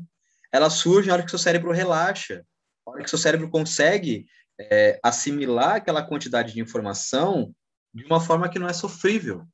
elas 0.51 0.73
surgem 0.73 1.07
na 1.07 1.15
hora 1.15 1.23
que 1.23 1.31
seu 1.31 1.39
cérebro 1.39 1.71
relaxa 1.71 2.45
a 2.85 2.91
hora 2.91 3.03
que 3.03 3.09
seu 3.09 3.19
cérebro 3.19 3.49
consegue 3.49 4.25
é, 4.59 4.99
assimilar 5.03 5.75
aquela 5.75 6.03
quantidade 6.03 6.53
de 6.53 6.61
informação 6.61 7.53
de 7.93 8.03
uma 8.05 8.19
forma 8.19 8.49
que 8.49 8.59
não 8.59 8.67
é 8.67 8.73
sofrível. 8.73 9.45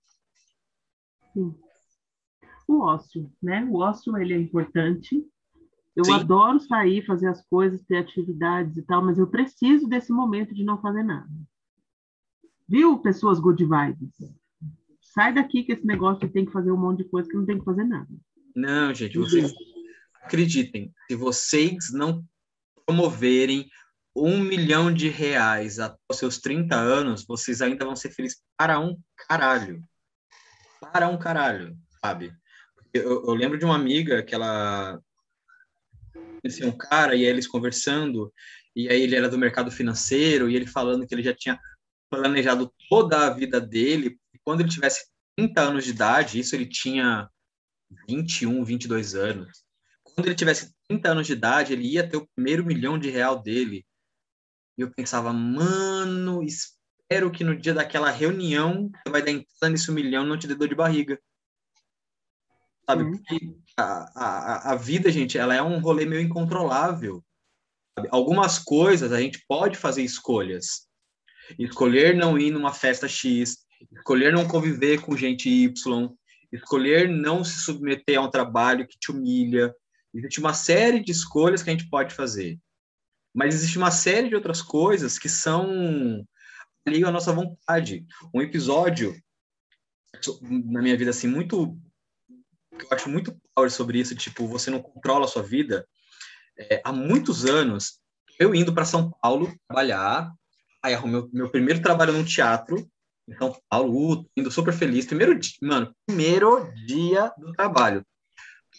Sim. 1.33 1.55
O 2.67 2.81
ócio, 2.81 3.31
né? 3.41 3.65
O 3.65 3.79
ócio, 3.79 4.15
ele 4.17 4.33
é 4.33 4.37
importante. 4.37 5.25
Eu 5.95 6.05
Sim. 6.05 6.13
adoro 6.13 6.59
sair, 6.59 7.05
fazer 7.05 7.27
as 7.27 7.45
coisas, 7.47 7.83
ter 7.83 7.97
atividades 7.97 8.77
e 8.77 8.81
tal, 8.83 9.03
mas 9.03 9.17
eu 9.17 9.27
preciso 9.27 9.87
desse 9.87 10.11
momento 10.11 10.53
de 10.53 10.63
não 10.63 10.79
fazer 10.79 11.03
nada. 11.03 11.29
Viu, 12.67 12.99
pessoas 12.99 13.39
good 13.39 13.63
vibes? 13.65 14.13
Sai 15.01 15.33
daqui 15.33 15.63
que 15.63 15.73
esse 15.73 15.85
negócio 15.85 16.27
de 16.27 16.31
tem 16.31 16.45
que 16.45 16.51
fazer 16.51 16.71
um 16.71 16.77
monte 16.77 16.99
de 16.99 17.09
coisa 17.09 17.27
que 17.27 17.35
não 17.35 17.45
tem 17.45 17.57
que 17.57 17.65
fazer 17.65 17.83
nada. 17.83 18.07
Não, 18.55 18.93
gente, 18.93 19.17
vocês 19.17 19.51
acreditem, 20.21 20.93
se 21.07 21.15
vocês 21.15 21.91
não 21.91 22.23
promoverem 22.89 23.69
um 24.15 24.39
milhão 24.39 24.91
de 24.91 25.09
reais 25.09 25.77
até 25.77 25.95
os 26.09 26.17
seus 26.17 26.39
30 26.39 26.75
anos, 26.75 27.23
vocês 27.23 27.61
ainda 27.61 27.85
vão 27.85 27.95
ser 27.95 28.09
felizes 28.09 28.41
para 28.57 28.79
um 28.79 28.97
caralho. 29.15 29.83
Para 30.91 31.07
um 31.07 31.19
caralho, 31.19 31.77
sabe? 32.03 32.33
Eu, 32.91 33.27
eu 33.27 33.33
lembro 33.35 33.59
de 33.59 33.65
uma 33.65 33.75
amiga 33.75 34.23
que 34.23 34.33
ela 34.33 34.99
conhecia 36.41 36.67
um 36.67 36.75
cara 36.75 37.15
e 37.15 37.23
eles 37.23 37.45
conversando, 37.45 38.33
e 38.75 38.89
aí 38.89 39.03
ele 39.03 39.15
era 39.15 39.29
do 39.29 39.37
mercado 39.37 39.69
financeiro, 39.69 40.49
e 40.49 40.55
ele 40.55 40.65
falando 40.65 41.05
que 41.05 41.13
ele 41.13 41.21
já 41.21 41.35
tinha 41.35 41.59
planejado 42.09 42.73
toda 42.89 43.27
a 43.27 43.29
vida 43.29 43.61
dele, 43.61 44.17
e 44.33 44.39
quando 44.43 44.61
ele 44.61 44.69
tivesse 44.69 45.05
30 45.37 45.61
anos 45.61 45.83
de 45.83 45.91
idade, 45.91 46.39
isso 46.39 46.55
ele 46.55 46.65
tinha 46.65 47.29
21, 48.07 48.63
22 48.63 49.13
anos, 49.13 49.63
quando 50.19 50.25
ele 50.25 50.35
tivesse 50.35 50.75
30 50.89 51.09
anos 51.09 51.27
de 51.27 51.33
idade, 51.33 51.71
ele 51.71 51.87
ia 51.87 52.07
ter 52.07 52.17
o 52.17 52.27
primeiro 52.35 52.65
milhão 52.65 52.99
de 52.99 53.09
real 53.09 53.41
dele. 53.41 53.85
E 54.77 54.81
eu 54.81 54.91
pensava, 54.91 55.31
mano, 55.31 56.43
espero 56.43 57.31
que 57.31 57.41
no 57.41 57.57
dia 57.57 57.73
daquela 57.73 58.11
reunião 58.11 58.91
você 58.91 59.09
vai 59.09 59.21
dar 59.21 59.31
entrada 59.31 59.69
nesse 59.69 59.89
milhão 59.93 60.25
não 60.25 60.37
te 60.37 60.45
dê 60.45 60.55
dor 60.55 60.67
de 60.67 60.75
barriga. 60.75 61.17
Sabe? 62.85 63.03
Uhum. 63.03 63.11
Porque 63.11 63.55
a, 63.77 64.11
a, 64.13 64.73
a 64.73 64.75
vida, 64.75 65.09
gente, 65.09 65.37
ela 65.37 65.55
é 65.55 65.61
um 65.61 65.79
rolê 65.79 66.05
meio 66.05 66.21
incontrolável. 66.21 67.23
Sabe? 67.97 68.09
Algumas 68.11 68.59
coisas 68.59 69.13
a 69.13 69.21
gente 69.21 69.41
pode 69.47 69.77
fazer 69.77 70.03
escolhas. 70.03 70.85
Escolher 71.57 72.13
não 72.13 72.37
ir 72.37 72.51
numa 72.51 72.73
festa 72.73 73.07
X, 73.07 73.59
escolher 73.89 74.33
não 74.33 74.45
conviver 74.45 74.99
com 74.99 75.15
gente 75.15 75.49
Y, 75.49 76.09
escolher 76.51 77.07
não 77.07 77.41
se 77.41 77.61
submeter 77.61 78.19
a 78.19 78.21
um 78.21 78.29
trabalho 78.29 78.85
que 78.85 78.99
te 78.99 79.11
humilha, 79.11 79.73
Existe 80.13 80.39
uma 80.39 80.53
série 80.53 80.99
de 80.99 81.11
escolhas 81.11 81.61
que 81.61 81.69
a 81.69 81.73
gente 81.73 81.89
pode 81.89 82.13
fazer. 82.13 82.59
Mas 83.33 83.53
existe 83.53 83.77
uma 83.77 83.91
série 83.91 84.29
de 84.29 84.35
outras 84.35 84.61
coisas 84.61 85.19
que 85.19 85.29
são 85.29 86.25
ali 86.85 87.03
a 87.03 87.11
nossa 87.11 87.31
vontade. 87.31 88.05
Um 88.33 88.41
episódio 88.41 89.15
na 90.41 90.81
minha 90.81 90.97
vida 90.97 91.11
assim 91.11 91.27
muito 91.27 91.79
eu 92.71 92.87
acho 92.91 93.09
muito 93.09 93.37
power 93.53 93.69
sobre 93.69 93.99
isso, 93.99 94.15
tipo, 94.15 94.47
você 94.47 94.71
não 94.71 94.81
controla 94.81 95.25
a 95.25 95.27
sua 95.27 95.43
vida. 95.43 95.85
É, 96.57 96.81
há 96.83 96.93
muitos 96.93 97.45
anos, 97.45 97.99
eu 98.39 98.55
indo 98.55 98.73
para 98.73 98.85
São 98.85 99.11
Paulo 99.21 99.53
trabalhar, 99.67 100.31
aí 100.81 100.93
arrumei 100.93 101.19
meu, 101.19 101.29
meu 101.31 101.49
primeiro 101.49 101.81
trabalho 101.81 102.13
no 102.13 102.23
teatro 102.23 102.89
em 103.27 103.35
São 103.37 103.53
Paulo, 103.69 104.29
indo 104.35 104.49
super 104.49 104.73
feliz. 104.73 105.05
Primeiro 105.05 105.37
dia, 105.37 105.55
mano, 105.61 105.93
primeiro 106.05 106.71
dia 106.87 107.31
do 107.37 107.51
trabalho 107.51 108.05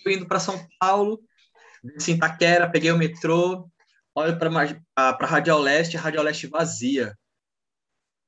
indo 0.07 0.27
para 0.27 0.41
São 0.41 0.67
Paulo, 0.79 1.23
em 1.85 2.13
Itaquera, 2.13 2.71
peguei 2.71 2.91
o 2.91 2.99
metrô, 2.99 3.71
olho 4.15 4.39
para 4.39 4.51
a 4.97 5.27
Radial 5.27 5.59
Leste, 5.59 5.97
a 5.97 6.01
Radial 6.01 6.25
Leste 6.25 6.47
vazia. 6.47 7.17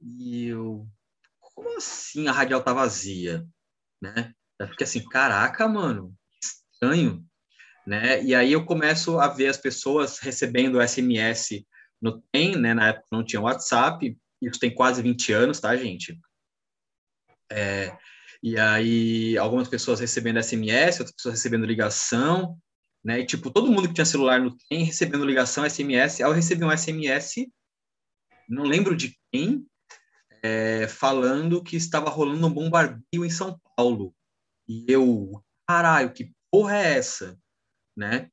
E 0.01 0.47
eu, 0.47 0.87
como 1.41 1.77
assim 1.77 2.27
a 2.29 2.33
Radial 2.33 2.63
tá 2.63 2.73
vazia? 2.73 3.47
Né? 4.01 4.33
Eu 4.59 4.69
fiquei 4.69 4.85
assim, 4.85 5.05
caraca, 5.05 5.69
mano, 5.69 6.15
estranho. 6.43 7.25
Né? 7.87 8.23
E 8.23 8.35
aí 8.35 8.53
eu 8.53 8.65
começo 8.65 9.19
a 9.19 9.29
ver 9.29 9.49
as 9.49 9.57
pessoas 9.57 10.19
recebendo 10.19 10.81
SMS 10.81 11.65
no 12.01 12.21
TEM, 12.33 12.57
né? 12.57 12.75
Na 12.75 12.89
época 12.89 13.07
não 13.13 13.25
tinha 13.25 13.41
WhatsApp, 13.41 14.17
isso 14.41 14.59
tem 14.59 14.75
quase 14.75 15.03
20 15.03 15.33
anos, 15.33 15.61
tá, 15.61 15.77
gente? 15.77 16.19
É, 17.51 17.97
e 18.43 18.59
aí 18.59 19.39
algumas 19.39 19.69
pessoas 19.69 20.01
recebendo 20.01 20.43
SMS, 20.43 20.99
outras 20.99 21.15
pessoas 21.15 21.35
recebendo 21.35 21.65
ligação, 21.65 22.59
né? 23.05 23.21
E, 23.21 23.27
tipo, 23.27 23.51
todo 23.51 23.71
mundo 23.71 23.89
que 23.89 23.95
tinha 23.95 24.05
celular 24.05 24.41
no 24.41 24.57
trem 24.57 24.85
recebendo 24.85 25.25
ligação, 25.25 25.69
SMS. 25.69 26.21
Ao 26.21 26.33
receber 26.33 26.65
um 26.65 26.77
SMS, 26.77 27.47
não 28.49 28.65
lembro 28.65 28.97
de 28.97 29.17
quem, 29.33 29.67
é, 30.43 30.87
falando 30.89 31.63
que 31.63 31.77
estava 31.77 32.11
rolando 32.11 32.47
um 32.47 32.53
bombardeio 32.53 33.25
em 33.25 33.31
São 33.31 33.61
Paulo. 33.77 34.15
E 34.69 34.85
eu, 34.89 35.43
caralho, 35.67 36.13
que 36.13 36.33
porra 36.51 36.77
é 36.77 36.99
essa? 36.99 37.39
Né? 37.97 38.29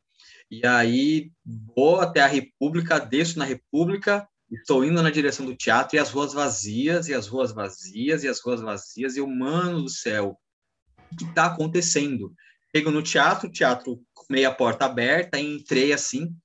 E 0.49 0.66
aí 0.66 1.32
vou 1.76 1.99
até 1.99 2.22
a 2.22 2.28
República, 2.28 2.99
desço 2.99 3.38
na 3.38 3.45
República, 3.45 4.28
Estou 4.52 4.84
indo 4.84 5.02
na 5.04 5.12
direção 5.12 5.45
do 5.45 5.56
teatro 5.56 5.95
e 5.95 6.00
as 6.00 6.10
ruas 6.10 6.34
vazias, 6.34 7.08
e 7.08 7.14
as 7.14 7.28
ruas 7.28 7.52
vazias, 7.52 8.24
e 8.24 8.28
as 8.28 8.39
ruas 8.41 8.62
vazias, 8.62 9.16
e 9.16 9.20
eu, 9.20 9.28
mano 9.28 9.84
do 9.84 9.89
céu, 9.89 10.38
o 11.12 11.16
que 11.16 11.24
está 11.24 11.45
acontecendo? 11.45 12.34
Chego 12.76 12.91
no 12.91 13.02
teatro, 13.02 13.50
teatro 13.52 14.02
meia 14.30 14.54
porta 14.54 14.86
aberta, 14.86 15.39
entrei 15.39 15.91
assim, 15.91 16.36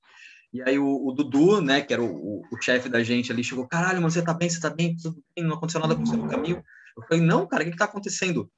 E 0.52 0.62
aí 0.62 0.78
o, 0.78 0.86
o 0.86 1.12
Dudu, 1.12 1.60
né, 1.60 1.82
que 1.82 1.92
era 1.92 2.02
o, 2.02 2.06
o, 2.06 2.42
o 2.50 2.62
chefe 2.62 2.88
da 2.88 3.02
gente 3.02 3.32
ali, 3.32 3.42
chegou, 3.42 3.66
caralho, 3.66 3.96
mano, 3.96 4.10
você 4.10 4.22
tá 4.22 4.32
bem, 4.32 4.48
você 4.48 4.60
tá 4.60 4.70
bem, 4.70 4.96
tudo 4.96 5.22
bem, 5.34 5.44
não 5.44 5.56
aconteceu 5.56 5.80
nada 5.80 5.94
com 5.94 6.04
você 6.04 6.16
no 6.16 6.28
caminho. 6.28 6.62
Eu 6.96 7.02
falei, 7.02 7.22
não, 7.22 7.46
cara, 7.46 7.62
o 7.62 7.66
que, 7.66 7.72
que 7.72 7.78
tá 7.78 7.86
acontecendo? 7.86 8.50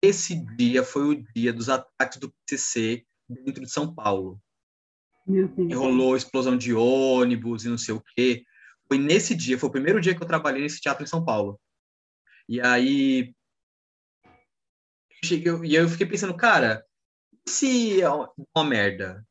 Esse 0.00 0.34
dia 0.56 0.82
foi 0.82 1.02
o 1.06 1.24
dia 1.34 1.52
dos 1.52 1.68
ataques 1.68 2.18
do 2.18 2.32
PCC 2.46 3.04
dentro 3.28 3.62
de 3.62 3.70
São 3.70 3.94
Paulo. 3.94 4.40
Rolou 5.74 6.16
explosão 6.16 6.56
de 6.56 6.74
ônibus 6.74 7.64
e 7.64 7.68
não 7.68 7.78
sei 7.78 7.94
o 7.94 8.02
quê. 8.14 8.44
Foi 8.86 8.98
nesse 8.98 9.34
dia, 9.34 9.58
foi 9.58 9.68
o 9.68 9.72
primeiro 9.72 10.00
dia 10.00 10.14
que 10.14 10.22
eu 10.22 10.26
trabalhei 10.26 10.62
nesse 10.62 10.80
teatro 10.80 11.02
em 11.02 11.06
São 11.06 11.24
Paulo. 11.24 11.60
E 12.48 12.60
aí. 12.60 13.34
Eu 14.24 15.28
cheguei, 15.28 15.52
e 15.64 15.74
eu 15.74 15.88
fiquei 15.88 16.06
pensando, 16.06 16.36
cara, 16.36 16.84
se 17.48 18.02
é 18.02 18.08
uma 18.10 18.64
merda? 18.64 19.26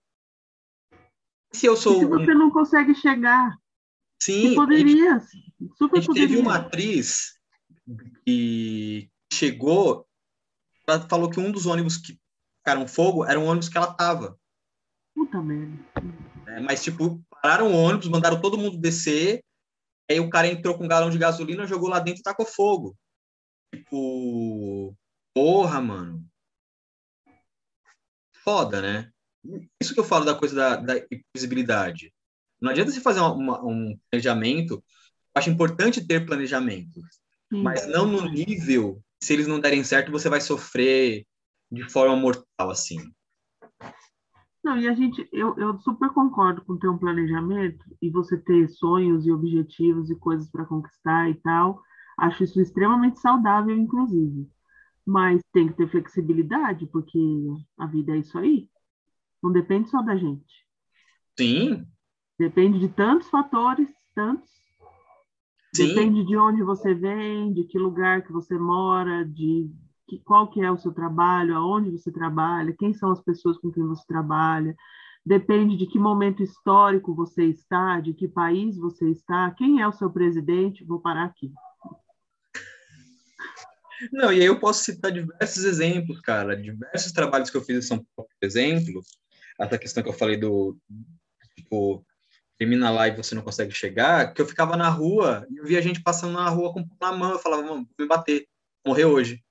Se 1.51 1.66
eu 1.66 1.78
sou. 1.78 1.97
E 1.97 1.99
se 1.99 2.06
você 2.06 2.32
um... 2.32 2.38
não 2.38 2.51
consegue 2.51 2.95
chegar? 2.95 3.56
Sim. 4.22 4.49
Você 4.49 4.56
poderia. 4.56 5.20
Super 5.78 5.97
gente 5.97 6.08
poderia. 6.08 6.28
teve 6.28 6.39
uma 6.39 6.56
atriz 6.56 7.39
que 8.26 9.10
chegou, 9.32 10.08
ela 10.88 11.08
falou 11.08 11.30
que 11.30 11.39
um 11.39 11.51
dos 11.51 11.66
ônibus 11.66 11.97
que 11.97 12.20
ficaram 12.60 12.88
fogo 12.88 13.26
era 13.26 13.39
um 13.39 13.45
ônibus 13.45 13.70
que 13.70 13.78
ela 13.78 13.93
tava. 13.93 14.39
Puta 15.14 15.41
merda. 15.41 15.78
É, 16.47 16.60
mas, 16.60 16.84
tipo, 16.84 17.24
pararam 17.43 17.73
o 17.73 17.75
ônibus, 17.75 18.07
mandaram 18.07 18.39
todo 18.39 18.57
mundo 18.57 18.77
descer, 18.77 19.43
aí 20.09 20.17
o 20.17 20.29
cara 20.29 20.47
entrou 20.47 20.77
com 20.77 20.85
um 20.85 20.87
galão 20.87 21.09
de 21.09 21.17
gasolina, 21.17 21.67
jogou 21.67 21.89
lá 21.89 21.99
dentro 21.99 22.21
e 22.21 22.23
tacou 22.23 22.45
fogo. 22.45 22.97
Tipo, 23.75 24.95
porra, 25.35 25.81
mano. 25.81 26.25
Foda, 28.45 28.81
né? 28.81 29.11
Isso 29.81 29.93
que 29.93 29.99
eu 29.99 30.05
falo 30.05 30.23
da 30.23 30.33
coisa 30.33 30.55
da, 30.55 30.75
da 30.77 31.05
invisibilidade. 31.11 32.13
Não 32.61 32.71
adianta 32.71 32.91
você 32.91 33.01
fazer 33.01 33.19
uma, 33.19 33.61
um 33.61 33.99
planejamento. 34.09 34.75
Eu 34.75 34.81
acho 35.35 35.49
importante 35.49 36.05
ter 36.05 36.25
planejamento, 36.25 37.01
mas 37.51 37.85
não 37.85 38.07
no 38.07 38.29
nível. 38.29 39.03
Se 39.21 39.33
eles 39.33 39.47
não 39.47 39.59
derem 39.59 39.83
certo, 39.83 40.11
você 40.11 40.29
vai 40.29 40.39
sofrer 40.39 41.25
de 41.69 41.89
forma 41.89 42.15
mortal, 42.15 42.69
assim. 42.69 42.99
Não, 44.64 44.78
e 44.78 44.88
a 44.88 44.93
gente, 44.93 45.28
eu, 45.32 45.55
eu 45.57 45.78
super 45.80 46.09
concordo 46.11 46.64
com 46.64 46.78
ter 46.78 46.88
um 46.88 46.97
planejamento 46.97 47.84
e 48.01 48.09
você 48.09 48.38
ter 48.38 48.70
sonhos 48.70 49.26
e 49.26 49.32
objetivos 49.32 50.09
e 50.09 50.16
coisas 50.16 50.49
para 50.49 50.66
conquistar 50.66 51.30
e 51.30 51.36
tal. 51.36 51.82
Acho 52.18 52.45
isso 52.45 52.61
extremamente 52.61 53.20
saudável, 53.20 53.76
inclusive. 53.76 54.49
Mas 55.05 55.41
tem 55.51 55.68
que 55.68 55.74
ter 55.74 55.89
flexibilidade, 55.89 56.86
porque 56.86 57.20
a 57.78 57.86
vida 57.88 58.16
é 58.16 58.20
isso 58.20 58.38
aí. 58.38 58.70
Não 59.41 59.51
depende 59.51 59.89
só 59.89 60.01
da 60.01 60.16
gente. 60.16 60.66
Sim. 61.38 61.86
Depende 62.39 62.80
de 62.80 62.88
tantos 62.88 63.30
fatores, 63.30 63.89
tantos. 64.16 64.49
Sim. 65.76 65.88
Depende 65.88 66.24
de 66.24 66.38
onde 66.38 66.64
você 66.64 66.93
vem, 66.93 67.51
de 67.51 67.66
que 67.66 67.78
lugar 67.78 68.22
que 68.22 68.32
você 68.32 68.57
mora, 68.57 69.26
de 69.26 69.70
que, 70.18 70.24
qual 70.24 70.49
que 70.49 70.61
é 70.61 70.72
o 70.72 70.78
seu 70.78 70.93
trabalho, 70.93 71.55
aonde 71.55 71.91
você 71.91 72.11
trabalha, 72.11 72.76
quem 72.78 72.93
são 72.93 73.11
as 73.11 73.22
pessoas 73.22 73.57
com 73.57 73.72
quem 73.72 73.84
você 73.84 74.03
trabalha. 74.07 74.76
Depende 75.26 75.78
de 75.78 75.88
que 75.88 75.97
momento 75.97 76.43
histórico 76.43 77.16
você 77.16 77.45
está, 77.45 77.99
de 77.99 78.14
que 78.14 78.28
país 78.28 78.78
você 78.78 79.09
está, 79.09 79.49
quem 79.51 79.82
é 79.82 79.88
o 79.88 79.93
seu 79.93 80.11
presidente. 80.11 80.84
Vou 80.84 80.99
parar 80.99 81.26
aqui. 81.26 81.51
Não, 84.11 84.34
e 84.34 84.41
aí 84.41 84.45
eu 84.45 84.59
posso 84.59 84.84
citar 84.84 85.11
diversos 85.11 85.64
exemplos, 85.64 86.20
cara, 86.20 86.57
diversos 86.57 87.14
trabalhos 87.14 87.49
que 87.49 87.55
eu 87.55 87.64
fiz 87.64 87.78
em 87.78 87.88
São 87.88 88.05
Paulo, 88.16 88.30
por 88.38 88.45
exemplo, 88.45 89.01
essa 89.57 89.78
questão 89.78 90.03
que 90.03 90.09
eu 90.09 90.14
falei 90.14 90.36
do, 90.36 90.78
tipo, 91.55 92.05
termina 92.57 92.89
lá 92.89 93.07
e 93.07 93.16
você 93.16 93.34
não 93.34 93.41
consegue 93.41 93.72
chegar, 93.72 94.34
que 94.34 94.41
eu 94.41 94.45
ficava 94.45 94.76
na 94.76 94.89
rua 94.89 95.47
e 95.49 95.55
eu 95.55 95.64
via 95.64 95.82
gente 95.82 96.03
passando 96.03 96.34
na 96.34 96.49
rua 96.49 96.74
com 96.74 96.86
na 96.99 97.14
mão, 97.14 97.32
eu 97.32 97.39
falava, 97.39 97.64
vou 97.64 97.78
me 97.78 98.05
bater, 98.05 98.45
morrer 98.86 99.05
hoje. 99.05 99.41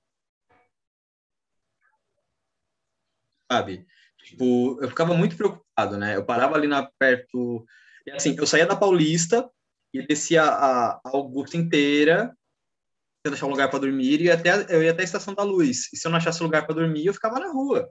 Sabe? 3.52 3.86
Tipo, 4.24 4.78
eu 4.80 4.88
ficava 4.88 5.14
muito 5.14 5.36
preocupado, 5.36 5.98
né? 5.98 6.16
Eu 6.16 6.24
parava 6.24 6.54
ali 6.56 6.66
na 6.66 6.88
perto, 6.98 7.66
e 8.06 8.10
assim, 8.10 8.34
eu 8.38 8.46
saía 8.46 8.66
da 8.66 8.74
Paulista 8.74 9.46
e 9.92 10.06
descia 10.06 10.42
a, 10.42 11.00
Augusta 11.04 11.56
inteira, 11.56 12.34
tentando 13.22 13.34
achar 13.34 13.46
um 13.46 13.50
lugar 13.50 13.68
para 13.68 13.80
dormir 13.80 14.22
e 14.22 14.30
até 14.30 14.74
eu 14.74 14.82
ia 14.82 14.90
até 14.90 15.02
a 15.02 15.04
Estação 15.04 15.34
da 15.34 15.42
Luz. 15.42 15.92
E 15.92 15.96
se 15.98 16.06
eu 16.06 16.10
não 16.10 16.16
achasse 16.16 16.42
lugar 16.42 16.64
para 16.64 16.74
dormir, 16.74 17.04
eu 17.04 17.12
ficava 17.12 17.38
na 17.38 17.52
rua. 17.52 17.86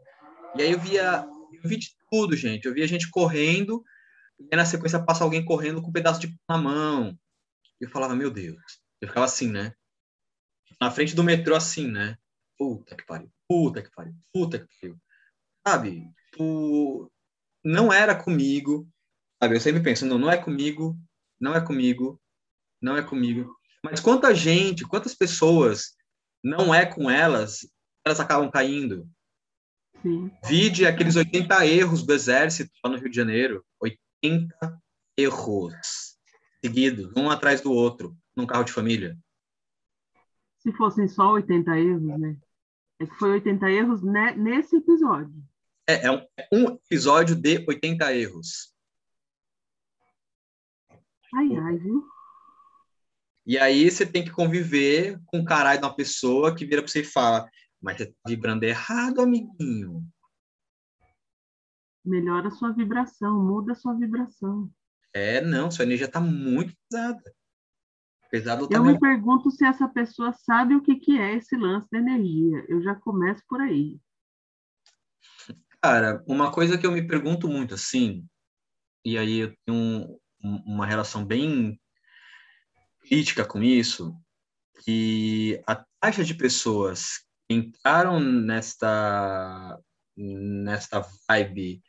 E 0.56 0.64
aí 0.64 0.72
eu 0.72 0.80
via, 0.80 1.26
eu 1.54 1.70
vi 1.70 1.78
de 1.78 1.90
tudo, 2.10 2.36
gente. 2.36 2.66
Eu 2.66 2.74
via 2.74 2.88
gente 2.88 3.10
correndo, 3.12 3.84
e 4.40 4.56
na 4.56 4.66
sequência 4.66 5.04
passa 5.04 5.24
alguém 5.24 5.46
correndo 5.46 5.82
com 5.82 5.90
um 5.90 5.94
pedaço 5.94 6.20
de 6.20 6.28
pão 6.28 6.38
na 6.50 6.58
mão. 6.58 7.20
E 7.80 7.86
eu 7.86 7.90
falava, 7.90 8.16
meu 8.16 8.32
Deus. 8.32 8.82
Eu 9.00 9.08
ficava 9.08 9.26
assim, 9.26 9.52
né? 9.52 9.74
Na 10.80 10.90
frente 10.90 11.16
do 11.16 11.24
metrô, 11.24 11.56
assim, 11.56 11.88
né? 11.88 12.18
Puta 12.58 12.96
que 12.96 13.06
pariu, 13.06 13.32
puta 13.48 13.82
que 13.82 13.92
pariu, 13.92 14.14
puta 14.34 14.60
que 14.60 14.66
pariu. 14.80 14.98
Sabe? 15.68 16.10
Tu... 16.34 17.12
Não 17.64 17.92
era 17.92 18.16
comigo. 18.16 18.88
Sabe? 19.42 19.56
Eu 19.56 19.62
sempre 19.62 19.82
penso, 19.82 20.06
não, 20.06 20.18
não 20.18 20.32
é 20.32 20.38
comigo, 20.38 20.98
não 21.40 21.56
é 21.56 21.62
comigo, 21.62 22.20
não 22.82 22.98
é 22.98 23.04
comigo. 23.04 23.56
Mas 23.84 24.00
quanta 24.00 24.34
gente, 24.34 24.86
quantas 24.86 25.16
pessoas 25.16 25.96
não 26.44 26.74
é 26.74 26.86
com 26.86 27.10
elas, 27.10 27.68
elas 28.06 28.20
acabam 28.20 28.50
caindo. 28.50 29.08
Sim. 30.02 30.32
Vide 30.46 30.86
aqueles 30.86 31.16
80 31.16 31.66
erros 31.66 32.04
do 32.04 32.14
exército 32.14 32.72
lá 32.84 32.92
no 32.92 32.98
Rio 32.98 33.10
de 33.10 33.16
Janeiro. 33.16 33.64
80 33.80 34.82
erros 35.18 36.18
seguidos, 36.64 37.12
um 37.16 37.30
atrás 37.30 37.62
do 37.62 37.72
outro, 37.72 38.16
num 38.36 38.46
carro 38.46 38.64
de 38.64 38.72
família. 38.72 39.18
Se 40.60 40.72
fossem 40.74 41.08
só 41.08 41.32
80 41.34 41.78
erros, 41.78 42.20
né? 42.20 42.38
É 43.00 43.06
que 43.06 43.16
foi 43.16 43.32
80 43.32 43.70
erros 43.72 44.04
né, 44.04 44.36
nesse 44.36 44.76
episódio. 44.76 45.34
É, 45.88 46.08
é 46.08 46.12
um, 46.12 46.26
é 46.38 46.48
um 46.54 46.66
episódio 46.76 47.36
de 47.36 47.66
80 47.68 48.16
erros. 48.16 48.74
Ai, 51.34 51.56
ai, 51.58 51.78
viu? 51.78 52.06
E 53.46 53.58
aí 53.58 53.90
você 53.90 54.06
tem 54.06 54.24
que 54.24 54.32
conviver 54.32 55.20
com 55.26 55.40
o 55.40 55.46
caralho 55.46 55.80
de 55.80 55.86
uma 55.86 55.96
pessoa 55.96 56.56
que 56.56 56.66
vira 56.66 56.82
para 56.82 56.92
você 56.92 57.02
e 57.02 57.06
fala: 57.06 57.50
mas 57.82 57.98
tá 57.98 58.06
vibrando 58.28 58.64
errado, 58.64 59.22
amiguinho. 59.22 60.06
Melhora 62.06 62.48
a 62.48 62.52
sua 62.52 62.72
vibração, 62.72 63.44
muda 63.44 63.74
a 63.74 63.76
sua 63.76 63.94
vibração. 63.94 64.72
É, 65.14 65.42
não, 65.42 65.70
sua 65.70 65.86
energia 65.86 66.06
está 66.06 66.20
muito 66.20 66.74
pesada. 66.90 67.36
Pesado 68.30 68.68
Eu 68.72 68.84
me 68.84 68.98
pergunto 68.98 69.52
se 69.52 69.66
essa 69.66 69.90
pessoa 69.90 70.32
sabe 70.32 70.74
o 70.74 70.82
que, 70.82 70.96
que 70.96 71.18
é 71.18 71.36
esse 71.36 71.56
lance 71.58 71.90
da 71.92 72.00
energia. 72.00 72.66
Eu 72.70 72.82
já 72.82 72.96
começo 72.96 73.44
por 73.48 73.60
aí. 73.60 74.00
Cara, 75.84 76.24
uma 76.28 76.52
coisa 76.52 76.78
que 76.78 76.86
eu 76.86 76.92
me 76.92 77.06
pergunto 77.06 77.48
muito 77.48 77.74
assim, 77.74 78.24
e 79.04 79.18
aí 79.18 79.40
eu 79.40 79.56
tenho 79.66 80.20
um, 80.44 80.64
uma 80.66 80.86
relação 80.86 81.26
bem 81.26 81.80
crítica 83.02 83.44
com 83.44 83.64
isso, 83.64 84.16
que 84.84 85.60
a 85.66 85.84
taxa 86.00 86.24
de 86.24 86.36
pessoas 86.36 87.26
entraram 87.50 88.20
nesta 88.20 89.80
nesta 90.16 91.04
vibe 91.28 91.82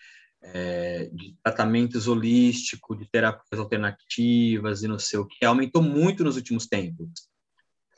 é, 0.42 1.10
de 1.12 1.36
tratamentos 1.42 2.08
holísticos, 2.08 2.98
de 2.98 3.10
terapias 3.10 3.60
alternativas 3.60 4.82
e 4.82 4.88
não 4.88 4.98
sei 4.98 5.18
o 5.18 5.26
que, 5.26 5.44
aumentou 5.44 5.82
muito 5.82 6.24
nos 6.24 6.36
últimos 6.36 6.66
tempos, 6.66 7.28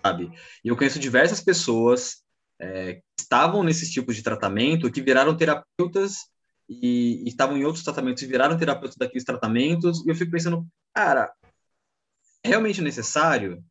sabe? 0.02 0.32
E 0.64 0.68
eu 0.68 0.76
conheço 0.76 0.98
diversas 0.98 1.40
pessoas 1.40 2.23
é, 2.60 2.94
que 2.94 3.02
estavam 3.18 3.62
nesses 3.62 3.90
tipos 3.90 4.16
de 4.16 4.22
tratamento, 4.22 4.90
que 4.90 5.02
viraram 5.02 5.36
terapeutas 5.36 6.28
e, 6.68 7.22
e, 7.24 7.28
estavam 7.28 7.56
em 7.56 7.64
outros 7.64 7.84
tratamentos 7.84 8.22
e 8.22 8.26
viraram 8.26 8.56
terapeutas 8.56 8.96
daqueles 8.96 9.24
tratamentos, 9.24 10.04
e 10.06 10.10
eu 10.10 10.14
fico 10.14 10.30
pensando, 10.30 10.66
cara, 10.94 11.32
é 12.42 12.48
realmente 12.48 12.80
necessário? 12.80 13.64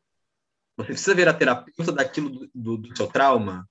Você 0.77 0.87
precisa 0.87 1.15
ver 1.15 1.27
a 1.27 1.33
terapeuta 1.33 1.91
daquilo 1.91 2.29
do, 2.29 2.49
do, 2.53 2.77
do 2.77 2.97
seu 2.97 3.07
trauma? 3.07 3.67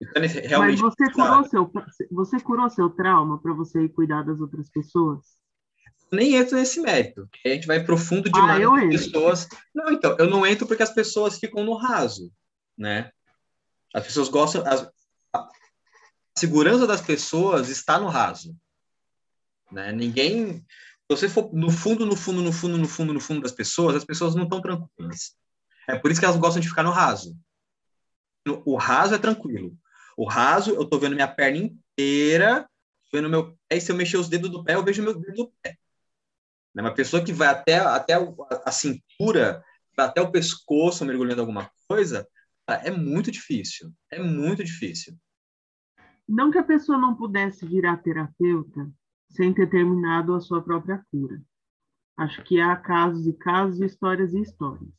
Então, 0.00 0.22
realmente 0.22 0.82
Mas 0.82 0.94
você 0.94 1.10
curou, 1.10 1.44
seu, 1.44 1.72
você 2.10 2.40
curou 2.40 2.68
seu 2.68 2.90
trauma 2.90 3.40
para 3.40 3.54
você 3.54 3.84
ir 3.84 3.88
cuidar 3.88 4.22
das 4.22 4.40
outras 4.40 4.68
pessoas? 4.68 5.24
Nem 6.12 6.36
entro 6.36 6.56
nesse 6.56 6.80
mérito, 6.80 7.28
a 7.44 7.48
gente 7.48 7.66
vai 7.66 7.82
profundo 7.82 8.28
ah, 8.28 8.58
demais 8.58 8.84
ah, 8.84 8.88
pessoas. 8.88 9.48
Não, 9.74 9.90
então, 9.90 10.14
eu 10.18 10.28
não 10.28 10.46
entro 10.46 10.66
porque 10.66 10.82
as 10.82 10.94
pessoas 10.94 11.38
ficam 11.38 11.64
no 11.64 11.74
raso, 11.74 12.30
né? 12.76 13.10
As 13.96 14.04
pessoas 14.04 14.28
gostam. 14.28 14.62
As, 14.66 14.86
a 15.32 15.48
segurança 16.36 16.86
das 16.86 17.00
pessoas 17.00 17.70
está 17.70 17.98
no 17.98 18.08
raso. 18.08 18.54
Né? 19.72 19.90
Ninguém. 19.90 20.58
Se 20.58 21.08
você 21.08 21.28
for 21.30 21.50
no 21.54 21.70
fundo, 21.70 22.04
no 22.04 22.14
fundo, 22.14 22.42
no 22.42 22.52
fundo, 22.52 22.76
no 22.76 22.86
fundo, 22.86 23.14
no 23.14 23.20
fundo 23.20 23.40
das 23.40 23.52
pessoas, 23.52 23.96
as 23.96 24.04
pessoas 24.04 24.34
não 24.34 24.44
estão 24.44 24.60
tranquilas. 24.60 25.34
É 25.88 25.96
por 25.96 26.10
isso 26.10 26.20
que 26.20 26.26
elas 26.26 26.36
gostam 26.36 26.60
de 26.60 26.68
ficar 26.68 26.82
no 26.82 26.90
raso. 26.90 27.34
O 28.66 28.76
raso 28.76 29.14
é 29.14 29.18
tranquilo. 29.18 29.74
O 30.14 30.28
raso, 30.28 30.72
eu 30.72 30.84
tô 30.84 30.98
vendo 30.98 31.14
minha 31.14 31.28
perna 31.28 31.56
inteira, 31.58 32.68
vendo 33.10 33.30
meu 33.30 33.56
pé, 33.68 33.76
e 33.76 33.80
se 33.80 33.90
eu 33.90 33.96
mexer 33.96 34.18
os 34.18 34.28
dedos 34.28 34.50
do 34.50 34.62
pé, 34.62 34.74
eu 34.74 34.84
vejo 34.84 35.02
meu 35.02 35.14
dedo 35.14 35.34
do 35.34 35.52
pé. 35.62 35.78
Né? 36.74 36.82
Uma 36.82 36.94
pessoa 36.94 37.24
que 37.24 37.32
vai 37.32 37.48
até, 37.48 37.78
até 37.78 38.14
a 38.64 38.72
cintura, 38.72 39.64
até 39.96 40.20
o 40.20 40.30
pescoço 40.30 41.04
mergulhando 41.04 41.40
alguma 41.40 41.70
coisa, 41.88 42.28
é 42.66 42.90
muito 42.90 43.30
difícil. 43.30 43.92
É 44.10 44.22
muito 44.22 44.64
difícil. 44.64 45.16
Não 46.28 46.50
que 46.50 46.58
a 46.58 46.64
pessoa 46.64 46.98
não 46.98 47.14
pudesse 47.14 47.64
virar 47.64 47.98
terapeuta 47.98 48.90
sem 49.30 49.52
ter 49.54 49.68
terminado 49.68 50.34
a 50.34 50.40
sua 50.40 50.62
própria 50.62 51.04
cura. 51.10 51.40
Acho 52.16 52.42
que 52.42 52.60
há 52.60 52.74
casos 52.76 53.26
e 53.26 53.32
casos, 53.32 53.80
histórias 53.80 54.32
e 54.32 54.40
histórias. 54.40 54.94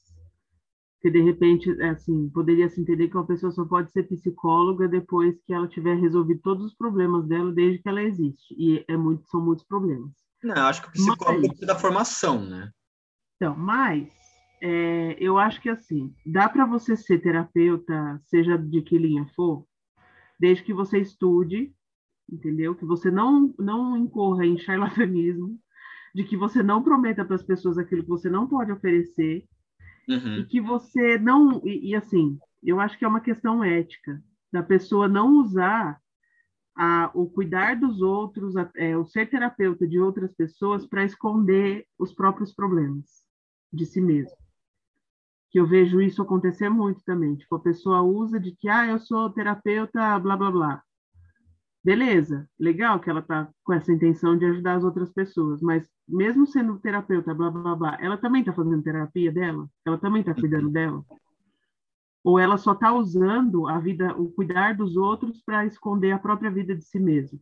Que 1.01 1.09
de 1.09 1.21
repente, 1.21 1.69
é 1.81 1.89
assim, 1.89 2.29
poderia 2.29 2.69
se 2.69 2.79
entender 2.79 3.09
que 3.09 3.17
uma 3.17 3.25
pessoa 3.25 3.51
só 3.51 3.65
pode 3.65 3.91
ser 3.91 4.03
psicóloga 4.03 4.87
depois 4.87 5.35
que 5.45 5.53
ela 5.53 5.67
tiver 5.67 5.95
resolvido 5.95 6.41
todos 6.41 6.65
os 6.65 6.75
problemas 6.75 7.27
dela 7.27 7.51
desde 7.51 7.79
que 7.79 7.89
ela 7.89 8.01
existe. 8.01 8.55
E 8.57 8.85
é 8.87 8.95
muito, 8.95 9.27
são 9.27 9.41
muitos 9.41 9.65
problemas. 9.65 10.11
Não, 10.43 10.55
acho 10.67 10.81
que 10.81 10.89
o 10.89 10.91
psicólogo 10.91 11.47
mas, 11.47 11.59
da 11.67 11.75
formação, 11.75 12.45
né? 12.45 12.71
Então, 13.35 13.55
mas 13.55 14.07
é, 14.61 15.15
eu 15.19 15.37
acho 15.37 15.61
que 15.61 15.69
assim, 15.69 16.13
dá 16.25 16.49
para 16.49 16.65
você 16.65 16.95
ser 16.95 17.19
terapeuta, 17.19 18.19
seja 18.25 18.57
de 18.57 18.81
que 18.81 18.97
linha 18.97 19.25
for, 19.35 19.65
desde 20.39 20.63
que 20.63 20.73
você 20.73 20.99
estude, 20.99 21.73
entendeu? 22.29 22.75
Que 22.75 22.85
você 22.85 23.09
não, 23.09 23.53
não 23.57 23.95
incorra 23.97 24.45
em 24.45 24.57
charlatanismo, 24.57 25.59
de 26.13 26.23
que 26.23 26.35
você 26.35 26.63
não 26.63 26.83
prometa 26.83 27.23
para 27.23 27.35
as 27.35 27.43
pessoas 27.43 27.77
aquilo 27.77 28.03
que 28.03 28.09
você 28.09 28.29
não 28.29 28.47
pode 28.47 28.71
oferecer, 28.71 29.45
uhum. 30.07 30.39
e 30.39 30.45
que 30.45 30.59
você 30.59 31.17
não. 31.17 31.61
E, 31.65 31.91
e, 31.91 31.95
assim, 31.95 32.39
eu 32.63 32.79
acho 32.79 32.97
que 32.97 33.05
é 33.05 33.07
uma 33.07 33.21
questão 33.21 33.63
ética, 33.63 34.21
da 34.51 34.63
pessoa 34.63 35.07
não 35.07 35.39
usar 35.39 35.99
a, 36.75 37.11
o 37.13 37.29
cuidar 37.29 37.75
dos 37.75 38.01
outros, 38.01 38.55
a, 38.55 38.69
é, 38.75 38.97
o 38.97 39.05
ser 39.05 39.29
terapeuta 39.29 39.87
de 39.87 39.99
outras 39.99 40.33
pessoas 40.33 40.85
para 40.85 41.05
esconder 41.05 41.85
os 41.99 42.13
próprios 42.13 42.53
problemas 42.53 43.05
de 43.71 43.85
si 43.85 44.01
mesmo. 44.01 44.35
Que 45.49 45.59
eu 45.59 45.67
vejo 45.67 46.01
isso 46.01 46.21
acontecer 46.21 46.69
muito 46.69 47.01
também. 47.03 47.35
Tipo, 47.35 47.55
a 47.55 47.61
pessoa 47.61 48.01
usa 48.01 48.39
de 48.39 48.51
que, 48.55 48.67
ah, 48.67 48.87
eu 48.87 48.99
sou 48.99 49.29
terapeuta, 49.29 50.19
blá, 50.19 50.35
blá, 50.35 50.51
blá. 50.51 50.83
Beleza, 51.83 52.49
legal 52.59 52.99
que 52.99 53.09
ela 53.09 53.21
está 53.21 53.49
com 53.63 53.71
essa 53.71 53.93
intenção 53.93 54.37
de 54.37 54.45
ajudar 54.45 54.75
as 54.75 54.83
outras 54.83 55.09
pessoas, 55.09 55.61
mas 55.61 55.87
mesmo 56.05 56.45
sendo 56.45 56.77
terapeuta, 56.79 57.33
blá, 57.33 57.49
blá, 57.49 57.75
blá, 57.75 57.97
ela 58.01 58.17
também 58.17 58.41
está 58.41 58.51
fazendo 58.51 58.83
terapia 58.83 59.31
dela? 59.31 59.69
Ela 59.85 59.97
também 59.97 60.19
está 60.19 60.33
cuidando 60.33 60.69
dela? 60.69 61.01
Ou 62.25 62.37
ela 62.37 62.57
só 62.57 62.73
está 62.73 62.91
usando 62.91 63.69
a 63.69 63.79
vida, 63.79 64.13
o 64.17 64.29
cuidar 64.31 64.75
dos 64.75 64.97
outros 64.97 65.41
para 65.41 65.65
esconder 65.65 66.11
a 66.11 66.19
própria 66.19 66.51
vida 66.51 66.75
de 66.75 66.83
si 66.83 66.99
mesmo? 66.99 67.39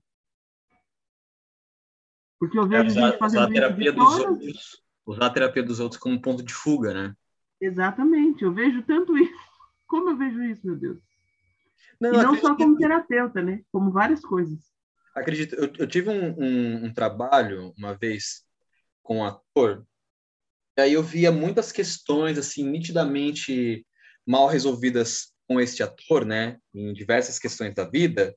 Porque 2.40 2.60
eu 2.60 2.68
vejo 2.68 2.90
usar, 2.90 3.08
gente 3.10 3.18
fazendo 3.18 3.42
usar 3.42 3.50
a 3.50 3.54
terapia 3.54 3.94
dos 3.94 4.06
todas... 4.06 4.30
outros, 4.30 4.84
usar 5.08 5.26
a 5.26 5.30
terapia 5.32 5.64
dos 5.64 5.80
outros 5.80 6.00
como 6.00 6.22
ponto 6.22 6.44
de 6.44 6.54
fuga, 6.54 6.94
né? 6.94 7.16
Exatamente, 7.66 8.44
eu 8.44 8.54
vejo 8.54 8.84
tanto 8.84 9.18
isso. 9.18 9.34
Como 9.88 10.12
eu 10.12 10.18
vejo 10.18 10.44
isso, 10.44 10.66
meu 10.66 10.76
Deus? 10.76 11.00
Não, 12.00 12.14
e 12.14 12.18
não 12.18 12.36
só 12.38 12.56
como 12.56 12.78
terapeuta, 12.78 13.42
né? 13.42 13.62
Como 13.72 13.92
várias 13.92 14.20
coisas. 14.22 14.60
Acredito, 15.16 15.56
eu, 15.56 15.72
eu 15.78 15.88
tive 15.88 16.10
um, 16.10 16.36
um, 16.38 16.86
um, 16.86 16.94
trabalho 16.94 17.74
uma 17.78 17.94
vez 17.96 18.44
com 19.02 19.20
um 19.20 19.24
ator, 19.24 19.86
e 20.78 20.82
aí 20.82 20.94
eu 20.94 21.04
via 21.04 21.32
muitas 21.32 21.72
questões 21.72 22.38
assim 22.38 22.68
nitidamente 22.68 23.86
mal 24.26 24.48
resolvidas 24.48 25.34
com 25.48 25.62
este 25.62 25.84
ator, 25.84 26.26
né, 26.26 26.58
em 26.74 26.92
diversas 26.92 27.40
questões 27.40 27.74
da 27.74 27.86
vida. 27.86 28.36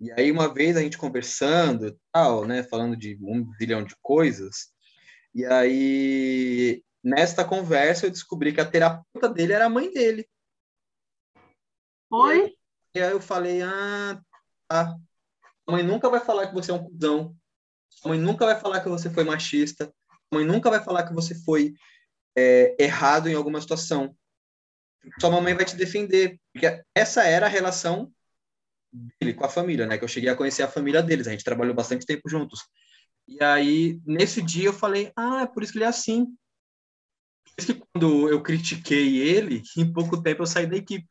E 0.00 0.10
aí 0.12 0.32
uma 0.32 0.52
vez 0.52 0.76
a 0.76 0.80
gente 0.80 0.98
conversando 0.98 1.86
e 1.86 1.96
tal, 2.10 2.44
né, 2.44 2.64
falando 2.64 2.96
de 2.96 3.16
um 3.22 3.44
bilhão 3.58 3.84
de 3.84 3.94
coisas, 4.02 4.72
e 5.32 5.44
aí 5.44 6.82
nesta 7.02 7.44
conversa 7.44 8.06
eu 8.06 8.10
descobri 8.10 8.52
que 8.52 8.60
a 8.60 8.70
terapeuta 8.70 9.28
dele 9.28 9.52
era 9.52 9.66
a 9.66 9.70
mãe 9.70 9.92
dele. 9.92 10.28
Oi? 12.10 12.54
E 12.94 13.00
aí 13.00 13.10
eu 13.10 13.20
falei, 13.20 13.62
ah, 13.62 14.20
tá. 14.68 14.96
Sua 15.64 15.76
mãe 15.76 15.82
nunca 15.82 16.08
vai 16.08 16.20
falar 16.20 16.48
que 16.48 16.54
você 16.54 16.70
é 16.70 16.74
um 16.74 16.84
cuzão. 16.84 17.36
Sua 17.88 18.10
mãe 18.10 18.18
nunca 18.18 18.44
vai 18.44 18.58
falar 18.58 18.80
que 18.80 18.88
você 18.88 19.08
foi 19.08 19.24
machista. 19.24 19.86
Sua 20.08 20.40
mãe 20.40 20.44
nunca 20.44 20.70
vai 20.70 20.82
falar 20.82 21.06
que 21.06 21.14
você 21.14 21.34
foi 21.34 21.74
é, 22.36 22.74
errado 22.82 23.28
em 23.28 23.34
alguma 23.34 23.60
situação 23.60 24.16
sua 25.18 25.30
mamãe 25.30 25.54
vai 25.54 25.64
te 25.64 25.76
defender. 25.76 26.38
Porque 26.52 26.82
essa 26.94 27.22
era 27.24 27.46
a 27.46 27.48
relação 27.48 28.12
dele 28.92 29.34
com 29.34 29.44
a 29.44 29.48
família, 29.48 29.86
né? 29.86 29.98
Que 29.98 30.04
eu 30.04 30.08
cheguei 30.08 30.28
a 30.28 30.36
conhecer 30.36 30.62
a 30.62 30.68
família 30.68 31.02
deles. 31.02 31.26
A 31.26 31.30
gente 31.30 31.44
trabalhou 31.44 31.74
bastante 31.74 32.06
tempo 32.06 32.28
juntos. 32.28 32.60
E 33.26 33.42
aí, 33.42 34.00
nesse 34.04 34.42
dia, 34.42 34.66
eu 34.66 34.72
falei: 34.72 35.12
Ah, 35.16 35.42
é 35.42 35.46
por 35.46 35.62
isso 35.62 35.72
que 35.72 35.78
ele 35.78 35.84
é 35.84 35.88
assim. 35.88 36.26
Que 37.66 37.74
quando 37.74 38.28
eu 38.28 38.42
critiquei 38.42 39.18
ele, 39.18 39.62
em 39.76 39.92
pouco 39.92 40.22
tempo 40.22 40.42
eu 40.42 40.46
saí 40.46 40.66
da 40.66 40.76
equipe. 40.76 41.08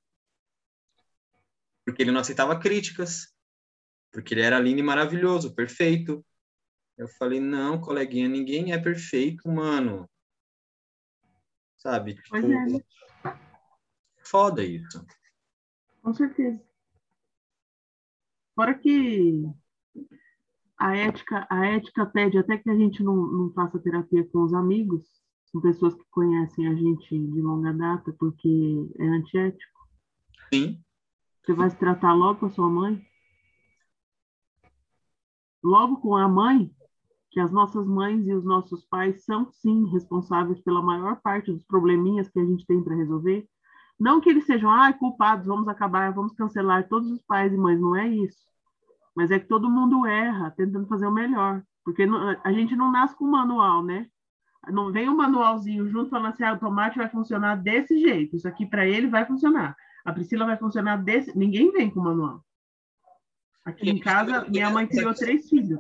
Porque 1.86 2.04
ele 2.04 2.12
não 2.12 2.22
aceitava 2.22 2.60
críticas. 2.60 3.34
Porque 4.12 4.34
ele 4.34 4.42
era 4.42 4.60
lindo 4.60 4.80
e 4.80 4.84
maravilhoso, 4.84 5.54
perfeito. 5.54 6.26
Eu 6.98 7.08
falei: 7.08 7.40
Não, 7.40 7.80
coleguinha, 7.80 8.28
ninguém 8.28 8.74
é 8.74 8.78
perfeito, 8.78 9.48
mano. 9.48 10.10
Sabe? 11.78 12.16
Tipo, 12.16 12.36
é, 12.36 12.42
né? 12.42 12.84
foda 14.24 14.64
isso. 14.64 15.06
Com 16.02 16.14
certeza. 16.14 16.62
Fora 18.56 18.78
que 18.78 19.46
a 20.78 20.96
ética, 20.96 21.48
a 21.50 21.66
ética 21.66 22.06
pede 22.06 22.38
até 22.38 22.58
que 22.58 22.70
a 22.70 22.76
gente 22.76 23.02
não, 23.04 23.16
não 23.16 23.54
faça 23.54 23.80
terapia 23.80 24.26
com 24.28 24.44
os 24.44 24.54
amigos, 24.54 25.22
com 25.52 25.62
pessoas 25.62 25.96
que 25.96 26.04
conhecem 26.12 26.68
a 26.68 26.76
gente 26.76 27.10
de 27.10 27.42
longa 27.42 27.74
data, 27.74 28.14
porque 28.20 28.90
é 29.00 29.08
antiético. 29.08 29.80
Sim. 30.54 30.82
Você 31.44 31.54
vai 31.54 31.70
se 31.70 31.78
tratar 31.78 32.14
logo 32.14 32.40
com 32.40 32.46
a 32.46 32.50
sua 32.50 32.70
mãe? 32.70 33.02
Logo 35.64 35.98
com 35.98 36.16
a 36.16 36.28
mãe, 36.28 36.72
que 37.32 37.40
as 37.40 37.52
nossas 37.52 37.88
mães 37.88 38.28
e 38.28 38.34
os 38.34 38.44
nossos 38.44 38.86
pais 38.86 39.24
são, 39.24 39.52
sim, 39.52 39.86
responsáveis 39.88 40.60
pela 40.62 40.82
maior 40.82 41.20
parte 41.22 41.52
dos 41.52 41.64
probleminhas 41.64 42.30
que 42.30 42.40
a 42.40 42.46
gente 42.46 42.66
tem 42.66 42.84
para 42.84 42.96
resolver, 42.96 43.48
não 44.00 44.22
que 44.22 44.30
eles 44.30 44.46
sejam 44.46 44.72
ah, 44.72 44.94
culpados, 44.94 45.46
vamos 45.46 45.68
acabar, 45.68 46.14
vamos 46.14 46.32
cancelar 46.34 46.88
todos 46.88 47.12
os 47.12 47.22
pais 47.24 47.52
e 47.52 47.58
mães, 47.58 47.82
não 47.82 47.96
é 47.96 48.08
isso. 48.08 48.48
Mas 49.14 49.30
é 49.30 49.40
que 49.40 49.48
todo 49.48 49.70
mundo 49.70 50.06
erra, 50.06 50.52
tentando 50.52 50.88
fazer 50.88 51.06
o 51.06 51.12
melhor. 51.12 51.62
Porque 51.84 52.08
a 52.44 52.54
gente 52.54 52.76
não 52.76 52.92
nasce 52.92 53.16
com 53.16 53.26
manual, 53.26 53.84
né? 53.84 54.08
Não 54.68 54.92
vem 54.92 55.10
um 55.10 55.16
manualzinho 55.16 55.90
junto 55.90 56.10
falando 56.10 56.34
assim, 56.34 56.44
ah, 56.44 56.54
o 56.54 56.60
tomate 56.60 56.98
vai 56.98 57.10
funcionar 57.10 57.56
desse 57.56 57.98
jeito. 58.00 58.36
Isso 58.36 58.48
aqui 58.48 58.66
para 58.66 58.86
ele 58.86 59.08
vai 59.08 59.26
funcionar. 59.26 59.76
A 60.04 60.12
Priscila 60.12 60.46
vai 60.46 60.58
funcionar 60.58 60.98
desse. 60.98 61.38
Ninguém 61.38 61.72
vem 61.72 61.90
com 61.90 62.02
manual. 62.02 62.44
Aqui 63.66 63.90
em 63.90 64.00
casa, 64.00 64.46
minha 64.50 64.70
mãe 64.70 64.88
criou 64.88 65.14
três 65.14 65.50
filhos. 65.50 65.80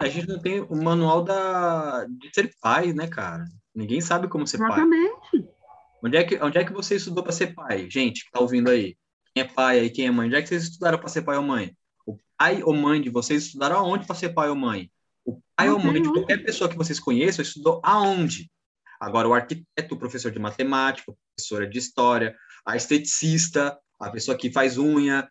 A 0.00 0.08
gente 0.08 0.28
não 0.28 0.40
tem 0.40 0.60
o 0.60 0.76
manual 0.76 1.22
da... 1.22 2.04
de 2.06 2.30
ser 2.34 2.50
pai, 2.60 2.92
né, 2.92 3.06
cara? 3.06 3.44
Ninguém 3.74 4.00
sabe 4.00 4.28
como 4.28 4.46
ser 4.46 4.56
Exatamente. 4.56 5.10
pai. 5.10 5.20
Exatamente. 5.34 5.58
Onde 6.02 6.16
é 6.16 6.24
que, 6.24 6.38
onde 6.42 6.58
é 6.58 6.64
que 6.64 6.72
você 6.72 6.96
estudou 6.96 7.22
para 7.22 7.32
ser 7.32 7.54
pai? 7.54 7.88
Gente, 7.90 8.24
que 8.24 8.30
tá 8.30 8.40
ouvindo 8.40 8.70
aí. 8.70 8.96
Quem 9.34 9.42
é 9.42 9.48
pai 9.48 9.80
aí, 9.80 9.90
quem 9.90 10.06
é 10.06 10.10
mãe? 10.10 10.26
Onde 10.26 10.36
é 10.36 10.42
que 10.42 10.48
vocês 10.48 10.64
estudaram 10.64 10.98
para 10.98 11.08
ser 11.08 11.22
pai 11.22 11.36
ou 11.36 11.42
mãe? 11.42 11.76
O 12.06 12.16
pai 12.36 12.62
ou 12.62 12.74
mãe 12.74 13.00
de 13.00 13.10
vocês 13.10 13.46
estudaram 13.46 13.76
aonde 13.76 14.06
para 14.06 14.14
ser 14.14 14.30
pai 14.30 14.48
ou 14.48 14.56
mãe? 14.56 14.90
O 15.60 15.72
ou 15.72 15.78
mãe 15.78 16.00
de 16.00 16.12
qualquer 16.12 16.44
pessoa 16.44 16.70
que 16.70 16.76
vocês 16.76 17.00
conheçam 17.00 17.42
estudou 17.42 17.80
aonde? 17.82 18.50
Agora, 19.00 19.28
o 19.28 19.34
arquiteto, 19.34 19.94
o 19.94 19.98
professor 19.98 20.30
de 20.30 20.38
matemática, 20.38 21.10
a 21.10 21.14
professora 21.14 21.68
de 21.68 21.78
história, 21.78 22.36
a 22.64 22.76
esteticista, 22.76 23.78
a 23.98 24.10
pessoa 24.10 24.36
que 24.36 24.52
faz 24.52 24.78
unha, 24.78 25.28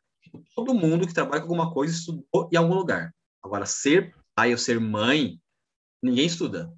todo 0.55 0.73
mundo 0.73 1.07
que 1.07 1.13
trabalha 1.13 1.41
com 1.41 1.47
alguma 1.47 1.73
coisa 1.73 1.93
estudou 1.93 2.49
em 2.51 2.57
algum 2.57 2.73
lugar. 2.73 3.13
Agora, 3.43 3.65
ser 3.65 4.13
pai 4.35 4.51
ou 4.51 4.57
ser 4.57 4.79
mãe, 4.79 5.39
ninguém 6.01 6.25
estuda. 6.25 6.71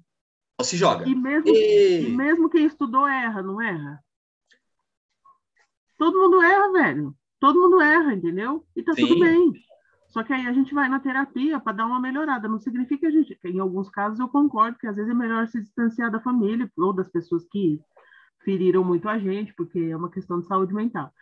Só 0.60 0.64
se 0.64 0.76
joga. 0.76 1.08
E 1.08 1.14
mesmo, 1.14 1.48
e... 1.48 2.00
e 2.02 2.08
mesmo 2.08 2.50
quem 2.50 2.66
estudou 2.66 3.06
erra, 3.06 3.42
não 3.42 3.60
erra? 3.60 4.02
Todo 5.96 6.18
mundo 6.18 6.42
erra, 6.42 6.72
velho. 6.72 7.14
Todo 7.38 7.60
mundo 7.60 7.80
erra, 7.80 8.14
entendeu? 8.14 8.66
E 8.76 8.82
tá 8.82 8.94
Sim. 8.94 9.06
tudo 9.06 9.20
bem. 9.20 9.52
Só 10.10 10.24
que 10.24 10.32
aí 10.32 10.46
a 10.46 10.52
gente 10.52 10.74
vai 10.74 10.88
na 10.88 10.98
terapia 10.98 11.60
para 11.60 11.72
dar 11.72 11.86
uma 11.86 12.00
melhorada. 12.00 12.48
Não 12.48 12.58
significa 12.58 13.00
que 13.00 13.06
a 13.06 13.10
gente. 13.10 13.38
Em 13.44 13.60
alguns 13.60 13.88
casos 13.88 14.18
eu 14.18 14.28
concordo 14.28 14.76
que 14.78 14.86
às 14.86 14.96
vezes 14.96 15.10
é 15.10 15.14
melhor 15.14 15.46
se 15.46 15.60
distanciar 15.60 16.10
da 16.10 16.20
família 16.20 16.70
ou 16.76 16.92
das 16.92 17.08
pessoas 17.08 17.46
que 17.50 17.80
feriram 18.44 18.82
muito 18.82 19.08
a 19.08 19.18
gente, 19.18 19.54
porque 19.54 19.78
é 19.78 19.96
uma 19.96 20.10
questão 20.10 20.40
de 20.40 20.48
saúde 20.48 20.74
mental. 20.74 21.12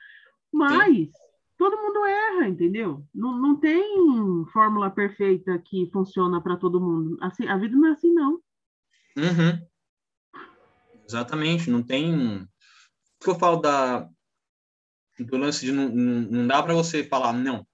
Mas 0.50 0.94
Sim. 0.94 1.12
todo 1.58 1.76
mundo 1.76 2.04
erra, 2.06 2.48
entendeu? 2.48 3.04
Não, 3.14 3.36
não 3.36 3.56
tem 3.56 4.46
fórmula 4.52 4.90
perfeita 4.90 5.58
que 5.58 5.90
funciona 5.92 6.40
para 6.40 6.56
todo 6.56 6.80
mundo. 6.80 7.18
Assim, 7.20 7.46
a 7.46 7.58
vida 7.58 7.76
não 7.76 7.88
é 7.88 7.90
assim, 7.90 8.12
não. 8.14 8.40
Uhum. 9.18 9.66
Exatamente, 11.06 11.70
não 11.70 11.82
tem. 11.82 12.42
O 12.42 13.24
que 13.24 13.28
eu 13.28 13.34
falo 13.34 13.58
da, 13.58 14.08
do 15.18 15.36
lance 15.36 15.66
de 15.66 15.72
não, 15.72 15.88
não, 15.90 16.20
não 16.30 16.46
dá 16.46 16.62
para 16.62 16.72
você 16.72 17.04
falar, 17.04 17.34
não, 17.34 17.66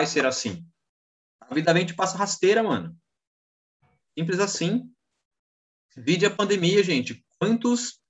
vai 0.00 0.06
ser 0.06 0.24
assim. 0.24 0.66
A 1.42 1.54
vida 1.54 1.74
vem 1.74 1.84
te 1.84 1.94
passa 1.94 2.16
rasteira, 2.16 2.62
mano. 2.62 2.98
Simples 4.18 4.40
assim. 4.40 4.90
Vide 5.94 6.24
a 6.24 6.34
pandemia, 6.34 6.82
gente. 6.82 7.22
Quantos 7.38 8.00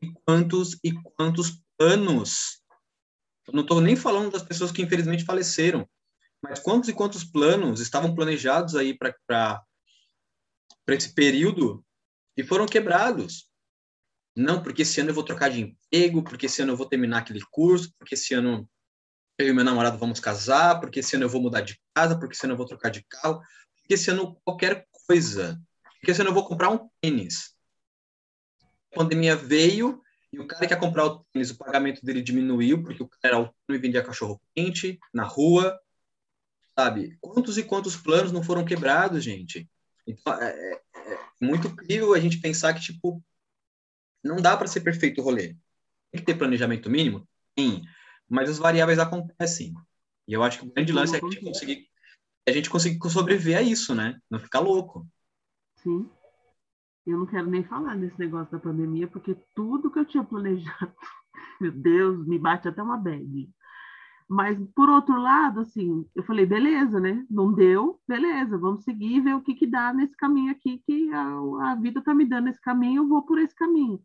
e 0.00 0.10
quantos 0.24 0.78
e 0.82 0.92
quantos 0.92 1.62
planos? 1.76 2.62
Eu 3.46 3.52
não 3.52 3.60
estou 3.60 3.78
nem 3.78 3.94
falando 3.94 4.32
das 4.32 4.42
pessoas 4.42 4.72
que 4.72 4.80
infelizmente 4.80 5.24
faleceram, 5.24 5.86
mas 6.42 6.60
quantos 6.60 6.88
e 6.88 6.94
quantos 6.94 7.24
planos 7.24 7.80
estavam 7.80 8.14
planejados 8.14 8.74
aí 8.74 8.96
para 8.96 9.62
esse 10.88 11.14
período 11.14 11.84
e 12.38 12.42
foram 12.42 12.64
quebrados? 12.64 13.50
Não, 14.34 14.62
porque 14.62 14.80
esse 14.80 14.98
ano 14.98 15.10
eu 15.10 15.14
vou 15.14 15.24
trocar 15.24 15.50
de 15.50 15.60
emprego, 15.60 16.24
porque 16.24 16.46
esse 16.46 16.62
ano 16.62 16.72
eu 16.72 16.76
vou 16.76 16.88
terminar 16.88 17.18
aquele 17.18 17.42
curso, 17.50 17.92
porque 17.98 18.14
esse 18.14 18.32
ano 18.32 18.68
eu 19.38 19.48
e 19.48 19.52
meu 19.52 19.64
namorado 19.64 19.98
vamos 19.98 20.20
casar, 20.20 20.80
porque 20.80 21.00
esse 21.00 21.16
ano 21.16 21.24
eu 21.24 21.28
vou 21.28 21.40
mudar 21.40 21.60
de 21.60 21.80
casa, 21.94 22.18
porque 22.18 22.34
esse 22.34 22.44
ano 22.44 22.54
eu 22.54 22.58
vou 22.58 22.66
trocar 22.66 22.90
de 22.90 23.04
carro, 23.04 23.40
porque 23.76 23.94
esse 23.94 24.10
ano 24.10 24.40
qualquer 24.44 24.86
coisa, 25.06 25.60
porque 25.98 26.10
esse 26.10 26.20
ano 26.20 26.30
eu 26.30 26.34
vou 26.34 26.46
comprar 26.46 26.70
um 26.70 26.88
tênis. 27.00 27.54
A 28.92 28.96
pandemia 28.96 29.34
veio 29.34 30.00
e 30.32 30.38
o 30.38 30.46
cara 30.46 30.66
que 30.66 30.72
ia 30.72 30.78
comprar 30.78 31.04
o 31.04 31.24
tênis, 31.32 31.50
o 31.50 31.58
pagamento 31.58 32.04
dele 32.04 32.22
diminuiu, 32.22 32.82
porque 32.82 33.02
o 33.02 33.08
cara 33.08 33.20
era 33.22 33.36
autônomo 33.36 33.54
e 33.70 33.78
vendia 33.78 34.04
cachorro 34.04 34.40
quente 34.54 34.98
na 35.12 35.24
rua, 35.24 35.78
sabe? 36.76 37.16
Quantos 37.20 37.58
e 37.58 37.62
quantos 37.62 37.96
planos 37.96 38.32
não 38.32 38.42
foram 38.42 38.64
quebrados, 38.64 39.22
gente? 39.22 39.68
Então, 40.06 40.34
é, 40.34 40.50
é, 40.50 41.12
é 41.14 41.18
muito 41.40 41.68
incrível 41.68 42.14
a 42.14 42.20
gente 42.20 42.40
pensar 42.40 42.74
que, 42.74 42.80
tipo, 42.80 43.22
não 44.22 44.36
dá 44.36 44.56
para 44.56 44.66
ser 44.66 44.80
perfeito 44.80 45.20
o 45.20 45.24
rolê. 45.24 45.56
Tem 46.10 46.20
que 46.20 46.24
ter 46.24 46.34
planejamento 46.34 46.90
mínimo? 46.90 47.26
Sim. 47.58 47.82
Mas 48.28 48.50
as 48.50 48.58
variáveis 48.58 48.98
acontecem. 48.98 49.74
E 50.26 50.32
eu 50.32 50.42
acho 50.42 50.60
que 50.60 50.66
o 50.66 50.72
grande 50.72 50.92
lance 50.92 51.14
é 51.14 51.18
a 51.18 51.20
gente 51.20 51.44
conseguir, 51.44 51.88
a 52.48 52.52
gente 52.52 52.70
conseguir 52.70 53.10
sobreviver 53.10 53.58
a 53.58 53.62
isso, 53.62 53.94
né? 53.94 54.18
Não 54.30 54.38
ficar 54.38 54.60
louco. 54.60 55.06
Sim. 55.76 56.08
Eu 57.06 57.18
não 57.18 57.26
quero 57.26 57.48
nem 57.50 57.62
falar 57.62 57.96
desse 57.96 58.18
negócio 58.18 58.50
da 58.50 58.58
pandemia, 58.58 59.06
porque 59.06 59.36
tudo 59.54 59.90
que 59.90 59.98
eu 59.98 60.06
tinha 60.06 60.24
planejado, 60.24 60.94
meu 61.60 61.72
Deus, 61.72 62.26
me 62.26 62.38
bate 62.38 62.66
até 62.66 62.82
uma 62.82 62.96
bad. 62.96 63.50
Mas, 64.26 64.58
por 64.74 64.88
outro 64.88 65.20
lado, 65.20 65.60
assim, 65.60 66.08
eu 66.14 66.22
falei, 66.22 66.46
beleza, 66.46 66.98
né? 66.98 67.26
Não 67.28 67.52
deu, 67.52 68.00
beleza, 68.08 68.56
vamos 68.56 68.82
seguir 68.82 69.16
e 69.16 69.20
ver 69.20 69.34
o 69.34 69.42
que, 69.42 69.54
que 69.54 69.66
dá 69.66 69.92
nesse 69.92 70.16
caminho 70.16 70.50
aqui, 70.50 70.78
que 70.78 71.12
a, 71.12 71.72
a 71.72 71.74
vida 71.74 71.98
está 71.98 72.14
me 72.14 72.24
dando 72.24 72.48
esse 72.48 72.60
caminho, 72.60 73.02
eu 73.02 73.08
vou 73.08 73.22
por 73.22 73.38
esse 73.38 73.54
caminho. 73.54 74.00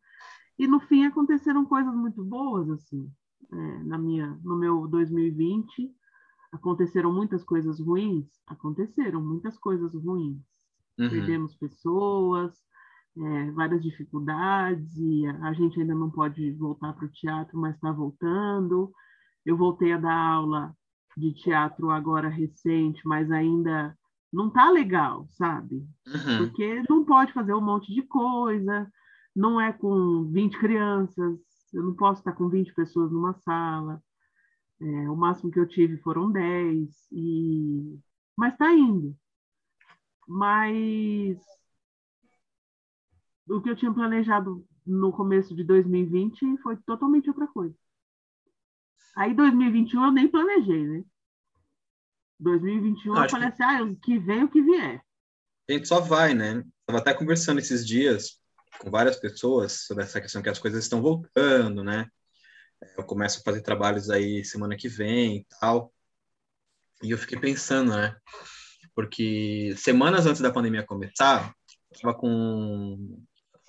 E, 0.58 0.68
no 0.68 0.82
fim, 0.82 1.06
aconteceram 1.06 1.64
coisas 1.64 1.96
muito 1.96 2.22
boas, 2.22 2.70
assim, 2.70 3.10
é, 3.52 3.84
na 3.84 3.98
minha, 3.98 4.40
no 4.44 4.56
meu 4.56 4.88
2020. 4.88 5.92
Aconteceram 6.52 7.14
muitas 7.14 7.44
coisas 7.44 7.80
ruins? 7.80 8.28
Aconteceram 8.48 9.22
muitas 9.22 9.58
coisas 9.58 9.94
ruins. 9.94 10.42
Uhum. 10.98 11.10
Perdemos 11.10 11.56
pessoas, 11.56 12.54
é, 13.18 13.52
várias 13.52 13.84
dificuldades, 13.84 14.98
e 14.98 15.26
a 15.28 15.54
gente 15.54 15.80
ainda 15.80 15.94
não 15.94 16.10
pode 16.10 16.52
voltar 16.54 16.94
para 16.94 17.06
o 17.06 17.12
teatro, 17.12 17.58
mas 17.58 17.76
está 17.76 17.92
voltando. 17.92 18.92
Eu 19.46 19.56
voltei 19.56 19.94
a 19.94 19.98
dar 19.98 20.18
aula 20.18 20.76
de 21.16 21.34
teatro 21.34 21.90
agora 21.90 22.30
recente, 22.30 23.02
mas 23.06 23.32
ainda 23.32 23.96
não 24.32 24.50
tá 24.50 24.70
legal, 24.70 25.28
sabe? 25.32 25.86
Uhum. 26.08 26.38
Porque 26.38 26.84
não 26.90 27.04
pode 27.04 27.34
fazer 27.34 27.54
um 27.54 27.62
monte 27.62 27.94
de 27.94 28.04
coisa, 28.04 28.88
não 29.36 29.60
é 29.60 29.74
com 29.74 30.26
20 30.32 30.58
crianças, 30.60 31.40
eu 31.74 31.84
não 31.84 31.94
posso 31.96 32.22
estar 32.22 32.34
com 32.34 32.50
20 32.50 32.74
pessoas 32.74 33.12
numa 33.12 33.34
sala. 33.34 34.02
É, 34.82 35.10
o 35.10 35.16
máximo 35.16 35.52
que 35.52 35.60
eu 35.60 35.68
tive 35.68 35.98
foram 35.98 36.32
10, 36.32 36.90
e... 37.12 38.00
mas 38.36 38.54
está 38.54 38.74
indo. 38.74 39.16
Mas 40.28 41.38
o 43.48 43.62
que 43.62 43.70
eu 43.70 43.76
tinha 43.76 43.94
planejado 43.94 44.66
no 44.86 45.12
começo 45.12 45.56
de 45.56 45.64
2020 45.64 46.58
foi 46.62 46.78
totalmente 46.78 47.30
outra 47.30 47.48
coisa. 47.48 47.76
Aí 49.16 49.34
2021 49.34 50.06
eu 50.06 50.12
nem 50.12 50.28
planejei, 50.28 50.88
né? 50.88 51.04
2021 52.40 53.16
eu 53.16 53.30
falei 53.30 53.50
assim, 53.50 53.64
ah, 53.64 53.84
o 53.84 53.96
que 53.96 54.18
vem, 54.18 54.44
o 54.44 54.50
que 54.50 54.62
vier. 54.62 55.04
A 55.68 55.74
gente 55.74 55.88
só 55.88 56.00
vai, 56.00 56.34
né? 56.34 56.64
Estava 56.80 57.00
até 57.00 57.14
conversando 57.14 57.60
esses 57.60 57.86
dias 57.86 58.40
com 58.78 58.92
várias 58.92 59.18
pessoas 59.18 59.86
sobre 59.86 60.04
essa 60.04 60.22
questão 60.22 60.42
que 60.42 60.50
as 60.50 60.60
coisas 60.60 60.84
estão 60.84 61.02
voltando, 61.02 61.84
né? 61.84 62.08
Eu 62.98 63.04
começo 63.04 63.40
a 63.40 63.44
fazer 63.44 63.62
trabalhos 63.62 64.10
aí 64.10 64.44
semana 64.46 64.78
que 64.78 64.88
vem 64.88 65.38
e 65.38 65.48
tal. 65.60 65.94
E 67.04 67.12
eu 67.12 67.18
fiquei 67.18 67.40
pensando, 67.40 67.96
né? 67.96 68.16
Porque 68.96 69.74
semanas 69.78 70.26
antes 70.26 70.42
da 70.42 70.52
pandemia 70.52 70.86
começar, 70.86 71.54
eu 71.92 71.96
estava 71.96 72.14
com 72.14 73.24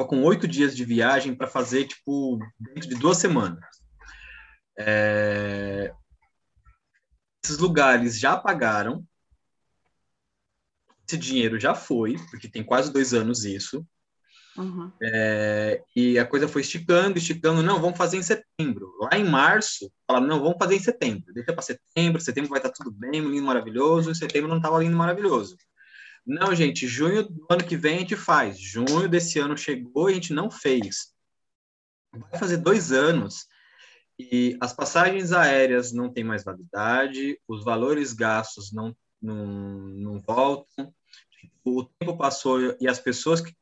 com 0.06 0.22
oito 0.24 0.48
dias 0.48 0.74
de 0.74 0.84
viagem 0.84 1.34
para 1.34 1.46
fazer, 1.46 1.86
tipo, 1.86 2.38
dentro 2.58 2.88
de 2.88 2.94
duas 2.96 3.18
semanas. 3.18 3.60
É... 4.78 5.94
Esses 7.44 7.58
lugares 7.58 8.18
já 8.18 8.36
pagaram, 8.36 9.06
esse 11.06 11.18
dinheiro 11.18 11.58
já 11.58 11.74
foi, 11.74 12.16
porque 12.30 12.48
tem 12.48 12.64
quase 12.64 12.92
dois 12.92 13.12
anos 13.12 13.44
isso. 13.44 13.86
Uhum. 14.56 14.90
É... 15.00 15.82
e 15.94 16.18
a 16.18 16.26
coisa 16.26 16.48
foi 16.48 16.62
esticando, 16.62 17.18
esticando. 17.18 17.62
Não, 17.62 17.80
vamos 17.80 17.96
fazer 17.96 18.16
em 18.16 18.22
setembro. 18.22 18.92
Lá 19.00 19.18
em 19.18 19.24
março, 19.24 19.90
falaram, 20.06 20.26
não, 20.26 20.40
vamos 20.40 20.58
fazer 20.58 20.76
em 20.76 20.80
setembro. 20.80 21.32
Deixa 21.32 21.52
para 21.52 21.62
setembro, 21.62 22.20
setembro 22.20 22.50
vai 22.50 22.58
estar 22.58 22.70
tudo 22.70 22.90
bem, 22.90 23.20
lindo, 23.20 23.46
maravilhoso. 23.46 24.10
Em 24.10 24.14
setembro 24.14 24.48
não 24.48 24.58
estava 24.58 24.78
lindo, 24.78 24.96
maravilhoso. 24.96 25.56
Não, 26.26 26.54
gente, 26.54 26.86
junho 26.86 27.22
do 27.22 27.46
ano 27.50 27.64
que 27.64 27.76
vem 27.76 27.96
a 27.96 27.98
gente 28.00 28.16
faz. 28.16 28.60
Junho 28.60 29.08
desse 29.08 29.38
ano 29.38 29.56
chegou 29.56 30.08
e 30.08 30.12
a 30.12 30.14
gente 30.14 30.32
não 30.32 30.50
fez. 30.50 31.14
Vai 32.12 32.38
fazer 32.38 32.58
dois 32.58 32.92
anos 32.92 33.46
e 34.20 34.56
as 34.60 34.72
passagens 34.72 35.32
aéreas 35.32 35.92
não 35.92 36.12
têm 36.12 36.22
mais 36.22 36.44
validade, 36.44 37.40
os 37.48 37.64
valores 37.64 38.12
gastos 38.12 38.70
não, 38.70 38.94
não, 39.20 39.46
não 39.46 40.20
voltam, 40.20 40.92
o 41.64 41.84
tempo 41.84 42.18
passou 42.18 42.76
e 42.78 42.86
as 42.86 42.98
pessoas 42.98 43.40
que 43.40 43.54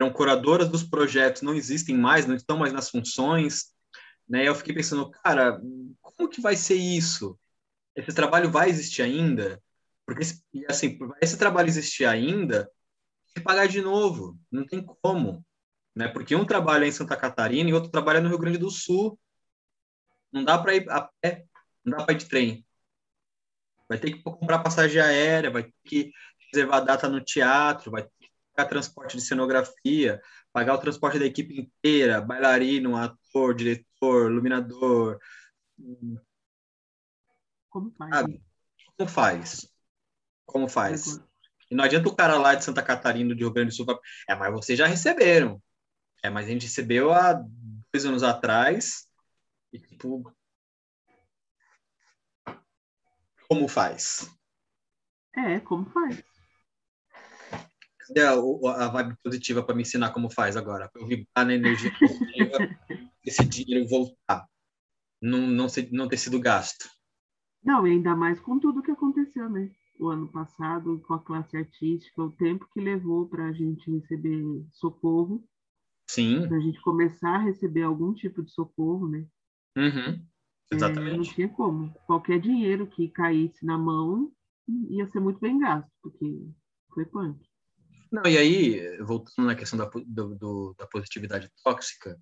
eram 0.00 0.12
curadoras 0.12 0.68
dos 0.68 0.82
projetos 0.82 1.42
não 1.42 1.54
existem 1.54 1.96
mais, 1.96 2.26
não 2.26 2.34
estão 2.34 2.56
mais 2.56 2.72
nas 2.72 2.90
funções, 2.90 3.72
né? 4.28 4.46
Eu 4.48 4.54
fiquei 4.54 4.74
pensando, 4.74 5.10
cara, 5.10 5.60
como 6.00 6.28
que 6.28 6.40
vai 6.40 6.56
ser 6.56 6.76
isso? 6.76 7.38
Esse 7.94 8.14
trabalho 8.14 8.50
vai 8.50 8.68
existir 8.70 9.02
ainda? 9.02 9.62
Porque, 10.06 10.22
assim, 10.68 10.98
esse 11.20 11.38
trabalho 11.38 11.68
existir 11.68 12.04
ainda, 12.04 12.64
tem 13.34 13.34
que 13.36 13.40
pagar 13.42 13.66
de 13.66 13.80
novo. 13.80 14.38
Não 14.50 14.66
tem 14.66 14.84
como. 14.84 15.44
Né? 15.94 16.08
Porque 16.08 16.34
um 16.34 16.44
trabalha 16.44 16.86
em 16.86 16.92
Santa 16.92 17.16
Catarina 17.16 17.70
e 17.70 17.72
outro 17.72 17.90
trabalha 17.90 18.20
no 18.20 18.28
Rio 18.28 18.38
Grande 18.38 18.58
do 18.58 18.70
Sul. 18.70 19.18
Não 20.32 20.44
dá 20.44 20.58
para 20.58 20.74
ir 20.74 20.90
a 20.90 21.08
pé, 21.20 21.44
não 21.84 21.96
dá 21.96 22.04
para 22.04 22.14
ir 22.14 22.18
de 22.18 22.28
trem. 22.28 22.66
Vai 23.88 23.98
ter 23.98 24.12
que 24.12 24.22
comprar 24.22 24.58
passagem 24.58 25.00
aérea, 25.00 25.50
vai 25.50 25.64
ter 25.64 25.74
que 25.84 26.12
reservar 26.52 26.84
data 26.84 27.08
no 27.08 27.22
teatro, 27.22 27.90
vai 27.90 28.02
ter 28.02 28.23
pagar 28.54 28.68
transporte 28.68 29.16
de 29.16 29.22
cenografia, 29.22 30.22
pagar 30.52 30.74
o 30.74 30.78
transporte 30.78 31.18
da 31.18 31.26
equipe 31.26 31.60
inteira, 31.60 32.20
bailarino, 32.20 32.96
ator, 32.96 33.54
diretor, 33.54 34.30
iluminador. 34.30 35.18
Como 37.68 37.90
faz? 37.92 38.26
Como 38.96 39.08
faz? 39.08 39.68
Como 40.46 40.68
faz? 40.68 41.20
E 41.70 41.74
não 41.74 41.84
adianta 41.84 42.08
o 42.08 42.14
cara 42.14 42.38
lá 42.38 42.54
de 42.54 42.64
Santa 42.64 42.82
Catarina, 42.82 43.34
de 43.34 43.40
Rio 43.40 43.52
Grande 43.52 43.70
do 43.70 43.74
Sul, 43.74 43.86
é, 44.28 44.34
mas 44.34 44.52
vocês 44.52 44.78
já 44.78 44.86
receberam. 44.86 45.60
É, 46.22 46.30
mas 46.30 46.46
a 46.46 46.50
gente 46.50 46.66
recebeu 46.66 47.12
há 47.12 47.34
dois 47.92 48.04
anos 48.04 48.22
atrás. 48.22 49.08
E, 49.72 49.78
tipo, 49.80 50.32
como 53.48 53.66
faz? 53.66 54.30
É, 55.36 55.58
como 55.60 55.84
faz? 55.90 56.33
Cadê 58.06 58.20
a, 58.22 58.32
a 58.32 58.88
vibe 58.88 59.16
positiva 59.22 59.62
para 59.62 59.74
me 59.74 59.82
ensinar 59.82 60.10
como 60.12 60.30
faz 60.30 60.56
agora? 60.56 60.88
Para 60.88 61.02
eu 61.02 61.06
vibrar 61.06 61.46
na 61.46 61.54
energia 61.54 61.92
positiva, 61.98 62.58
esse 63.24 63.44
dinheiro 63.44 63.88
voltar. 63.88 64.46
Não, 65.20 65.46
não, 65.46 65.68
ser, 65.68 65.88
não 65.90 66.08
ter 66.08 66.18
sido 66.18 66.38
gasto. 66.38 66.88
Não, 67.62 67.86
e 67.86 67.92
ainda 67.92 68.14
mais 68.14 68.38
com 68.40 68.58
tudo 68.58 68.82
que 68.82 68.90
aconteceu, 68.90 69.48
né? 69.48 69.70
o 69.98 70.08
ano 70.08 70.28
passado 70.28 71.00
com 71.06 71.14
a 71.14 71.18
classe 71.18 71.56
artística, 71.56 72.22
o 72.22 72.30
tempo 72.30 72.68
que 72.72 72.80
levou 72.80 73.28
para 73.28 73.46
a 73.46 73.52
gente 73.52 73.90
receber 73.90 74.42
socorro. 74.72 75.44
Sim. 76.08 76.46
Para 76.46 76.58
a 76.58 76.60
gente 76.60 76.80
começar 76.82 77.36
a 77.36 77.42
receber 77.42 77.82
algum 77.82 78.12
tipo 78.12 78.42
de 78.42 78.50
socorro, 78.50 79.08
né? 79.08 79.26
Uhum. 79.76 80.24
Exatamente. 80.70 81.14
É, 81.14 81.16
não 81.16 81.24
tinha 81.24 81.48
como. 81.48 81.94
Qualquer 82.06 82.40
dinheiro 82.40 82.86
que 82.86 83.08
caísse 83.08 83.64
na 83.64 83.78
mão 83.78 84.30
ia 84.88 85.06
ser 85.06 85.20
muito 85.20 85.40
bem 85.40 85.58
gasto, 85.58 85.90
porque 86.02 86.46
foi 86.92 87.04
punk. 87.06 87.40
Não, 88.14 88.30
e 88.30 88.38
aí, 88.38 88.98
voltando 89.02 89.46
na 89.46 89.54
questão 89.54 89.78
da, 89.78 89.86
do, 89.86 90.34
do, 90.34 90.74
da 90.78 90.86
positividade 90.86 91.50
tóxica, 91.62 92.18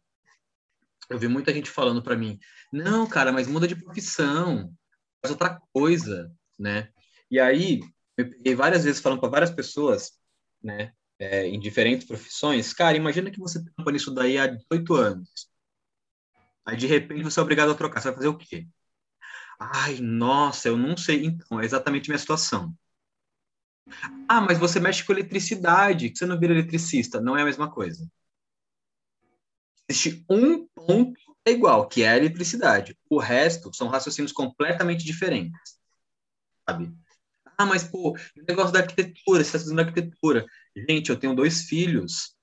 eu 1.10 1.18
vi 1.18 1.28
muita 1.28 1.52
gente 1.52 1.70
falando 1.70 2.02
para 2.02 2.16
mim, 2.16 2.38
não, 2.72 3.06
cara, 3.06 3.32
mas 3.32 3.46
muda 3.46 3.68
de 3.68 3.76
profissão, 3.76 4.72
faz 5.20 5.30
outra 5.30 5.60
coisa, 5.72 6.32
né? 6.58 6.90
E 7.30 7.38
aí, 7.38 7.80
eu 8.16 8.30
peguei 8.30 8.54
várias 8.54 8.84
vezes 8.84 9.00
falando 9.00 9.20
para 9.20 9.28
várias 9.28 9.50
pessoas, 9.50 10.12
né? 10.62 10.92
é, 11.22 11.46
em 11.46 11.60
diferentes 11.60 12.04
profissões, 12.04 12.72
cara, 12.74 12.96
imagina 12.96 13.30
que 13.30 13.38
você 13.38 13.64
tampa 13.76 13.92
nisso 13.92 14.12
daí 14.12 14.36
há 14.36 14.48
18 14.48 14.94
anos. 14.94 15.48
Aí, 16.66 16.76
de 16.76 16.86
repente, 16.86 17.22
você 17.22 17.38
é 17.38 17.42
obrigado 17.42 17.70
a 17.70 17.74
trocar. 17.76 18.00
Você 18.00 18.08
vai 18.08 18.16
fazer 18.16 18.28
o 18.28 18.36
quê? 18.36 18.66
Ai, 19.60 20.00
nossa, 20.00 20.68
eu 20.68 20.76
não 20.76 20.96
sei. 20.96 21.24
Então, 21.24 21.60
é 21.60 21.64
exatamente 21.64 22.10
a 22.10 22.12
minha 22.12 22.18
situação. 22.18 22.74
Ah, 24.28 24.40
mas 24.40 24.58
você 24.58 24.80
mexe 24.80 25.04
com 25.04 25.12
eletricidade, 25.12 26.10
que 26.10 26.18
você 26.18 26.26
não 26.26 26.38
vira 26.38 26.52
eletricista. 26.52 27.20
Não 27.20 27.36
é 27.36 27.42
a 27.42 27.44
mesma 27.44 27.70
coisa. 27.70 28.08
Existe 29.88 30.24
um 30.28 30.66
ponto 30.68 31.20
é 31.44 31.50
igual, 31.50 31.88
que 31.88 32.02
é 32.02 32.08
a 32.08 32.16
eletricidade. 32.16 32.96
O 33.10 33.18
resto 33.18 33.74
são 33.74 33.88
raciocínios 33.88 34.32
completamente 34.32 35.04
diferentes. 35.04 35.78
Sabe? 36.68 36.92
Ah, 37.58 37.66
mas, 37.66 37.84
pô, 37.84 38.12
o 38.12 38.44
negócio 38.48 38.72
da 38.72 38.80
arquitetura, 38.80 39.42
você 39.42 39.48
está 39.48 39.58
estudando 39.58 39.80
arquitetura. 39.80 40.46
Gente, 40.88 41.10
eu 41.10 41.18
tenho 41.18 41.34
dois 41.34 41.62
filhos, 41.62 42.36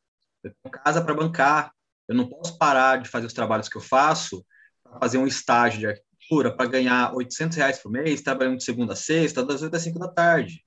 eu 0.44 0.54
tenho 0.62 0.84
casa 0.84 1.02
para 1.02 1.14
bancar, 1.14 1.74
eu 2.08 2.16
não 2.16 2.28
posso 2.28 2.58
parar 2.58 3.02
de 3.02 3.10
fazer 3.10 3.26
os 3.26 3.34
trabalhos 3.34 3.70
que 3.70 3.78
eu 3.78 3.82
faço 3.82 4.46
para 4.84 5.00
fazer 5.00 5.18
um 5.18 5.28
estágio 5.28 5.80
de 5.80 5.88
arquitetura 5.88 6.56
para 6.56 6.70
ganhar 6.70 7.14
800 7.16 7.58
reais 7.58 7.80
por 7.80 7.92
mês, 7.92 8.22
trabalhando 8.22 8.58
de 8.58 8.64
segunda 8.64 8.94
a 8.94 8.96
sexta, 8.96 9.46
das 9.46 9.62
8 9.62 9.76
às 9.76 9.82
5 9.82 9.98
da 9.98 10.10
tarde. 10.10 10.64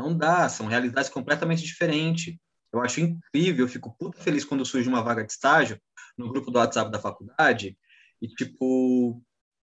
Não 0.00 0.16
dá, 0.16 0.48
são 0.48 0.66
realidades 0.66 1.10
completamente 1.10 1.62
diferentes. 1.62 2.36
Eu 2.72 2.80
acho 2.80 3.00
incrível, 3.00 3.66
eu 3.66 3.68
fico 3.68 3.94
puta 3.98 4.18
feliz 4.22 4.44
quando 4.44 4.64
surge 4.64 4.88
uma 4.88 5.02
vaga 5.02 5.24
de 5.24 5.32
estágio 5.32 5.80
no 6.16 6.28
grupo 6.28 6.50
do 6.50 6.58
WhatsApp 6.58 6.90
da 6.90 6.98
faculdade 6.98 7.76
e, 8.20 8.28
tipo, 8.28 9.22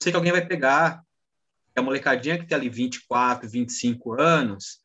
sei 0.03 0.12
que 0.12 0.16
alguém 0.16 0.33
vai 0.33 0.47
pegar. 0.47 1.03
É 1.75 1.81
a 1.81 1.83
molecadinha 1.83 2.39
que 2.39 2.47
tem 2.47 2.57
ali 2.57 2.68
24, 2.68 3.49
25 3.49 4.20
anos, 4.20 4.83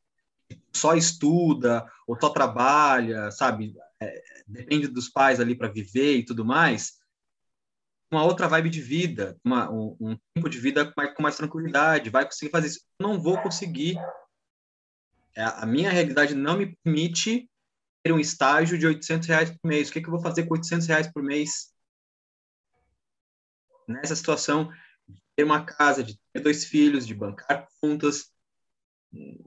só 0.74 0.96
estuda 0.96 1.86
ou 2.08 2.18
só 2.20 2.30
trabalha, 2.30 3.30
sabe? 3.32 3.76
É, 4.00 4.24
depende 4.48 4.88
dos 4.88 5.10
pais 5.10 5.40
ali 5.40 5.56
para 5.56 5.72
viver 5.72 6.18
e 6.18 6.26
tudo 6.26 6.46
mais. 6.46 6.98
Uma 8.10 8.24
outra 8.24 8.48
vibe 8.48 8.70
de 8.70 8.82
vida, 8.82 9.38
uma, 9.44 9.70
um, 9.70 9.98
um 10.00 10.18
tempo 10.34 10.50
de 10.50 10.60
vida 10.60 10.86
com 10.86 10.94
mais, 10.96 11.14
com 11.14 11.24
mais 11.24 11.36
tranquilidade, 11.36 12.10
vai 12.10 12.24
conseguir 12.24 12.52
fazer 12.52 12.68
isso. 12.68 12.80
Eu 13.00 13.08
não 13.08 13.20
vou 13.20 13.42
conseguir. 13.42 13.98
É, 15.38 15.44
a 15.44 15.68
minha 15.68 15.92
realidade 15.92 16.34
não 16.34 16.58
me 16.58 16.76
permite 16.84 17.48
ter 18.04 18.12
um 18.12 18.20
estágio 18.20 18.76
de 18.76 18.88
800 18.88 19.28
reais 19.28 19.52
por 19.52 19.68
mês. 19.68 19.88
O 19.88 19.94
que, 19.94 20.02
que 20.02 20.08
eu 20.08 20.12
vou 20.12 20.20
fazer 20.20 20.48
com 20.48 20.56
800 20.56 20.88
reais 20.88 21.14
por 21.14 21.22
mês? 21.22 21.72
Nessa 23.88 24.16
situação, 24.16 24.72
de 25.08 25.22
ter 25.36 25.44
uma 25.44 25.64
casa, 25.64 26.04
de 26.04 26.20
ter 26.34 26.40
dois 26.40 26.66
filhos, 26.66 27.06
de 27.06 27.14
bancar 27.14 27.68
contas, 27.80 28.32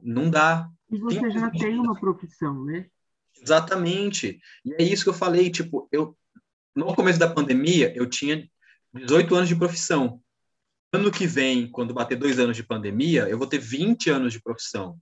não 0.01 0.31
dá. 0.31 0.71
E 0.89 0.97
você 0.97 1.29
já 1.29 1.51
tem 1.51 1.77
uma 1.77 1.99
profissão, 1.99 2.65
né? 2.65 2.89
Exatamente. 3.43 4.41
E 4.65 4.75
é 4.75 4.85
isso 4.85 5.03
que 5.03 5.11
eu 5.11 5.15
falei, 5.15 5.51
tipo, 5.51 5.89
eu 5.91 6.17
no 6.73 6.95
começo 6.95 7.19
da 7.19 7.29
pandemia, 7.29 7.93
eu 7.97 8.09
tinha 8.09 8.49
18 8.95 9.35
anos 9.35 9.49
de 9.49 9.57
profissão. 9.57 10.23
Ano 10.93 11.11
que 11.11 11.27
vem, 11.27 11.69
quando 11.69 11.93
bater 11.93 12.17
dois 12.17 12.39
anos 12.39 12.57
de 12.57 12.63
pandemia, 12.63 13.29
eu 13.29 13.37
vou 13.37 13.47
ter 13.49 13.59
20 13.59 14.09
anos 14.09 14.33
de 14.33 14.41
profissão. 14.41 14.97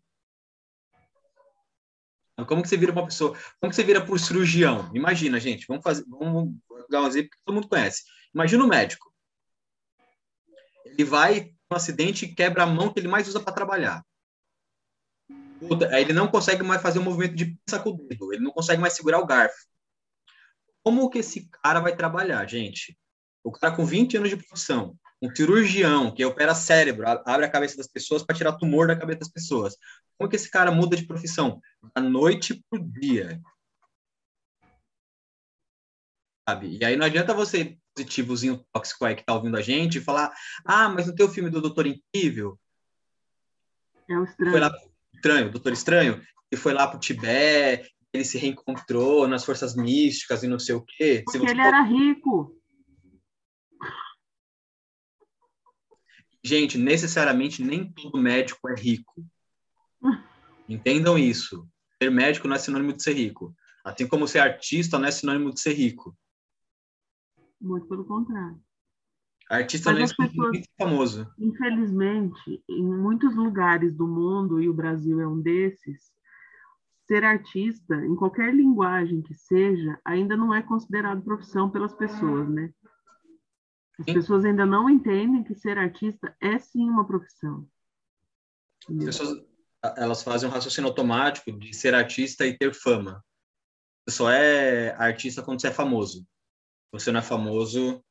Como 2.46 2.62
que 2.62 2.68
você 2.68 2.76
vira 2.76 2.92
uma 2.92 3.04
pessoa? 3.04 3.36
Como 3.60 3.70
que 3.70 3.76
você 3.76 3.82
vira 3.82 4.04
por 4.04 4.18
cirurgião? 4.20 4.90
Imagina, 4.94 5.40
gente, 5.40 5.66
vamos 5.66 5.82
fazer, 5.82 6.04
vamos 6.08 6.54
dar 6.88 7.02
um 7.02 7.06
exemplo 7.06 7.30
que 7.30 7.38
todo 7.44 7.54
mundo 7.54 7.68
conhece. 7.68 8.04
Imagina 8.34 8.64
o 8.64 8.68
médico. 8.68 9.12
Ele 10.84 11.04
vai 11.04 11.52
um 11.70 11.76
acidente 11.76 12.24
e 12.24 12.34
quebra 12.34 12.62
a 12.62 12.66
mão 12.66 12.92
que 12.92 12.98
ele 12.98 13.08
mais 13.08 13.28
usa 13.28 13.40
para 13.40 13.52
trabalhar. 13.52 14.04
Ele 15.98 16.12
não 16.12 16.28
consegue 16.28 16.62
mais 16.62 16.80
fazer 16.80 16.98
o 16.98 17.02
um 17.02 17.04
movimento 17.04 17.34
de 17.34 17.46
pinça 17.46 17.80
com 17.82 17.90
o 17.90 17.96
dedo, 17.96 18.32
ele 18.32 18.42
não 18.42 18.52
consegue 18.52 18.80
mais 18.80 18.94
segurar 18.94 19.18
o 19.18 19.26
garfo. 19.26 19.66
Como 20.82 21.10
que 21.10 21.18
esse 21.18 21.48
cara 21.62 21.80
vai 21.80 21.94
trabalhar, 21.94 22.46
gente? 22.48 22.96
O 23.42 23.50
cara 23.50 23.74
com 23.74 23.84
20 23.84 24.16
anos 24.16 24.30
de 24.30 24.36
profissão, 24.36 24.96
um 25.20 25.34
cirurgião 25.34 26.14
que 26.14 26.24
opera 26.24 26.54
cérebro, 26.54 27.06
abre 27.08 27.44
a 27.44 27.50
cabeça 27.50 27.76
das 27.76 27.88
pessoas 27.88 28.22
para 28.22 28.36
tirar 28.36 28.52
tumor 28.52 28.86
da 28.86 28.96
cabeça 28.96 29.20
das 29.20 29.30
pessoas. 29.30 29.76
Como 30.16 30.30
que 30.30 30.36
esse 30.36 30.50
cara 30.50 30.70
muda 30.70 30.96
de 30.96 31.06
profissão? 31.06 31.60
Da 31.94 32.00
noite 32.00 32.64
pro 32.70 32.78
dia. 32.78 33.40
Sabe? 36.48 36.78
E 36.80 36.84
aí 36.84 36.96
não 36.96 37.04
adianta 37.04 37.34
você, 37.34 37.76
positivozinho 37.94 38.64
tóxico 38.72 39.04
aí 39.04 39.14
que 39.14 39.24
tá 39.24 39.34
ouvindo 39.34 39.56
a 39.56 39.60
gente, 39.60 40.00
falar: 40.00 40.32
ah, 40.64 40.88
mas 40.88 41.06
não 41.06 41.14
tem 41.14 41.26
o 41.26 41.30
filme 41.30 41.50
do 41.50 41.60
Doutor 41.60 41.86
Incrível? 41.86 42.58
É 44.08 44.16
o 44.16 44.24
estranho. 44.24 44.52
Foi 44.52 44.60
lá, 44.60 44.72
estranho, 45.14 45.50
Doutor 45.50 45.72
Estranho, 45.72 46.22
e 46.50 46.56
foi 46.56 46.72
lá 46.72 46.86
pro 46.86 46.98
Tibete, 46.98 47.92
ele 48.12 48.24
se 48.24 48.38
reencontrou 48.38 49.28
nas 49.28 49.44
forças 49.44 49.76
místicas 49.76 50.42
e 50.42 50.48
não 50.48 50.58
sei 50.58 50.74
o 50.74 50.82
quê. 50.82 51.22
Porque 51.24 51.46
ele 51.46 51.60
era 51.60 51.82
rico. 51.82 52.57
Gente, 56.42 56.78
necessariamente 56.78 57.62
nem 57.62 57.90
todo 57.90 58.18
médico 58.18 58.68
é 58.68 58.74
rico. 58.74 59.24
Entendam 60.68 61.18
isso. 61.18 61.68
Ser 62.00 62.10
médico 62.10 62.46
não 62.46 62.56
é 62.56 62.58
sinônimo 62.58 62.92
de 62.92 63.02
ser 63.02 63.14
rico. 63.14 63.54
Assim 63.84 64.06
como 64.06 64.28
ser 64.28 64.40
artista 64.40 64.98
não 64.98 65.08
é 65.08 65.10
sinônimo 65.10 65.52
de 65.52 65.60
ser 65.60 65.72
rico. 65.72 66.16
Muito 67.60 67.86
pelo 67.86 68.04
contrário. 68.04 68.60
Artista 69.50 69.92
Mas 69.92 70.14
não 70.16 70.24
é 70.24 70.28
pessoas, 70.28 70.66
famoso. 70.78 71.34
Infelizmente, 71.38 72.62
em 72.68 72.84
muitos 72.84 73.34
lugares 73.34 73.94
do 73.94 74.06
mundo, 74.06 74.60
e 74.60 74.68
o 74.68 74.74
Brasil 74.74 75.20
é 75.20 75.26
um 75.26 75.40
desses, 75.40 76.12
ser 77.06 77.24
artista, 77.24 77.96
em 78.04 78.14
qualquer 78.14 78.54
linguagem 78.54 79.22
que 79.22 79.32
seja, 79.32 79.98
ainda 80.04 80.36
não 80.36 80.52
é 80.52 80.62
considerado 80.62 81.22
profissão 81.22 81.70
pelas 81.70 81.94
pessoas, 81.94 82.46
né? 82.48 82.70
As 83.98 84.04
sim. 84.04 84.14
pessoas 84.14 84.44
ainda 84.44 84.64
não 84.64 84.88
entendem 84.88 85.42
que 85.42 85.54
ser 85.54 85.76
artista 85.76 86.36
é 86.40 86.58
sim 86.58 86.88
uma 86.88 87.06
profissão. 87.06 87.68
As 88.88 89.04
pessoas, 89.04 89.44
elas 89.96 90.22
fazem 90.22 90.48
um 90.48 90.52
raciocínio 90.52 90.88
automático 90.88 91.50
de 91.52 91.74
ser 91.74 91.94
artista 91.94 92.46
e 92.46 92.56
ter 92.56 92.72
fama. 92.72 93.24
Você 94.06 94.16
só 94.16 94.30
é 94.30 94.94
artista 94.96 95.42
quando 95.42 95.60
você 95.60 95.68
é 95.68 95.72
famoso. 95.72 96.26
Você 96.92 97.10
não 97.10 97.20
é 97.20 97.22
famoso, 97.22 98.02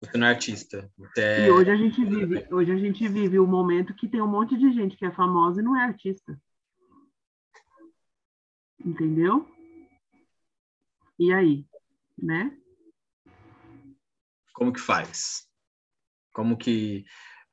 você 0.00 0.18
não 0.18 0.26
é 0.26 0.30
artista. 0.30 0.90
É... 1.16 1.46
E 1.46 1.50
hoje 1.50 1.70
a 1.70 1.76
gente 1.76 2.04
vive, 2.04 2.46
hoje 2.50 2.72
a 2.72 2.76
gente 2.76 3.08
vive 3.08 3.38
o 3.38 3.44
um 3.44 3.46
momento 3.46 3.94
que 3.94 4.08
tem 4.08 4.20
um 4.20 4.26
monte 4.26 4.56
de 4.56 4.72
gente 4.72 4.96
que 4.96 5.04
é 5.04 5.12
famosa 5.12 5.60
e 5.60 5.64
não 5.64 5.76
é 5.76 5.84
artista. 5.84 6.40
Entendeu? 8.84 9.48
E 11.18 11.32
aí, 11.32 11.64
né? 12.18 12.58
Como 14.54 14.72
que 14.72 14.80
faz? 14.80 15.46
Como 16.32 16.56
que 16.56 17.04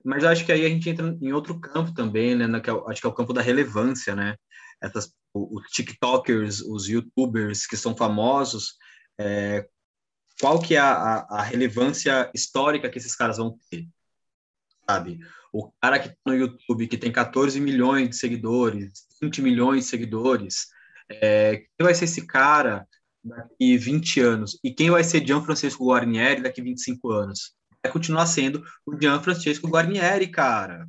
mas 0.04 0.24
acho 0.24 0.46
que 0.46 0.52
aí 0.52 0.66
a 0.66 0.70
gente 0.70 0.90
entra 0.90 1.16
em 1.22 1.32
outro 1.32 1.60
campo 1.60 1.94
também, 1.94 2.36
né? 2.36 2.60
Que 2.60 2.70
é, 2.70 2.74
acho 2.88 3.02
que 3.02 3.08
é 3.08 3.10
o 3.10 3.14
campo 3.14 3.34
da 3.34 3.42
relevância, 3.42 4.16
né? 4.16 4.36
Essas, 4.82 5.14
os 5.34 5.70
TikTokers, 5.70 6.62
os 6.62 6.88
YouTubers 6.88 7.68
que 7.68 7.78
são 7.78 7.96
famosos, 7.96 8.78
é, 9.20 9.68
qual 10.40 10.60
que 10.60 10.76
é 10.76 10.80
a, 10.80 11.26
a, 11.30 11.42
relevância 11.44 12.32
histórica 12.34 12.90
que 12.90 12.98
esses 12.98 13.16
caras 13.16 13.38
vão 13.38 13.58
ter, 13.70 13.88
sabe? 14.90 15.20
O 15.54 15.72
cara 15.80 16.00
que 16.00 16.10
tá 16.10 16.16
no 16.26 16.34
YouTube, 16.34 16.88
que 16.88 16.98
tem 16.98 17.12
14 17.12 17.60
milhões 17.60 18.10
de 18.10 18.16
seguidores, 18.16 19.08
20 19.22 19.42
milhões 19.42 19.84
de 19.84 19.90
seguidores, 19.92 20.68
é, 21.10 21.58
quem 21.58 21.86
vai 21.86 21.94
ser 21.94 22.06
esse 22.06 22.26
cara 22.26 22.88
daqui 23.24 23.78
20 23.78 24.20
anos? 24.20 24.60
E 24.64 24.74
quem 24.74 24.90
vai 24.90 25.04
ser 25.04 25.26
Gianfrancesco 25.26 25.86
Guarnieri 25.86 26.42
daqui 26.42 26.62
25 26.62 27.12
anos? 27.12 27.56
Vai 27.84 27.92
continuar 27.92 28.26
sendo 28.26 28.64
o 28.86 29.00
Gianfrancesco 29.00 29.68
Guarnieri, 29.68 30.28
cara. 30.28 30.88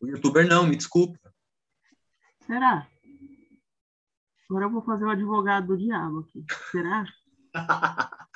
O 0.00 0.06
youtuber 0.06 0.46
não, 0.46 0.66
me 0.66 0.76
desculpa. 0.76 1.18
Será? 2.46 2.86
Agora 4.48 4.64
eu 4.64 4.70
vou 4.70 4.82
fazer 4.82 5.04
o 5.04 5.10
advogado 5.10 5.68
do 5.68 5.78
diabo 5.78 6.20
aqui. 6.20 6.44
Será? 6.72 7.04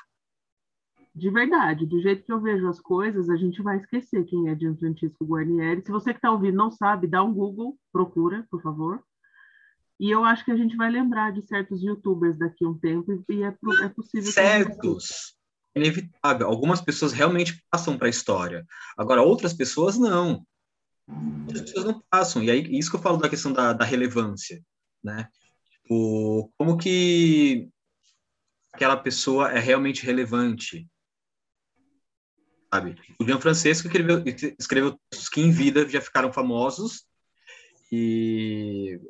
de 1.13 1.31
verdade, 1.31 1.87
do 1.87 2.01
jeito 2.01 2.25
que 2.25 2.33
eu 2.33 2.41
vejo 2.41 2.69
as 2.69 2.79
coisas, 2.79 3.29
a 3.29 3.37
gente 3.37 3.61
vai 3.63 3.79
esquecer 3.79 4.25
quem 4.25 4.49
é 4.49 4.57
Gianfrancesco 4.57 5.25
Guarnieri. 5.25 5.83
Se 5.85 5.91
você 5.91 6.13
que 6.13 6.19
está 6.19 6.31
ouvindo 6.31 6.57
não 6.57 6.71
sabe, 6.71 7.09
dá 7.09 7.25
um 7.25 7.35
Google, 7.35 7.77
procura, 7.91 8.47
por 8.49 8.63
favor. 8.63 9.03
E 9.99 10.11
eu 10.11 10.25
acho 10.25 10.45
que 10.45 10.51
a 10.51 10.57
gente 10.57 10.77
vai 10.77 10.91
lembrar 10.91 11.33
de 11.33 11.43
certos 11.43 11.83
youtubers 11.83 12.37
daqui 12.37 12.65
a 12.65 12.69
um 12.69 12.79
tempo 12.79 13.13
e 13.29 13.43
é, 13.43 13.57
é 13.85 13.89
possível. 13.89 14.33
Certos! 14.33 15.37
Inevitável. 15.75 16.47
Algumas 16.47 16.81
pessoas 16.81 17.13
realmente 17.13 17.63
passam 17.71 17.97
para 17.97 18.07
a 18.07 18.11
história. 18.11 18.65
Agora, 18.97 19.23
outras 19.23 19.53
pessoas 19.53 19.99
não. 19.99 20.45
As 21.53 21.61
pessoas 21.61 21.85
não 21.85 22.03
passam. 22.11 22.43
E 22.43 22.51
aí, 22.51 22.79
isso 22.79 22.91
que 22.91 22.97
eu 22.97 23.03
falo 23.03 23.19
da 23.19 23.29
questão 23.29 23.53
da, 23.53 23.73
da 23.73 23.85
relevância, 23.85 24.63
né? 25.03 25.29
Tipo, 25.71 26.53
como 26.57 26.77
que 26.79 27.69
aquela 28.73 28.97
pessoa 28.97 29.53
é 29.53 29.59
realmente 29.59 30.05
relevante? 30.05 30.89
sabe? 32.75 32.97
O 33.21 33.25
Jean 33.25 33.41
Francesco 33.41 33.87
escreveu, 33.87 34.25
escreveu 34.59 34.99
textos 35.09 35.29
que 35.29 35.41
em 35.41 35.53
vida 35.53 35.89
já 35.89 36.01
ficaram 36.01 36.33
famosos 36.33 37.07
e 37.93 39.01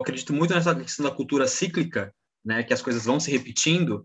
acredito 0.00 0.32
muito 0.32 0.54
nessa 0.54 0.74
questão 0.74 1.04
da 1.04 1.14
cultura 1.14 1.46
cíclica, 1.46 2.14
né? 2.44 2.62
Que 2.62 2.72
as 2.72 2.82
coisas 2.82 3.04
vão 3.04 3.20
se 3.20 3.30
repetindo. 3.30 4.04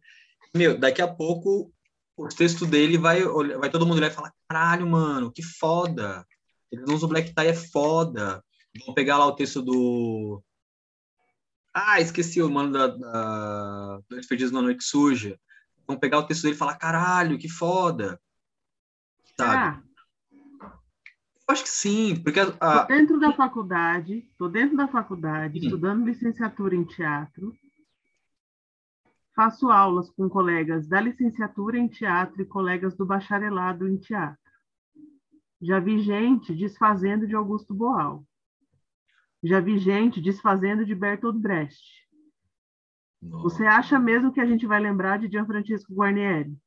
Meu, 0.54 0.78
daqui 0.78 1.02
a 1.02 1.08
pouco 1.08 1.74
o 2.18 2.28
texto 2.28 2.66
dele 2.66 2.98
vai, 2.98 3.24
vai 3.24 3.70
todo 3.70 3.86
mundo 3.86 3.98
olhar 3.98 4.12
e 4.12 4.14
falar: 4.14 4.34
caralho, 4.48 4.88
mano, 4.88 5.32
que 5.32 5.44
foda. 5.44 6.26
Eles 6.72 6.90
usam 6.90 7.10
black 7.10 7.34
tie, 7.34 7.48
é 7.48 7.54
foda. 7.54 8.44
Vou 8.86 8.94
pegar 8.94 9.18
lá 9.18 9.26
o 9.28 9.36
texto 9.36 9.62
do. 9.62 10.44
Ah, 11.74 12.00
esqueci 12.00 12.42
o 12.42 12.50
mano 12.50 12.72
da, 12.72 12.88
da... 12.88 14.00
Dois 14.10 14.26
Perdidos 14.28 14.54
na 14.54 14.62
Noite 14.62 14.84
Suja. 14.84 15.38
Vão 15.86 16.00
pegar 16.00 16.20
o 16.20 16.24
texto 16.24 16.44
dele 16.44 16.56
e 16.56 16.58
falar: 16.58 16.76
caralho, 16.76 17.38
que 17.38 17.50
foda. 17.50 18.20
Sabe? 19.38 19.56
Ah. 19.56 19.95
Acho 21.48 21.64
que 21.64 21.70
sim, 21.70 22.16
porque 22.24 22.40
a... 22.40 22.82
Tô 22.82 22.88
dentro 22.88 23.20
da 23.20 23.32
faculdade, 23.32 24.28
tô 24.38 24.50
dentro 24.50 24.76
da 24.76 24.88
faculdade, 24.88 25.60
sim. 25.60 25.66
estudando 25.66 26.06
licenciatura 26.06 26.76
em 26.76 26.84
teatro. 26.84 27.56
Faço 29.36 29.70
aulas 29.70 30.10
com 30.10 30.28
colegas 30.28 30.88
da 30.88 31.00
licenciatura 31.00 31.78
em 31.78 31.88
teatro 31.88 32.42
e 32.42 32.46
colegas 32.46 32.96
do 32.96 33.06
bacharelado 33.06 33.88
em 33.88 33.98
teatro. 33.98 34.40
Já 35.62 35.80
vi 35.80 36.00
gente 36.00 36.56
desfazendo 36.56 37.28
de 37.28 37.36
Augusto 37.36 37.74
Boal. 37.74 38.26
Já 39.44 39.60
vi 39.60 39.78
gente 39.78 40.22
desfazendo 40.22 40.86
de 40.86 40.96
Bertolt 40.96 41.38
Brecht. 41.38 42.08
Nossa. 43.22 43.44
Você 43.44 43.66
acha 43.66 44.00
mesmo 44.00 44.32
que 44.32 44.42
a 44.42 44.46
gente 44.46 44.66
vai 44.66 44.80
lembrar 44.80 45.20
de 45.20 45.28
Gianfrancesco 45.28 45.94
Guarnieri? 45.94 46.58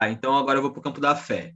Ah, 0.00 0.10
então 0.10 0.36
agora 0.36 0.58
eu 0.58 0.62
vou 0.62 0.72
para 0.72 0.80
o 0.80 0.82
campo 0.82 1.00
da 1.00 1.14
fé. 1.14 1.54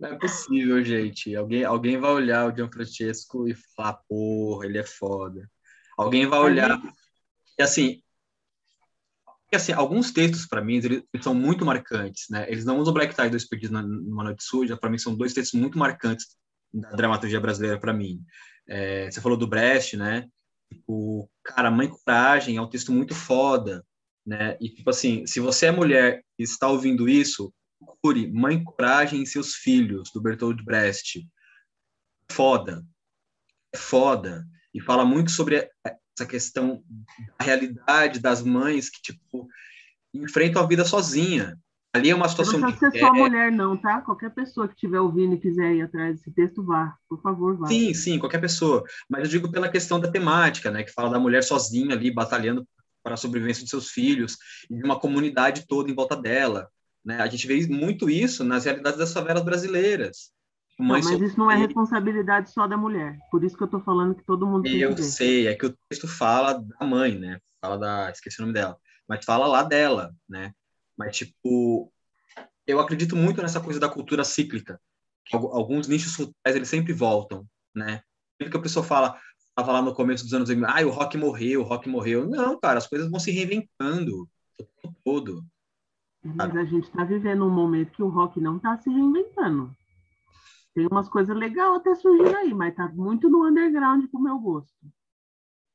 Não 0.00 0.08
é 0.08 0.18
possível, 0.18 0.82
gente. 0.84 1.34
Alguém, 1.36 1.64
alguém 1.64 1.98
vai 1.98 2.10
olhar 2.10 2.46
o 2.46 2.56
Gianfrancesco 2.56 3.48
e 3.48 3.54
falar, 3.76 4.00
porra, 4.08 4.66
ele 4.66 4.78
é 4.78 4.84
foda. 4.84 5.48
Alguém 5.96 6.26
vai 6.26 6.40
olhar. 6.40 6.80
E 7.58 7.62
assim, 7.62 8.02
e, 9.52 9.56
assim, 9.56 9.72
alguns 9.72 10.12
textos, 10.12 10.46
para 10.46 10.62
mim, 10.62 10.76
eles, 10.76 11.02
eles, 11.12 11.24
são 11.24 11.34
muito 11.34 11.66
marcantes, 11.66 12.26
né? 12.30 12.46
Eles 12.48 12.64
não 12.64 12.78
usam 12.78 12.94
Black 12.94 13.14
Tie 13.14 13.28
dois 13.28 13.46
perdidos 13.46 13.82
numa 13.84 14.22
noite 14.22 14.44
suja, 14.44 14.76
para 14.76 14.88
mim 14.88 14.98
são 14.98 15.14
dois 15.14 15.34
textos 15.34 15.60
muito 15.60 15.76
marcantes 15.76 16.26
da 16.72 16.90
dramaturgia 16.90 17.40
brasileira 17.40 17.78
para 17.78 17.92
mim. 17.92 18.22
É, 18.68 19.10
você 19.10 19.20
falou 19.20 19.36
do 19.36 19.48
Brecht, 19.48 19.96
né? 19.96 20.28
O 20.70 20.74
tipo, 20.74 21.30
cara, 21.42 21.68
Mãe 21.68 21.88
Coragem 21.88 22.56
é 22.56 22.62
um 22.62 22.68
texto 22.68 22.92
muito 22.92 23.12
foda, 23.12 23.84
né? 24.30 24.56
E 24.60 24.68
tipo 24.68 24.88
assim, 24.88 25.26
se 25.26 25.40
você 25.40 25.66
é 25.66 25.72
mulher 25.72 26.24
e 26.38 26.44
está 26.44 26.68
ouvindo 26.68 27.08
isso, 27.08 27.52
procure 27.80 28.30
Mãe 28.30 28.62
Coragem 28.62 29.22
e 29.22 29.26
seus 29.26 29.56
filhos 29.56 30.12
do 30.14 30.20
Bertold 30.20 30.64
Brecht. 30.64 31.28
Foda. 32.30 32.86
É 33.74 33.76
foda. 33.76 34.46
E 34.72 34.80
fala 34.80 35.04
muito 35.04 35.32
sobre 35.32 35.68
essa 35.84 36.28
questão 36.28 36.84
da 37.38 37.44
realidade 37.44 38.20
das 38.20 38.40
mães 38.40 38.88
que, 38.88 39.02
tipo, 39.02 39.48
enfrentam 40.14 40.62
a 40.62 40.66
vida 40.66 40.84
sozinha. 40.84 41.58
Ali 41.92 42.10
é 42.10 42.14
uma 42.14 42.28
situação... 42.28 42.60
Não 42.60 42.70
precisa 42.70 42.92
ser 42.92 43.00
só 43.00 43.12
mulher, 43.12 43.50
não, 43.50 43.76
tá? 43.76 44.00
Qualquer 44.00 44.30
pessoa 44.30 44.68
que 44.68 44.74
estiver 44.74 45.00
ouvindo 45.00 45.34
e 45.34 45.40
quiser 45.40 45.74
ir 45.74 45.82
atrás 45.82 46.18
desse 46.18 46.30
texto, 46.30 46.62
vá. 46.62 46.96
Por 47.08 47.20
favor, 47.20 47.58
vá. 47.58 47.66
Sim, 47.66 47.92
sim, 47.94 48.16
qualquer 48.16 48.40
pessoa. 48.40 48.84
Mas 49.08 49.24
eu 49.24 49.28
digo 49.28 49.50
pela 49.50 49.68
questão 49.68 49.98
da 49.98 50.08
temática, 50.08 50.70
né? 50.70 50.84
Que 50.84 50.92
fala 50.92 51.10
da 51.10 51.18
mulher 51.18 51.42
sozinha 51.42 51.96
ali, 51.96 52.14
batalhando 52.14 52.64
para 53.02 53.14
a 53.14 53.16
sobrevivência 53.16 53.64
de 53.64 53.70
seus 53.70 53.90
filhos 53.90 54.36
e 54.68 54.76
de 54.76 54.84
uma 54.84 54.98
comunidade 54.98 55.66
toda 55.66 55.90
em 55.90 55.94
volta 55.94 56.16
dela. 56.16 56.68
Né? 57.04 57.20
A 57.20 57.26
gente 57.26 57.46
vê 57.46 57.66
muito 57.66 58.10
isso 58.10 58.44
nas 58.44 58.64
realidades 58.64 58.98
das 58.98 59.12
favelas 59.12 59.44
brasileiras. 59.44 60.32
Não, 60.78 60.86
mas 60.86 61.06
isso 61.10 61.38
não 61.38 61.50
é 61.50 61.56
responsabilidade 61.56 62.50
só 62.50 62.66
da 62.66 62.76
mulher. 62.76 63.18
Por 63.30 63.44
isso 63.44 63.56
que 63.56 63.62
eu 63.62 63.66
estou 63.66 63.80
falando 63.82 64.14
que 64.14 64.24
todo 64.24 64.46
mundo 64.46 64.62
tem 64.62 64.78
Eu 64.78 64.96
sei, 64.96 65.46
é 65.46 65.54
que 65.54 65.66
o 65.66 65.76
texto 65.88 66.08
fala 66.08 66.54
da 66.54 66.86
mãe, 66.86 67.18
né? 67.18 67.38
Fala 67.60 67.78
da, 67.78 68.10
esqueci 68.10 68.38
o 68.38 68.42
nome 68.42 68.54
dela, 68.54 68.78
mas 69.06 69.24
fala 69.24 69.46
lá 69.46 69.62
dela, 69.62 70.14
né? 70.26 70.52
Mas 70.96 71.16
tipo, 71.16 71.92
eu 72.66 72.80
acredito 72.80 73.14
muito 73.14 73.42
nessa 73.42 73.60
coisa 73.60 73.78
da 73.78 73.88
cultura 73.88 74.24
cíclica. 74.24 74.80
Que 75.26 75.36
alguns 75.36 75.86
nichos 75.86 76.16
culturais 76.16 76.56
eles 76.56 76.68
sempre 76.68 76.94
voltam, 76.94 77.46
né? 77.74 78.02
Porque 78.38 78.56
a 78.56 78.60
pessoa 78.60 78.84
fala, 78.84 79.20
tava 79.54 79.72
lá 79.72 79.82
no 79.82 79.94
começo 79.94 80.24
dos 80.24 80.32
anos, 80.32 80.50
ah, 80.50 80.86
o 80.86 80.90
rock 80.90 81.16
morreu, 81.16 81.60
o 81.60 81.64
rock 81.64 81.88
morreu. 81.88 82.28
Não, 82.28 82.58
cara, 82.58 82.78
as 82.78 82.86
coisas 82.86 83.10
vão 83.10 83.20
se 83.20 83.30
reinventando 83.30 84.28
o 84.58 84.64
tempo 84.82 84.96
todo. 85.04 85.44
Mas 86.22 86.54
a 86.54 86.64
gente 86.64 86.84
está 86.84 87.04
vivendo 87.04 87.44
um 87.44 87.50
momento 87.50 87.92
que 87.92 88.02
o 88.02 88.08
rock 88.08 88.40
não 88.40 88.56
está 88.56 88.76
se 88.78 88.90
reinventando. 88.90 89.74
Tem 90.74 90.86
umas 90.90 91.08
coisas 91.08 91.36
legais 91.36 91.76
até 91.76 91.94
surgindo 91.94 92.36
aí, 92.36 92.54
mas 92.54 92.74
tá 92.74 92.88
muito 92.88 93.28
no 93.28 93.46
underground 93.46 94.06
pro 94.10 94.20
meu 94.20 94.38
gosto. 94.38 94.86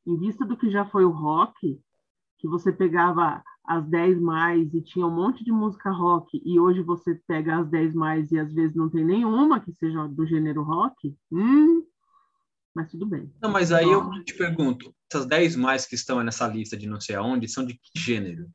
Em 0.06 0.18
vista 0.18 0.46
do 0.46 0.56
que 0.56 0.70
já 0.70 0.86
foi 0.86 1.04
o 1.04 1.10
rock, 1.10 1.82
que 2.38 2.48
você 2.48 2.72
pegava 2.72 3.44
as 3.64 3.86
10 3.88 4.22
mais 4.22 4.74
e 4.74 4.82
tinha 4.82 5.06
um 5.06 5.12
monte 5.12 5.44
de 5.44 5.52
música 5.52 5.90
rock, 5.90 6.42
e 6.46 6.60
hoje 6.60 6.82
você 6.82 7.16
pega 7.28 7.58
as 7.58 7.68
10 7.68 7.96
mais 7.96 8.32
e 8.32 8.38
às 8.38 8.54
vezes 8.54 8.76
não 8.76 8.90
tem 8.90 9.04
nenhuma 9.04 9.60
que 9.60 9.74
seja 9.74 10.08
do 10.08 10.26
gênero 10.26 10.62
rock, 10.62 11.16
hum, 11.32 11.84
mas 12.76 12.92
tudo 12.92 13.06
bem. 13.06 13.32
Não, 13.42 13.50
mas 13.50 13.72
aí 13.72 13.90
eu 13.90 14.24
te 14.24 14.36
pergunto, 14.36 14.94
essas 15.10 15.26
10 15.26 15.56
mais 15.56 15.86
que 15.86 15.96
estão 15.96 16.22
nessa 16.24 16.46
lista 16.48 16.76
de 16.76 16.88
não 16.88 17.00
sei 17.00 17.16
aonde, 17.16 17.48
são 17.48 17.66
de 17.66 17.76
que 17.76 18.00
gênero? 18.00 18.50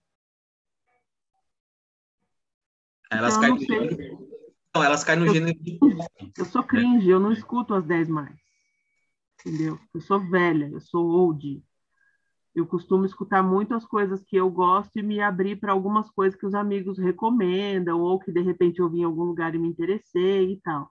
Elas 3.11 3.37
caem 3.39 3.57
do 3.57 3.65
gênero 3.65 4.31
não, 4.75 4.85
elas 4.85 5.03
caem 5.03 5.19
no 5.19 5.27
eu, 5.27 5.35
gênero 5.35 5.59
de 5.59 5.79
Eu 6.39 6.45
sou 6.45 6.63
cringe, 6.63 7.09
eu 7.09 7.19
não 7.19 7.33
escuto 7.33 7.75
as 7.75 7.85
10 7.85 8.09
mais. 8.09 8.39
Entendeu? 9.41 9.79
Eu 9.93 10.01
sou 10.01 10.21
velha, 10.21 10.69
eu 10.69 10.81
sou 10.81 11.05
old. 11.09 11.63
Eu 12.55 12.67
costumo 12.67 13.05
escutar 13.05 13.43
muitas 13.43 13.85
coisas 13.85 14.23
que 14.23 14.37
eu 14.37 14.51
gosto 14.51 14.97
e 14.97 15.03
me 15.03 15.21
abrir 15.21 15.57
para 15.57 15.73
algumas 15.73 16.11
coisas 16.11 16.39
que 16.39 16.47
os 16.47 16.55
amigos 16.55 16.99
recomendam, 16.99 18.01
ou 18.01 18.19
que 18.19 18.31
de 18.31 18.41
repente 18.41 18.81
eu 18.81 18.89
vi 18.89 19.01
em 19.01 19.05
algum 19.05 19.25
lugar 19.25 19.55
e 19.55 19.59
me 19.59 19.69
interessei 19.69 20.53
e 20.53 20.61
tal. 20.61 20.91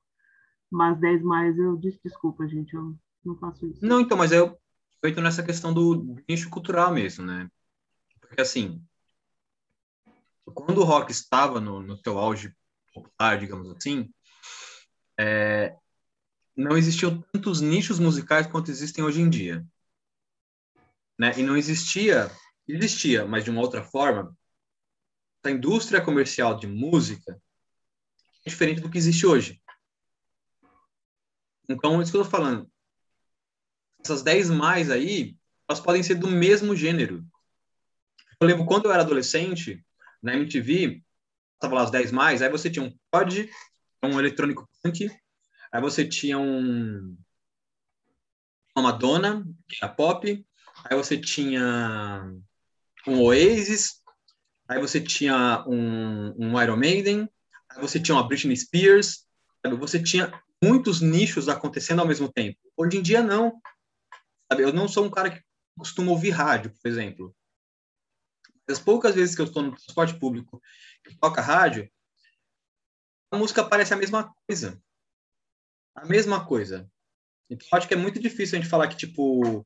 Mas 0.69 0.99
10 0.99 1.21
mais 1.21 1.57
eu 1.57 1.77
disse, 1.77 1.99
desculpa, 2.03 2.47
gente, 2.47 2.73
eu 2.73 2.95
não 3.24 3.38
faço 3.38 3.65
isso. 3.67 3.86
Não, 3.86 3.99
então, 3.99 4.17
mas 4.17 4.32
eu 4.32 4.59
feito 5.01 5.22
nessa 5.22 5.43
questão 5.43 5.74
do 5.74 6.17
nicho 6.28 6.49
cultural 6.49 6.93
mesmo, 6.93 7.26
né? 7.26 7.49
Porque 8.20 8.41
assim, 8.41 8.84
quando 10.45 10.80
o 10.80 10.84
rock 10.84 11.11
estava 11.11 11.59
no, 11.59 11.82
no 11.82 11.97
seu 11.97 12.17
auge 12.17 12.53
popular, 12.93 13.39
digamos 13.39 13.70
assim, 13.72 14.11
é, 15.17 15.76
não 16.55 16.78
existiam 16.78 17.22
tantos 17.32 17.61
nichos 17.61 17.99
musicais 17.99 18.47
quanto 18.47 18.72
existem 18.72 19.03
hoje 19.03 19.22
em 19.22 19.30
dia. 19.30 19.65
Né? 21.17 21.38
E 21.38 21.43
não 21.43 21.57
existia, 21.57 22.32
existia, 22.67 23.26
mas 23.26 23.43
de 23.43 23.49
uma 23.49 23.61
outra 23.61 23.84
forma, 23.84 24.36
a 25.43 25.49
indústria 25.49 26.01
comercial 26.01 26.57
de 26.57 26.67
música 26.67 27.41
é 28.45 28.49
diferente 28.49 28.82
do 28.82 28.89
que 28.89 28.97
existe 28.97 29.26
hoje. 29.26 29.61
Então, 31.67 32.01
isso 32.01 32.11
que 32.11 32.17
eu 32.17 32.24
estou 32.24 32.39
falando. 32.39 32.70
Essas 34.04 34.22
10 34.22 34.50
mais 34.50 34.89
aí, 34.89 35.36
elas 35.68 35.80
podem 35.80 36.02
ser 36.02 36.16
do 36.16 36.28
mesmo 36.28 36.76
gênero. 36.76 37.24
Eu 38.39 38.47
lembro 38.47 38.66
quando 38.66 38.86
eu 38.86 38.91
era 38.91 39.04
adolescente, 39.04 39.84
na 40.22 40.34
MTV, 40.34 41.02
tava 41.60 41.76
lá 41.76 41.84
os 41.84 41.91
10 41.91 42.12
mais, 42.12 42.41
aí 42.41 42.50
você 42.50 42.70
tinha 42.70 42.86
um 42.86 42.93
Pod, 43.12 43.50
um 44.04 44.20
eletrônico 44.20 44.68
punk, 44.82 45.10
aí 45.72 45.82
você 45.82 46.08
tinha 46.08 46.38
um 46.38 47.18
uma 48.76 48.91
Madonna, 48.91 49.45
que 49.68 49.78
era 49.82 49.91
pop, 49.93 50.45
aí 50.86 50.97
você 50.97 51.18
tinha 51.18 52.32
um 53.06 53.22
Oasis, 53.22 54.02
aí 54.68 54.80
você 54.80 55.02
tinha 55.02 55.66
um, 55.68 56.34
um 56.38 56.62
Iron 56.62 56.78
Maiden, 56.78 57.30
aí 57.70 57.82
você 57.82 58.00
tinha 58.00 58.16
uma 58.16 58.28
Britney 58.28 58.56
Spears, 58.56 59.26
sabe? 59.62 59.76
você 59.76 60.02
tinha 60.02 60.32
muitos 60.64 61.02
nichos 61.02 61.50
acontecendo 61.50 62.00
ao 62.00 62.08
mesmo 62.08 62.32
tempo. 62.32 62.58
Hoje 62.78 62.97
em 62.97 63.02
dia, 63.02 63.22
não. 63.22 63.60
Sabe? 64.52 64.64
Eu 64.64 64.74
não 64.74 64.88
sou 64.88 65.06
um 65.06 65.12
cara 65.12 65.30
que 65.30 65.43
costuma 65.78 66.12
ouvir 66.12 66.32
rádio, 66.32 66.72
por 66.72 66.88
exemplo. 66.88 67.36
As 68.68 68.80
poucas 68.80 69.16
vezes 69.16 69.36
que 69.36 69.41
eu 69.41 69.45
estou 69.45 69.64
no 69.64 69.72
transporte 69.72 70.20
público 70.20 70.62
que 71.04 71.18
toca 71.18 71.41
rádio, 71.41 71.89
a 73.32 73.38
música 73.38 73.64
parece 73.64 73.93
a 73.93 73.97
mesma 73.97 74.34
coisa. 74.45 74.82
A 75.95 76.06
mesma 76.06 76.45
coisa. 76.45 76.91
Então, 77.50 77.68
acho 77.74 77.88
que 77.88 77.93
é 77.93 77.97
muito 77.97 78.20
difícil 78.20 78.58
a 78.58 78.62
gente 78.62 78.70
falar 78.70 78.88
que, 78.88 78.97
tipo, 78.97 79.66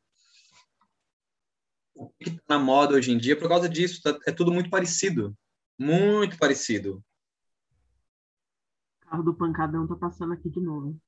o 1.95 2.09
que 2.09 2.29
está 2.29 2.57
na 2.57 2.59
moda 2.59 2.95
hoje 2.95 3.11
em 3.11 3.17
dia, 3.17 3.37
por 3.37 3.47
causa 3.47 3.69
disso, 3.69 4.01
tá, 4.01 4.17
é 4.25 4.31
tudo 4.31 4.51
muito 4.51 4.69
parecido. 4.69 5.37
Muito 5.77 6.37
parecido. 6.37 7.03
O 9.01 9.09
carro 9.09 9.23
do 9.23 9.33
pancadão 9.33 9.87
tá 9.87 9.95
passando 9.95 10.33
aqui 10.33 10.49
de 10.49 10.61
novo. 10.61 10.99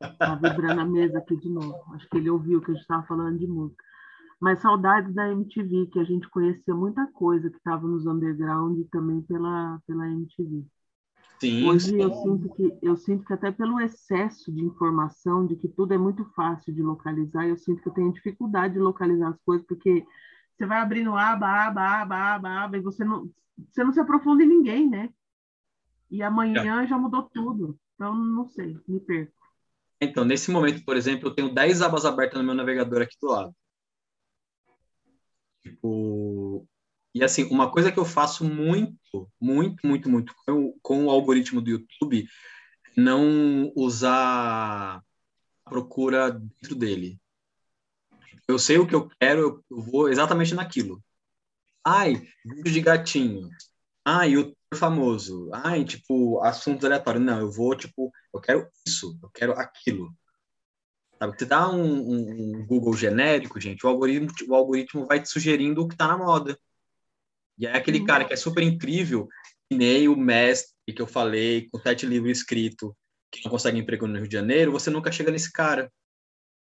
Tá 0.00 0.34
vibrando 0.34 0.80
a 0.80 0.84
mesa 0.84 1.18
aqui 1.18 1.36
de 1.36 1.48
novo. 1.48 1.78
Acho 1.94 2.08
que 2.08 2.16
ele 2.16 2.30
ouviu 2.30 2.60
que 2.60 2.70
a 2.70 2.74
gente 2.74 2.82
estava 2.82 3.06
falando 3.06 3.38
de 3.38 3.46
música. 3.46 3.84
Mas 4.40 4.60
saudades 4.60 5.14
da 5.14 5.30
MTV, 5.30 5.88
que 5.92 5.98
a 5.98 6.04
gente 6.04 6.28
conhecia 6.30 6.74
muita 6.74 7.06
coisa 7.08 7.50
que 7.50 7.58
estava 7.58 7.86
nos 7.86 8.06
underground 8.06 8.78
e 8.78 8.84
também 8.86 9.20
pela, 9.22 9.78
pela 9.86 10.08
MTV. 10.08 10.64
Sim, 11.38 11.68
Hoje 11.68 11.90
sim. 11.90 12.00
eu 12.00 12.12
sinto 12.12 12.54
que 12.54 12.78
eu 12.82 12.96
sinto 12.96 13.24
que 13.24 13.32
até 13.32 13.50
pelo 13.50 13.80
excesso 13.80 14.52
de 14.52 14.62
informação, 14.62 15.46
de 15.46 15.56
que 15.56 15.68
tudo 15.68 15.92
é 15.92 15.98
muito 15.98 16.24
fácil 16.34 16.72
de 16.72 16.82
localizar, 16.82 17.46
eu 17.46 17.56
sinto 17.56 17.82
que 17.82 17.88
eu 17.88 17.92
tenho 17.92 18.12
dificuldade 18.12 18.74
de 18.74 18.80
localizar 18.80 19.28
as 19.28 19.40
coisas, 19.40 19.66
porque 19.66 20.06
você 20.54 20.66
vai 20.66 20.78
abrindo 20.78 21.14
aba, 21.16 21.66
aba, 21.66 22.02
aba, 22.02 22.34
aba, 22.34 22.64
aba, 22.64 22.76
e 22.76 22.80
você 22.80 23.04
não, 23.04 23.30
você 23.70 23.82
não 23.82 23.92
se 23.92 24.00
aprofunda 24.00 24.42
em 24.42 24.48
ninguém, 24.48 24.88
né? 24.88 25.10
E 26.10 26.22
amanhã 26.22 26.82
é. 26.82 26.86
já 26.86 26.98
mudou 26.98 27.22
tudo. 27.22 27.78
Então, 27.94 28.14
não 28.14 28.46
sei, 28.46 28.78
me 28.86 29.00
perco. 29.00 29.39
Então, 30.00 30.24
nesse 30.24 30.50
momento, 30.50 30.84
por 30.84 30.96
exemplo, 30.96 31.28
eu 31.28 31.34
tenho 31.34 31.54
10 31.54 31.82
abas 31.82 32.04
abertas 32.04 32.38
no 32.38 32.44
meu 32.44 32.54
navegador 32.54 33.02
aqui 33.02 33.16
do 33.20 33.28
lado. 33.28 33.54
Tipo, 35.62 36.66
e 37.14 37.22
assim, 37.22 37.44
uma 37.44 37.70
coisa 37.70 37.92
que 37.92 37.98
eu 37.98 38.04
faço 38.04 38.44
muito, 38.44 39.30
muito, 39.40 39.86
muito, 39.86 40.08
muito 40.08 40.34
com, 40.46 40.78
com 40.80 41.06
o 41.06 41.10
algoritmo 41.10 41.60
do 41.60 41.70
YouTube, 41.70 42.26
não 42.96 43.72
usar 43.76 45.02
a 45.64 45.70
procura 45.70 46.30
dentro 46.30 46.74
dele. 46.74 47.20
Eu 48.48 48.58
sei 48.58 48.78
o 48.78 48.86
que 48.86 48.94
eu 48.94 49.08
quero, 49.20 49.64
eu 49.70 49.80
vou 49.80 50.08
exatamente 50.08 50.54
naquilo. 50.54 51.02
Ai, 51.84 52.14
vídeo 52.44 52.72
de 52.72 52.80
gatinho. 52.80 53.50
Ai, 54.12 54.36
o 54.36 54.52
famoso. 54.74 55.48
Ai, 55.52 55.84
tipo, 55.84 56.40
assuntos 56.42 56.84
aleatórios. 56.84 57.22
Não, 57.22 57.38
eu 57.38 57.50
vou, 57.50 57.76
tipo, 57.76 58.10
eu 58.34 58.40
quero 58.40 58.68
isso, 58.84 59.16
eu 59.22 59.30
quero 59.30 59.52
aquilo. 59.52 60.12
Sabe? 61.16 61.38
Você 61.38 61.46
dá 61.46 61.70
um, 61.70 61.80
um, 61.80 62.56
um 62.56 62.66
Google 62.66 62.94
genérico, 62.94 63.60
gente, 63.60 63.86
o 63.86 63.88
algoritmo, 63.88 64.28
o 64.48 64.54
algoritmo 64.56 65.06
vai 65.06 65.22
te 65.22 65.28
sugerindo 65.28 65.80
o 65.80 65.86
que 65.86 65.94
está 65.94 66.08
na 66.08 66.18
moda. 66.18 66.58
E 67.56 67.66
é 67.66 67.76
aquele 67.76 68.04
cara 68.04 68.24
que 68.24 68.32
é 68.32 68.36
super 68.36 68.64
incrível, 68.64 69.28
que 69.68 69.76
nem 69.76 70.08
o 70.08 70.16
mestre 70.16 70.74
que 70.92 71.00
eu 71.00 71.06
falei, 71.06 71.68
com 71.70 71.78
sete 71.78 72.04
livros 72.04 72.38
escritos, 72.38 72.92
que 73.30 73.44
não 73.44 73.50
consegue 73.50 73.78
emprego 73.78 74.08
no 74.08 74.18
Rio 74.18 74.26
de 74.26 74.32
Janeiro, 74.32 74.72
você 74.72 74.90
nunca 74.90 75.12
chega 75.12 75.30
nesse 75.30 75.52
cara. 75.52 75.88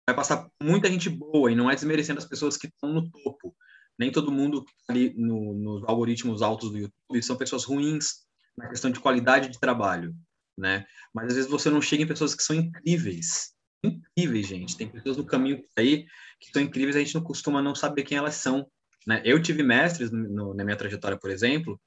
Vai 0.07 0.15
passar 0.15 0.47
muita 0.61 0.87
gente 0.87 1.09
boa, 1.09 1.51
e 1.51 1.55
não 1.55 1.71
é 1.71 1.73
desmerecendo 1.73 2.19
as 2.19 2.27
pessoas 2.27 2.57
que 2.57 2.67
estão 2.67 2.93
no 2.93 3.09
topo. 3.09 3.55
Nem 3.97 4.11
todo 4.11 4.31
mundo 4.31 4.63
tá 4.87 4.93
ali 4.93 5.13
no, 5.15 5.53
nos 5.53 5.83
algoritmos 5.85 6.41
altos 6.41 6.71
do 6.71 6.77
YouTube 6.77 7.23
são 7.23 7.35
pessoas 7.35 7.63
ruins 7.63 8.23
na 8.57 8.69
questão 8.69 8.91
de 8.91 8.99
qualidade 8.99 9.49
de 9.49 9.59
trabalho, 9.59 10.15
né? 10.57 10.85
Mas 11.13 11.27
às 11.27 11.35
vezes 11.35 11.49
você 11.49 11.69
não 11.69 11.81
chega 11.81 12.03
em 12.03 12.07
pessoas 12.07 12.35
que 12.35 12.43
são 12.43 12.55
incríveis. 12.55 13.53
Incríveis, 13.83 14.47
gente. 14.47 14.77
Tem 14.77 14.87
pessoas 14.87 15.17
no 15.17 15.25
caminho 15.25 15.63
aí 15.77 16.05
que 16.39 16.51
são 16.51 16.61
incríveis, 16.61 16.95
a 16.95 16.99
gente 16.99 17.15
não 17.15 17.23
costuma 17.23 17.61
não 17.61 17.75
saber 17.75 18.03
quem 18.03 18.17
elas 18.17 18.35
são, 18.35 18.67
né? 19.05 19.21
Eu 19.25 19.41
tive 19.41 19.63
mestres 19.63 20.11
no, 20.11 20.53
na 20.53 20.63
minha 20.63 20.77
trajetória, 20.77 21.17
por 21.17 21.29
exemplo, 21.29 21.79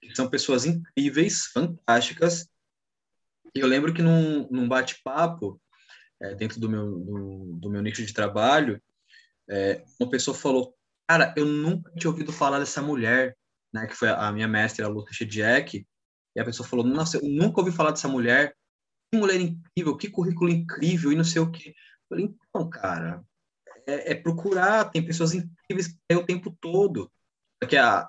que 0.00 0.14
são 0.14 0.28
pessoas 0.28 0.64
incríveis, 0.64 1.46
fantásticas. 1.46 2.48
E 3.54 3.60
eu 3.60 3.66
lembro 3.66 3.92
que 3.92 4.02
num, 4.02 4.48
num 4.50 4.68
bate-papo, 4.68 5.60
é, 6.20 6.34
dentro 6.34 6.60
do 6.60 6.68
meu, 6.68 6.98
do, 6.98 7.58
do, 7.60 7.70
meu 7.70 7.82
nicho 7.82 8.04
de 8.04 8.12
trabalho, 8.12 8.80
é, 9.48 9.84
uma 9.98 10.10
pessoa 10.10 10.36
falou: 10.36 10.76
Cara, 11.08 11.32
eu 11.36 11.46
nunca 11.46 11.90
tinha 11.92 12.10
ouvido 12.10 12.32
falar 12.32 12.58
dessa 12.58 12.82
mulher, 12.82 13.34
né? 13.72 13.86
Que 13.86 13.94
foi 13.94 14.10
a 14.10 14.30
minha 14.30 14.46
mestre, 14.46 14.84
a 14.84 14.88
Lucia 14.88 15.12
Shediek. 15.12 15.86
E 16.36 16.40
a 16.40 16.44
pessoa 16.44 16.68
falou: 16.68 16.84
Nossa, 16.84 17.16
eu 17.16 17.22
nunca 17.22 17.60
ouvi 17.60 17.72
falar 17.72 17.92
dessa 17.92 18.08
mulher. 18.08 18.54
Que 19.10 19.18
mulher 19.18 19.40
incrível, 19.40 19.96
que 19.96 20.10
currículo 20.10 20.50
incrível, 20.50 21.10
e 21.10 21.16
não 21.16 21.24
sei 21.24 21.40
o 21.40 21.50
quê. 21.50 21.70
Eu 21.70 22.08
falei: 22.08 22.24
Então, 22.26 22.68
cara, 22.68 23.24
é, 23.86 24.12
é 24.12 24.14
procurar, 24.14 24.90
tem 24.90 25.04
pessoas 25.04 25.32
incríveis 25.32 25.96
o 26.12 26.26
tempo 26.26 26.54
todo. 26.60 27.10
Porque 27.58 27.76
a, 27.76 28.08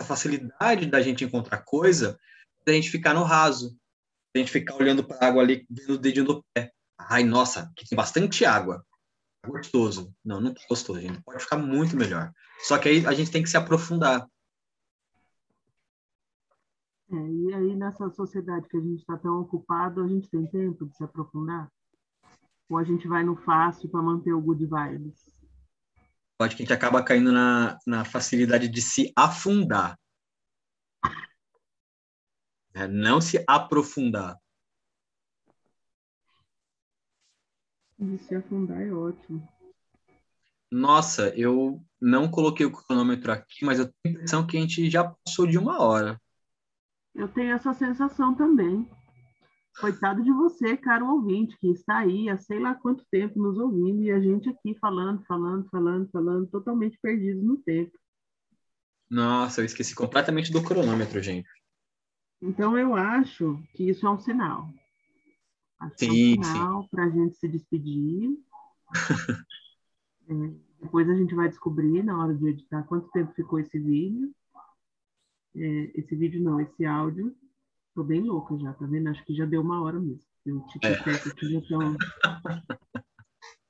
a 0.00 0.04
facilidade 0.04 0.86
da 0.86 1.00
gente 1.00 1.24
encontrar 1.24 1.58
coisa 1.64 2.18
é 2.66 2.72
a 2.72 2.74
gente 2.74 2.90
ficar 2.90 3.14
no 3.14 3.22
raso, 3.22 3.78
a 4.34 4.38
gente 4.38 4.50
ficar 4.50 4.74
olhando 4.74 5.04
para 5.06 5.18
a 5.18 5.28
água 5.28 5.42
ali, 5.42 5.64
vendo 5.70 5.94
o 5.94 5.98
dedinho 5.98 6.26
do 6.26 6.44
pé. 6.52 6.72
Ai, 6.98 7.22
nossa, 7.22 7.72
que 7.76 7.88
tem 7.88 7.96
bastante 7.96 8.44
água. 8.44 8.84
Gostoso. 9.46 10.14
Não, 10.24 10.40
não 10.40 10.54
tá 10.54 10.60
gostoso, 10.68 11.00
gente. 11.00 11.22
Pode 11.22 11.42
ficar 11.42 11.58
muito 11.58 11.96
melhor. 11.96 12.32
Só 12.60 12.78
que 12.78 12.88
aí 12.88 13.06
a 13.06 13.12
gente 13.12 13.30
tem 13.30 13.42
que 13.42 13.48
se 13.48 13.56
aprofundar. 13.56 14.26
É, 17.10 17.16
e 17.16 17.54
aí, 17.54 17.76
nessa 17.76 18.08
sociedade 18.10 18.68
que 18.68 18.76
a 18.76 18.80
gente 18.80 19.00
está 19.00 19.16
tão 19.18 19.40
ocupado, 19.40 20.02
a 20.02 20.08
gente 20.08 20.28
tem 20.28 20.46
tempo 20.46 20.86
de 20.86 20.96
se 20.96 21.04
aprofundar? 21.04 21.70
Ou 22.68 22.78
a 22.78 22.84
gente 22.84 23.06
vai 23.06 23.22
no 23.22 23.36
fácil 23.36 23.88
para 23.90 24.02
manter 24.02 24.32
o 24.32 24.40
good 24.40 24.64
vibes? 24.64 25.34
Pode 26.38 26.56
que 26.56 26.62
a 26.62 26.64
gente 26.64 26.72
acaba 26.72 27.04
caindo 27.04 27.30
na, 27.30 27.78
na 27.86 28.04
facilidade 28.04 28.68
de 28.68 28.82
se 28.82 29.12
afundar. 29.16 29.98
É, 32.74 32.88
não 32.88 33.20
se 33.20 33.44
aprofundar. 33.46 34.36
E 37.98 38.18
se 38.18 38.34
afundar 38.34 38.80
é 38.80 38.92
ótimo. 38.92 39.46
Nossa, 40.70 41.28
eu 41.36 41.80
não 42.00 42.28
coloquei 42.28 42.66
o 42.66 42.72
cronômetro 42.72 43.30
aqui, 43.30 43.64
mas 43.64 43.78
eu 43.78 43.86
tenho 43.86 43.96
a 44.04 44.08
impressão 44.08 44.46
que 44.46 44.56
a 44.56 44.60
gente 44.60 44.90
já 44.90 45.04
passou 45.04 45.46
de 45.46 45.56
uma 45.56 45.80
hora. 45.80 46.20
Eu 47.14 47.28
tenho 47.28 47.52
essa 47.52 47.72
sensação 47.72 48.34
também. 48.34 48.88
Coitado 49.80 50.22
de 50.22 50.32
você, 50.32 50.76
caro 50.76 51.08
ouvinte, 51.08 51.56
que 51.58 51.68
está 51.68 51.98
aí 51.98 52.28
há 52.28 52.36
sei 52.38 52.58
lá 52.58 52.74
quanto 52.74 53.04
tempo 53.10 53.40
nos 53.40 53.58
ouvindo 53.58 54.02
e 54.02 54.10
a 54.10 54.20
gente 54.20 54.48
aqui 54.48 54.76
falando, 54.80 55.24
falando, 55.26 55.68
falando, 55.68 56.08
falando, 56.10 56.46
totalmente 56.48 56.98
perdidos 57.00 57.44
no 57.44 57.56
tempo. 57.58 57.96
Nossa, 59.10 59.60
eu 59.60 59.64
esqueci 59.64 59.94
completamente 59.94 60.52
do 60.52 60.62
cronômetro, 60.62 61.22
gente. 61.22 61.48
Então 62.42 62.76
eu 62.78 62.94
acho 62.94 63.60
que 63.74 63.88
isso 63.88 64.06
é 64.06 64.10
um 64.10 64.18
sinal. 64.18 64.68
Acho 65.80 65.94
sim, 65.98 66.42
sinal 66.42 66.88
para 66.88 67.04
a 67.04 67.10
gente 67.10 67.36
se 67.36 67.48
despedir. 67.48 68.38
é, 70.28 70.34
depois 70.80 71.08
a 71.08 71.14
gente 71.14 71.34
vai 71.34 71.48
descobrir 71.48 72.02
na 72.02 72.18
hora 72.18 72.34
de 72.34 72.46
editar 72.48 72.82
quanto 72.84 73.10
tempo 73.10 73.32
ficou 73.34 73.58
esse 73.58 73.78
vídeo. 73.78 74.34
É, 75.56 76.00
esse 76.00 76.14
vídeo 76.14 76.42
não, 76.42 76.60
esse 76.60 76.84
áudio. 76.84 77.34
Tô 77.94 78.02
bem 78.02 78.22
louca 78.22 78.56
já, 78.58 78.72
tá 78.72 78.86
vendo? 78.86 79.08
Acho 79.08 79.24
que 79.24 79.34
já 79.34 79.44
deu 79.44 79.60
uma 79.60 79.80
hora 79.82 80.00
mesmo. 80.00 80.24
O 80.46 80.66
TikTok 80.66 81.10
é. 81.10 81.12
aqui 81.12 81.48
já 81.48 81.58
estão. 81.58 81.96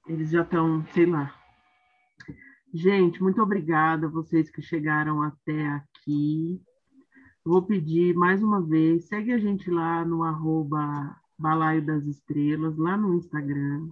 Eles 0.08 0.30
já 0.30 0.42
estão, 0.42 0.84
sei 0.92 1.06
lá. 1.06 1.34
Gente, 2.72 3.22
muito 3.22 3.40
obrigada 3.40 4.06
a 4.06 4.10
vocês 4.10 4.50
que 4.50 4.60
chegaram 4.60 5.22
até 5.22 5.68
aqui. 5.68 6.60
Vou 7.44 7.62
pedir 7.62 8.16
mais 8.16 8.42
uma 8.42 8.60
vez, 8.60 9.04
segue 9.06 9.32
a 9.32 9.38
gente 9.38 9.70
lá 9.70 10.04
no 10.04 10.24
arroba 10.24 11.14
Balaio 11.38 11.84
das 11.84 12.04
Estrelas, 12.06 12.76
lá 12.76 12.96
no 12.96 13.14
Instagram. 13.14 13.90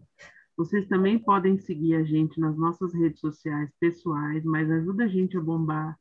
Vocês 0.57 0.86
também 0.86 1.18
podem 1.18 1.59
seguir 1.59 1.95
a 1.97 2.05
gente 2.05 2.38
nas 2.38 2.57
nossas 2.57 2.95
redes 2.95 3.20
sociais 3.20 3.70
pessoais, 3.80 4.44
mas 4.44 4.70
ajuda 4.70 5.05
a 5.05 5.09
gente 5.09 5.36
a 5.36 5.40
bombar 5.40 5.98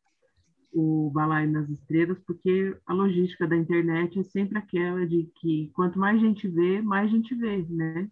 o 0.74 1.10
Balaio 1.10 1.52
nas 1.52 1.70
Estrelas, 1.70 2.20
porque 2.26 2.78
a 2.86 2.94
logística 2.94 3.48
da 3.48 3.56
internet 3.56 4.20
é 4.20 4.24
sempre 4.24 4.58
aquela 4.58 5.06
de 5.06 5.30
que 5.40 5.70
quanto 5.74 6.00
mais 6.00 6.20
gente 6.22 6.48
vê, 6.48 6.82
mais 6.82 7.10
gente 7.10 7.34
vê, 7.36 7.66
né? 7.70 8.10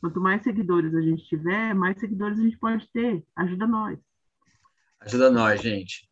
Quanto 0.00 0.20
mais 0.20 0.42
seguidores 0.42 0.94
a 0.94 1.00
gente 1.00 1.24
tiver, 1.24 1.74
mais 1.74 1.98
seguidores 1.98 2.38
a 2.38 2.42
gente 2.42 2.58
pode 2.58 2.88
ter. 2.92 3.24
Ajuda 3.34 3.66
nós. 3.66 3.98
Ajuda 5.00 5.30
nós, 5.30 5.60
gente. 5.60 6.08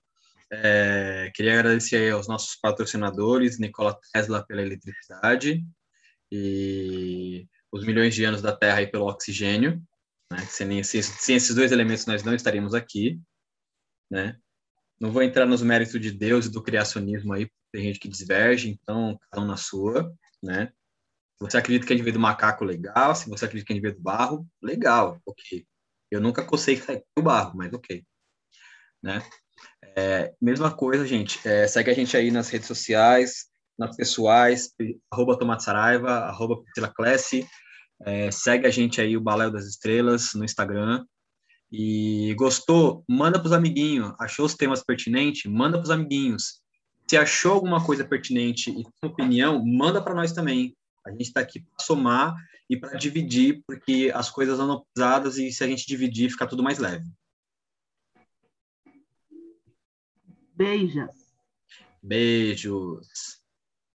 É, 0.51 1.31
queria 1.35 1.55
agradecer 1.59 2.13
aos 2.13 2.27
nossos 2.27 2.57
patrocinadores, 2.57 3.59
Nicola 3.59 3.99
Tesla 4.13 4.45
pela 4.45 4.63
eletricidade 4.63 5.65
e 6.37 7.47
os 7.71 7.85
milhões 7.85 8.13
de 8.13 8.25
anos 8.25 8.43
da 8.43 8.55
Terra 8.55 8.79
aí 8.79 8.87
pelo 8.89 9.07
oxigênio. 9.07 9.81
Né? 10.33 10.39
Sem, 10.47 10.83
sem 10.83 11.37
esses 11.37 11.55
dois 11.55 11.71
elementos 11.71 12.07
nós 12.07 12.25
não 12.25 12.35
estaríamos 12.35 12.75
aqui, 12.75 13.21
né? 14.11 14.37
Não 14.99 15.13
vou 15.13 15.23
entrar 15.23 15.47
nos 15.47 15.63
méritos 15.63 16.01
de 16.01 16.11
Deus 16.11 16.47
e 16.47 16.51
do 16.51 16.63
criacionismo 16.63 17.33
aí, 17.33 17.49
tem 17.73 17.85
gente 17.85 18.01
que 18.01 18.09
diverge, 18.09 18.69
então 18.69 19.19
cada 19.31 19.45
um 19.45 19.47
na 19.47 19.57
sua, 19.57 20.13
né? 20.43 20.73
Se 21.37 21.45
você 21.45 21.57
acredita 21.57 21.87
que 21.87 21.93
a 21.93 21.97
gente 21.97 22.05
veio 22.05 22.15
do 22.15 22.21
macaco, 22.21 22.65
legal. 22.65 23.15
Se 23.15 23.29
você 23.29 23.45
acredita 23.45 23.67
que 23.67 23.73
a 23.73 23.77
gente 23.77 23.83
veio 23.83 23.97
do 23.97 24.03
barro, 24.03 24.47
legal, 24.63 25.21
ok. 25.27 25.67
Eu 26.11 26.21
nunca 26.21 26.45
cocei 26.45 26.81
o 27.19 27.23
barro, 27.23 27.57
mas 27.57 27.73
ok. 27.73 28.05
Né? 29.03 29.21
É, 29.97 30.35
mesma 30.41 30.75
coisa, 30.75 31.07
gente. 31.07 31.41
É, 31.47 31.67
segue 31.67 31.91
a 31.91 31.95
gente 31.95 32.17
aí 32.17 32.31
nas 32.31 32.49
redes 32.49 32.69
sociais, 32.69 33.49
nas 33.79 33.97
pessoais, 33.97 34.71
arroba 35.11 35.39
Tomate 35.39 35.65
Saraiva, 35.65 36.11
arroba 36.11 36.63
Priscila 36.63 36.93
Classe. 36.95 37.47
É, 38.03 38.31
segue 38.31 38.67
a 38.67 38.71
gente 38.71 39.01
aí, 39.01 39.17
o 39.17 39.21
Baléu 39.21 39.51
das 39.51 39.67
Estrelas, 39.67 40.35
no 40.35 40.45
Instagram. 40.45 41.05
E 41.71 42.35
gostou? 42.37 43.05
Manda 43.09 43.39
para 43.39 43.47
os 43.47 43.53
amiguinhos. 43.53 44.13
Achou 44.21 44.47
os 44.47 44.55
temas 44.55 44.83
pertinentes? 44.85 45.51
Manda 45.51 45.77
para 45.79 45.85
os 45.85 45.91
amiguinhos. 45.91 46.63
Se 47.09 47.17
achou 47.17 47.53
alguma 47.53 47.85
coisa 47.85 48.05
pertinente 48.05 48.71
e 48.71 48.85
tem 48.85 49.11
opinião, 49.11 49.65
manda 49.65 50.03
para 50.03 50.15
nós 50.15 50.33
também. 50.33 50.77
A 51.07 51.11
gente 51.11 51.23
está 51.23 51.41
aqui 51.41 51.61
para 51.61 51.85
somar 51.85 52.35
e 52.69 52.77
para 52.79 52.97
dividir, 52.97 53.63
porque 53.67 54.11
as 54.15 54.31
coisas 54.31 54.59
andam 54.59 54.85
pesadas 54.95 55.37
e 55.37 55.53
se 55.53 55.63
a 55.63 55.67
gente 55.67 55.87
dividir, 55.87 56.31
fica 56.31 56.47
tudo 56.47 56.63
mais 56.63 56.79
leve. 56.79 57.05
Beijos. 60.57 61.11
Beijos. 62.03 63.44